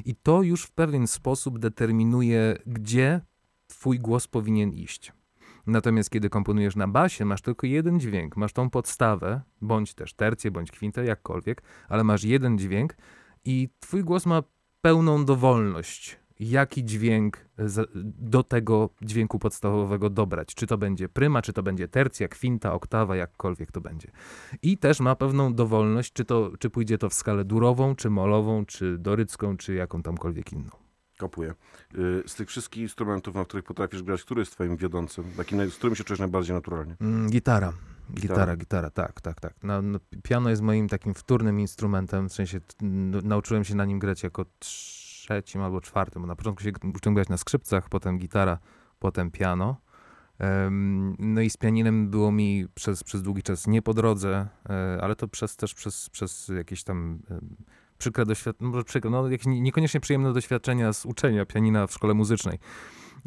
I 0.05 0.15
to 0.15 0.43
już 0.43 0.65
w 0.65 0.71
pewien 0.71 1.07
sposób 1.07 1.59
determinuje, 1.59 2.57
gdzie 2.67 3.21
twój 3.67 3.99
głos 3.99 4.27
powinien 4.27 4.73
iść. 4.73 5.13
Natomiast 5.67 6.11
kiedy 6.11 6.31
komponujesz 6.31 6.77
na 6.77 6.89
basie, 6.89 7.25
masz 7.25 7.43
tylko 7.43 7.67
jeden 7.67 8.01
dźwięk, 8.01 8.37
masz 8.37 8.53
tą 8.53 8.71
podstawę, 8.71 9.41
bądź 9.61 9.95
też 9.95 10.15
tercję, 10.15 10.51
bądź 10.51 10.71
kwintę, 10.71 11.05
jakkolwiek, 11.05 11.63
ale 11.89 12.05
masz 12.05 12.25
jeden 12.25 12.59
dźwięk 12.59 12.97
i 13.45 13.69
twój 13.81 14.05
głos 14.05 14.27
ma 14.27 14.43
pełną 14.81 15.25
dowolność, 15.25 16.19
jaki 16.41 16.85
dźwięk 16.85 17.45
z- 17.59 17.91
do 18.05 18.43
tego 18.43 18.91
dźwięku 19.03 19.39
podstawowego 19.39 20.11
dobrać. 20.11 20.55
Czy 20.55 20.67
to 20.67 20.79
będzie 20.79 21.09
pryma, 21.09 21.43
czy 21.43 21.53
to 21.53 21.63
będzie 21.63 21.89
tercja, 21.89 22.29
kwinta, 22.29 22.73
oktawa, 22.73 23.17
jakkolwiek 23.17 23.73
to 23.73 23.81
będzie. 23.81 24.11
I 24.63 24.79
też 24.79 25.01
ma 25.01 25.17
pewną 25.17 25.55
dowolność, 25.55 26.13
czy, 26.13 26.25
to, 26.25 26.53
czy 26.59 26.71
pójdzie 26.71 26.99
to 26.99 27.09
w 27.09 27.15
skalę 27.15 27.45
durową, 27.45 27.95
czy 27.95 28.11
molową, 28.11 28.67
czy 28.67 28.99
dorycką, 28.99 29.57
czy 29.57 29.75
jaką 29.75 30.03
tamkolwiek 30.03 30.53
inną. 30.53 30.71
Kapuję. 31.19 31.55
Y, 31.99 32.23
Z 32.27 32.35
tych 32.35 32.49
wszystkich 32.49 32.83
instrumentów, 32.83 33.35
na 33.35 33.45
których 33.45 33.65
potrafisz 33.65 34.03
grać, 34.03 34.23
który 34.23 34.41
jest 34.41 34.53
twoim 34.53 34.77
wiodącym? 34.77 35.25
Takim, 35.37 35.71
z 35.71 35.75
którym 35.77 35.97
się 35.97 36.05
czujesz 36.05 36.21
najbardziej 36.21 36.55
naturalnie? 36.55 36.97
Mm, 37.01 37.31
gitara. 37.31 37.73
Gitara. 38.15 38.57
Gitara, 38.57 38.91
tak, 38.91 39.21
tak, 39.21 39.41
tak. 39.41 39.55
No, 39.63 39.83
no, 39.83 39.99
piano 40.23 40.51
jest 40.51 40.63
moim 40.63 40.89
takim 40.89 41.15
wtórnym 41.15 41.61
instrumentem, 41.61 42.29
w 42.29 42.33
sensie 42.33 42.61
nauczyłem 43.23 43.65
się 43.65 43.75
na 43.75 43.85
nim 43.85 43.99
grać 43.99 44.23
jako 44.23 44.45
trzecim 45.29 45.63
albo 45.63 45.81
czwartym, 45.81 46.23
bo 46.23 46.29
na 46.29 46.37
początku 46.37 46.63
się 46.63 46.71
uczyłem 46.95 47.15
grać 47.15 47.29
na 47.29 47.37
skrzypcach, 47.37 47.89
potem 47.89 48.19
gitara, 48.19 48.59
potem 48.99 49.31
piano. 49.31 49.77
No 51.19 51.41
i 51.41 51.51
z 51.51 51.57
pianinem 51.57 52.11
było 52.11 52.33
mi 52.33 52.67
przez, 52.75 53.05
przez 53.05 53.23
długi 53.23 53.43
czas 53.43 53.67
nie 53.67 53.83
po 53.83 53.95
drodze, 53.95 54.49
e, 54.69 54.99
ale 55.03 55.17
to 55.17 55.29
przez, 55.29 55.57
też 55.57 55.75
przez, 55.75 56.11
przez 56.11 56.49
jakieś 56.57 56.85
tam 56.85 57.23
przykre 57.99 58.27
doświadczenia, 58.27 58.71
może 58.71 58.85
przykre, 58.85 59.11
no 59.11 59.29
jakieś 59.29 59.47
nie- 59.47 59.61
niekoniecznie 59.61 60.01
przyjemne 60.01 60.33
doświadczenia 60.33 60.93
z 60.93 61.07
uczenia 61.07 61.47
pianina 61.47 61.87
w 61.87 61.93
szkole 61.93 62.15
muzycznej. 62.15 62.59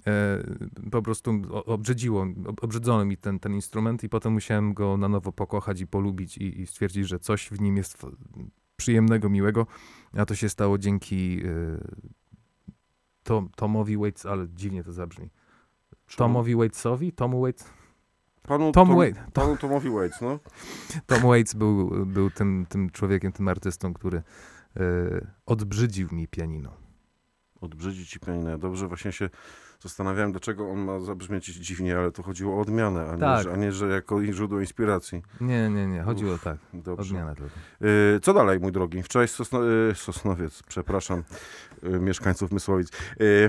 E, 0.07 0.43
po 0.91 1.01
prostu 1.01 1.41
obrzydziło, 1.65 2.27
ob- 2.45 2.63
obrzydzono 2.63 3.05
mi 3.05 3.17
ten, 3.17 3.39
ten 3.39 3.53
instrument 3.53 4.03
i 4.03 4.09
potem 4.09 4.33
musiałem 4.33 4.73
go 4.73 4.97
na 4.97 5.07
nowo 5.09 5.31
pokochać 5.31 5.81
i 5.81 5.87
polubić 5.87 6.37
i, 6.37 6.61
i 6.61 6.67
stwierdzić, 6.67 7.07
że 7.07 7.19
coś 7.19 7.49
w 7.49 7.61
nim 7.61 7.77
jest 7.77 7.97
przyjemnego, 8.81 9.29
miłego, 9.29 9.67
a 10.17 10.25
to 10.25 10.35
się 10.35 10.49
stało 10.49 10.77
dzięki 10.77 11.41
e, 11.45 11.49
Tom, 13.23 13.49
Tomowi 13.55 13.97
Waits, 13.97 14.25
ale 14.25 14.47
dziwnie 14.49 14.83
to 14.83 14.91
zabrzmi. 14.91 15.29
Tomowi 16.17 16.55
Waitsowi? 16.55 17.11
Tomu 17.11 17.41
Waits? 17.41 17.65
Panu, 18.41 18.71
Tom 18.71 18.87
Tom, 18.87 18.97
panu 19.33 19.57
Tomowi 19.57 19.89
Waits, 19.89 20.21
no. 20.21 20.39
Tom 21.07 21.21
Waits 21.21 21.53
był, 21.53 22.05
był 22.05 22.29
tym, 22.29 22.65
tym 22.69 22.89
człowiekiem, 22.89 23.31
tym 23.31 23.47
artystą, 23.47 23.93
który 23.93 24.17
e, 24.17 24.83
odbrzydził 25.45 26.07
mi 26.11 26.27
pianino. 26.27 26.73
Odbrzydzi 27.61 28.05
ci 28.05 28.19
pianinę. 28.19 28.57
Dobrze, 28.57 28.87
właśnie 28.87 29.11
się 29.11 29.29
zastanawiałem, 29.81 30.31
dlaczego 30.31 30.69
on 30.71 30.79
ma 30.79 30.99
zabrzmieć 30.99 31.45
dziwnie, 31.45 31.97
ale 31.97 32.11
to 32.11 32.23
chodziło 32.23 32.57
o 32.57 32.61
odmianę, 32.61 33.09
a 33.09 33.13
nie, 33.13 33.19
Tak. 33.19 33.43
że, 33.43 33.53
a 33.53 33.55
nie 33.55 33.71
że 33.71 33.87
jako 33.87 34.23
źródło 34.23 34.59
inspiracji. 34.59 35.21
Nie, 35.41 35.69
nie, 35.69 35.87
nie, 35.87 36.03
chodziło 36.03 36.37
tak, 36.37 36.57
Dobrze. 36.73 37.01
odmiana 37.15 37.35
tylko. 37.35 37.51
Y, 38.15 38.19
Co 38.23 38.33
dalej, 38.33 38.59
mój 38.59 38.71
drogi? 38.71 39.03
Wczoraj 39.03 39.27
Sosno, 39.27 39.59
y, 39.89 39.95
Sosnowiec, 39.95 40.63
przepraszam, 40.63 41.23
y, 41.83 41.99
mieszkańców 41.99 42.51
Mysłowic. 42.51 42.91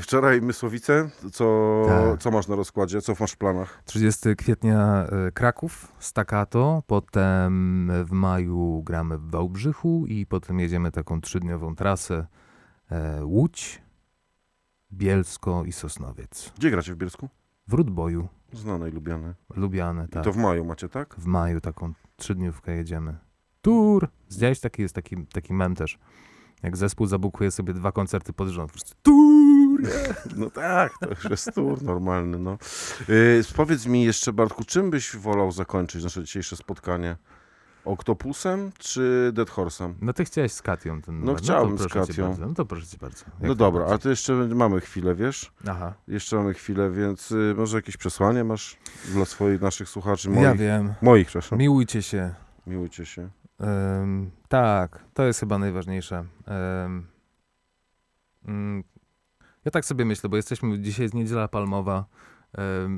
Wczoraj 0.01 0.41
Mysłowice, 0.43 1.11
co, 1.33 1.83
Tak. 1.89 2.21
co 2.21 2.31
masz 2.31 2.49
na 2.49 2.57
rozkładzie, 2.57 3.01
co 3.03 3.15
masz 3.21 3.33
w 3.33 3.37
planach? 3.37 3.83
30 3.85 4.37
kwietnia 4.37 5.07
Kraków, 5.35 5.93
Staccato, 5.99 6.83
potem 6.87 7.93
w 8.05 8.11
maju 8.13 8.83
gramy 8.83 9.19
w 9.19 9.31
Wałbrzychu 9.31 10.05
i 10.09 10.27
potem 10.27 10.61
jedziemy 10.61 10.91
taką 10.91 11.21
trzydniową 11.21 11.77
trasę 11.77 12.27
e, 12.91 13.25
Łódź, 13.25 13.83
Bielsko 14.93 15.65
i 15.65 15.73
Sosnowiec. 15.73 16.53
Gdzie 16.59 16.71
gracie 16.71 16.95
w 16.95 16.97
Bielsku? 16.97 17.29
W 17.69 17.73
Rudboju, 17.73 18.29
Znane 18.53 18.89
i 18.89 18.93
lubiane. 18.93 19.35
Lubiane, 19.57 20.05
I 20.05 20.09
tak. 20.09 20.25
to 20.25 20.33
w 20.33 20.37
maju 20.37 20.65
macie, 20.65 20.89
tak? 20.89 21.15
W 21.19 21.27
maju 21.27 21.61
taką 21.61 21.93
trzydniówkę 22.17 22.77
jedziemy. 22.77 23.19
Tour! 23.63 24.09
Zdziałeś 24.29 24.61
taki, 24.61 24.83
jest 24.83 24.95
taki, 24.95 25.27
taki 25.27 25.55
mem 25.55 25.75
też. 25.75 25.99
Jak 26.63 26.77
zespół 26.77 27.07
zabukuje 27.07 27.51
sobie 27.51 27.75
dwa 27.75 27.93
koncerty 27.93 28.33
pod 28.33 28.49
rząd. 28.49 28.73
Tour! 29.03 29.33
No 30.37 30.51
tak, 30.51 30.93
to 31.01 31.09
już 31.09 31.25
jest 31.25 31.55
tur 31.55 31.83
normalny, 31.83 32.39
no. 32.39 32.59
Y, 33.09 33.43
powiedz 33.57 33.87
mi 33.87 34.05
jeszcze, 34.05 34.33
Bartku, 34.33 34.65
czym 34.65 34.91
byś 34.91 35.17
wolał 35.17 35.53
zakończyć 35.53 36.05
nasze 36.05 36.25
dzisiejsze 36.25 36.57
spotkanie? 36.57 37.17
Oktopusem 37.85 38.71
czy 38.79 39.31
Dead 39.35 39.49
Horse'em? 39.51 39.93
No 40.01 40.13
ty 40.13 40.25
chciałeś 40.25 40.53
z 40.53 40.63
Katią 40.63 41.03
ten 41.03 41.21
numer. 41.21 41.37
chciałem 41.37 41.77
to 41.79 41.85
z 41.85 41.89
proszę 41.89 42.13
cię 42.15 42.23
Katią. 42.23 42.37
No 42.49 42.55
to 42.55 42.65
proszę 42.65 42.87
cię 42.87 42.97
bardzo. 43.01 43.25
Jak 43.41 43.49
No 43.49 43.55
dobra, 43.55 43.85
ale 43.87 43.99
to 43.99 44.09
jeszcze 44.11 44.33
mamy 44.35 44.81
chwilę, 44.81 45.15
wiesz? 45.15 45.53
Aha. 45.69 45.95
Jeszcze 46.09 46.37
mamy 46.37 46.55
chwilę, 46.55 46.91
więc 46.91 47.31
y, 47.33 47.55
może 47.57 47.77
jakieś 47.79 47.97
przesłanie 47.97 48.45
masz 48.45 48.77
dla 49.13 49.25
swoich 49.25 49.61
naszych 49.61 49.89
słuchaczy? 49.89 50.31
Moich, 50.31 50.43
Ja 50.43 50.55
wiem. 50.55 50.95
moich 51.03 51.27
przepraszam. 51.27 51.59
Miłujcie 51.59 52.03
się. 52.03 52.35
Miłujcie 52.67 53.07
się. 53.07 53.29
Em, 53.61 54.31
tak, 54.49 55.05
to 55.15 55.23
jest 55.25 55.41
chyba 55.41 55.59
najważniejsze. 55.59 56.25
Mm, 58.47 58.85
ja 59.65 59.71
tak 59.71 59.85
sobie 59.85 60.05
myślę, 60.05 60.31
bo 60.31 60.37
jesteśmy, 60.37 60.79
dzisiaj 60.79 61.03
jest 61.03 61.15
niedziela 61.15 61.49
palmowa. 61.49 62.05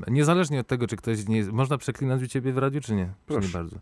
Niezależnie 0.07 0.59
od 0.59 0.67
tego, 0.67 0.87
czy 0.87 0.95
ktoś 0.95 1.27
nie, 1.27 1.43
można 1.45 1.77
przeklinać 1.77 2.23
u 2.23 2.27
ciebie 2.27 2.53
w 2.53 2.57
radiu, 2.57 2.81
czy 2.81 2.95
nie? 2.95 3.05
Czy 3.05 3.13
Proszę. 3.25 3.47
nie 3.47 3.53
bardzo. 3.53 3.75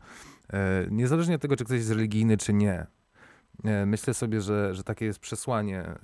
E, 0.50 0.88
niezależnie 0.92 1.36
od 1.36 1.42
tego, 1.42 1.56
czy 1.56 1.66
ktoś 1.66 1.78
jest 1.78 1.90
religijny, 1.90 2.38
czy 2.38 2.54
nie. 2.54 2.88
E, 3.64 3.86
myślę 3.86 4.14
sobie, 4.14 4.42
że, 4.42 4.76
że 4.76 4.84
takie 4.84 5.06
jest 5.06 5.20
przesłanie. 5.20 5.80
E, 5.80 5.98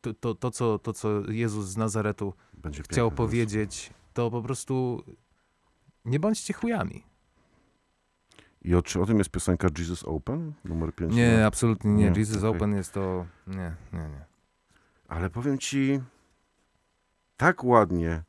to, 0.00 0.14
to, 0.14 0.34
to, 0.34 0.50
co, 0.50 0.78
to, 0.78 0.92
co 0.92 1.30
Jezus 1.30 1.66
z 1.66 1.76
Nazaretu 1.76 2.34
Będzie 2.54 2.82
chciał 2.82 3.10
piękne 3.10 3.16
powiedzieć, 3.16 3.90
to 4.12 4.30
po 4.30 4.42
prostu 4.42 5.04
nie 6.04 6.20
bądźcie 6.20 6.54
chujami. 6.54 7.04
I 8.64 8.74
o, 8.74 8.82
czy 8.82 9.00
o 9.00 9.06
tym 9.06 9.18
jest 9.18 9.30
piosenka 9.30 9.68
Jesus 9.78 10.04
Open, 10.04 10.52
numer 10.64 10.94
5? 10.94 11.14
Nie, 11.14 11.46
absolutnie 11.46 11.92
nie. 11.92 12.10
Nie, 12.10 12.18
Jesus 12.20 12.36
okej. 12.36 12.50
Open 12.50 12.76
jest 12.76 12.92
to. 12.92 13.26
Nie, 13.46 13.74
nie, 13.92 13.98
nie. 13.98 14.24
Ale 15.08 15.30
powiem 15.30 15.58
ci, 15.58 16.00
tak 17.36 17.64
ładnie 17.64 18.22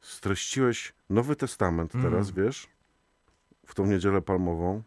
streściłeś 0.00 0.94
Nowy 1.10 1.36
Testament 1.36 1.94
Mm. 1.94 2.10
teraz, 2.10 2.30
wiesz, 2.30 2.66
w 3.68 3.74
tą 3.74 3.86
niedzielę 3.86 4.22
palmową. 4.22 4.82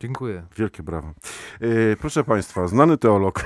Dziękuję. 0.00 0.46
Wielkie 0.56 0.82
brawa. 0.82 1.14
Yy, 1.60 1.96
proszę 2.00 2.24
Państwa, 2.24 2.68
znany 2.68 2.98
teolog, 2.98 3.44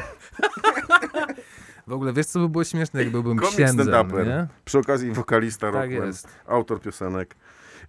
W 1.87 1.93
ogóle 1.93 2.12
wiesz, 2.12 2.26
co 2.26 2.41
by 2.41 2.49
było 2.49 2.64
śmieszne, 2.64 3.03
jak 3.03 3.12
byłbym 3.12 3.39
Komik 3.39 3.55
księdzem, 3.55 3.89
nie? 4.26 4.47
przy 4.64 4.78
okazji 4.78 5.12
wokalista, 5.12 5.72
Tak 5.72 5.91
jest. 5.91 6.28
autor 6.47 6.81
piosenek. 6.81 7.37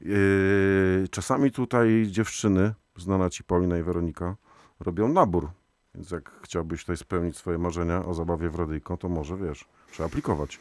Yy, 0.02 1.08
czasami 1.12 1.52
tutaj 1.52 2.08
dziewczyny, 2.10 2.74
znana 2.98 3.30
Ci 3.30 3.44
Paulina 3.44 3.78
i 3.78 3.84
Weronika, 3.84 4.36
robią 4.80 5.08
nabór. 5.08 5.50
Więc 5.96 6.12
jak 6.12 6.32
chciałbyś 6.44 6.82
tutaj 6.82 6.98
spełnić 6.98 7.38
swoje 7.38 7.58
marzenia 7.58 8.06
o 8.06 8.14
zabawie 8.14 8.50
w 8.50 8.56
radyjko, 8.56 8.98
to 8.98 9.10
może, 9.10 9.38
wiesz, 9.38 9.66
trzeba 9.92 10.08
aplikować. 10.08 10.60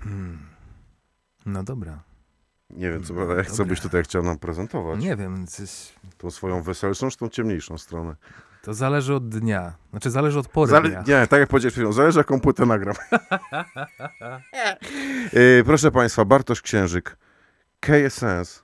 Hmm. 0.00 0.38
No 1.46 1.62
dobra. 1.62 2.02
Nie 2.70 2.90
wiem, 2.90 3.02
co, 3.02 3.14
prawda, 3.14 3.44
co 3.44 3.64
byś 3.64 3.80
tutaj 3.80 4.02
chciał 4.02 4.22
nam 4.22 4.38
prezentować. 4.38 5.00
Nie 5.00 5.16
wiem, 5.16 5.46
coś, 5.46 5.92
Tą 6.18 6.30
swoją 6.30 6.62
weselszą, 6.62 7.10
czy 7.10 7.16
tą 7.16 7.28
ciemniejszą 7.28 7.78
stronę? 7.78 8.16
to 8.62 8.74
zależy 8.74 9.14
od 9.14 9.28
dnia. 9.28 9.72
Znaczy 9.90 10.10
zależy 10.10 10.38
od 10.38 10.48
pory 10.48 10.70
Zale- 10.72 10.88
dnia. 10.88 11.20
nie, 11.20 11.26
tak 11.26 11.40
jak 11.40 11.48
powiedziałeś 11.48 11.94
zależy 11.94 12.18
jaką 12.18 12.40
płytę 12.40 12.66
nagram. 12.66 12.94
Yy, 15.32 15.62
proszę 15.66 15.90
Państwa, 15.90 16.24
Bartosz 16.24 16.62
Księżyk, 16.62 17.16
KSS, 17.80 18.62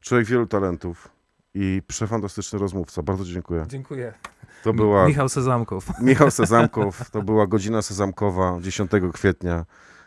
człowiek 0.00 0.26
wielu 0.26 0.46
talentów 0.46 1.08
i 1.54 1.82
przefantastyczny 1.86 2.58
rozmówca. 2.58 3.02
Bardzo 3.02 3.24
dziękuję. 3.24 3.64
Dziękuję. 3.68 4.14
To 4.62 4.72
była 4.72 5.06
Michał 5.06 5.28
Sezamkow. 5.28 6.00
Michał 6.00 6.30
Sezamkow, 6.30 7.02
to 7.12 7.22
była 7.22 7.46
godzina 7.46 7.82
sezamkowa 7.82 8.58
10 8.60 8.90
kwietnia. 9.12 9.64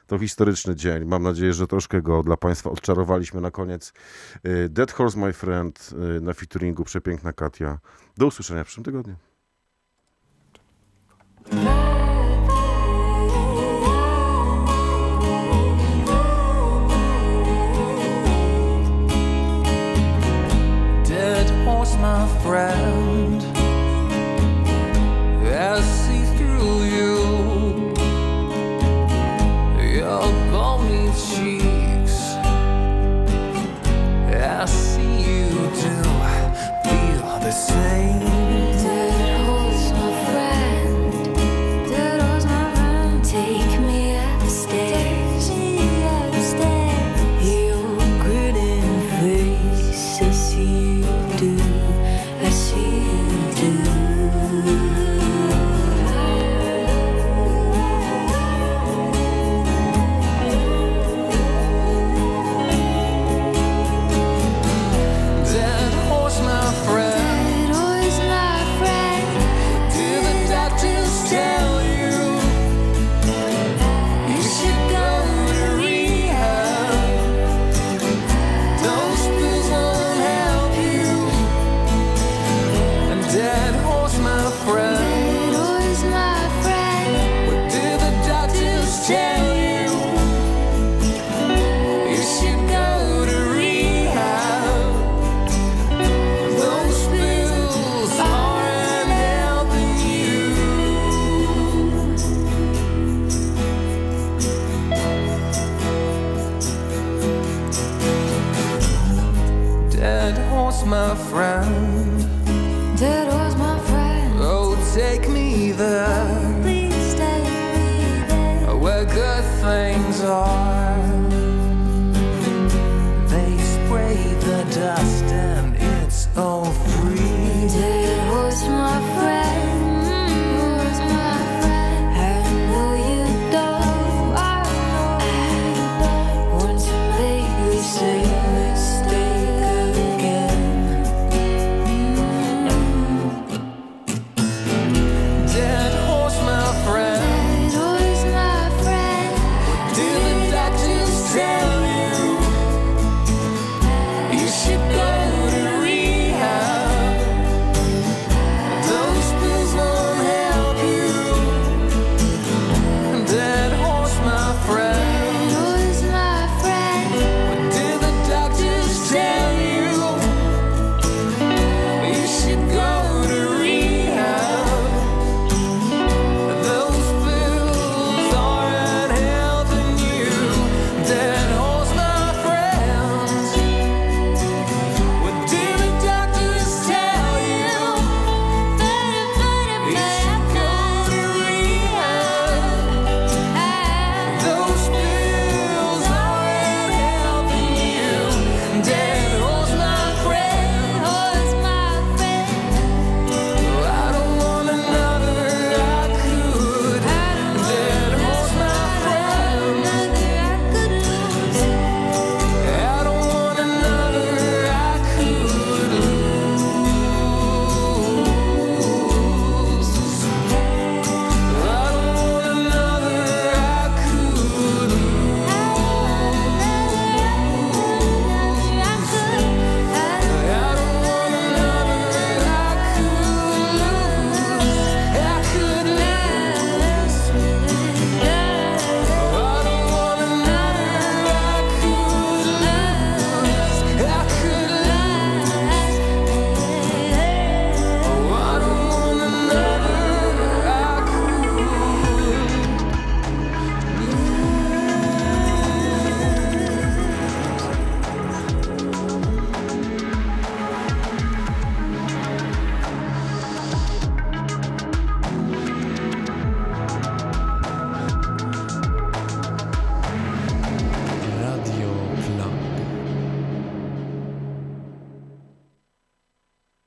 To 0.08 0.20
historyczny 0.20 0.76
dzień. 0.76 1.06
Mam 1.06 1.24
nadzieję, 1.24 1.54
że 1.54 1.68
troszkę 1.68 2.02
go 2.02 2.24
dla 2.24 2.38
Państwa 2.38 2.70
odczarowaliśmy 2.70 3.42
na 3.42 3.52
koniec. 3.52 3.94
Yy, 4.44 4.70
Dead 4.70 4.92
Horse, 4.92 5.20
my 5.20 5.34
friend, 5.34 5.94
yy, 6.14 6.22
na 6.22 6.34
featuringu 6.34 6.84
Przepiękna 6.84 7.34
Katia. 7.34 7.80
Do 8.18 8.28
usłyszenia 8.28 8.64
w 8.64 8.68
przyszłym 8.68 8.86
tygodniu. 8.86 9.16
dead 21.38 21.66
horse, 21.66 21.98
my 21.98 22.28
friend. 22.44 23.07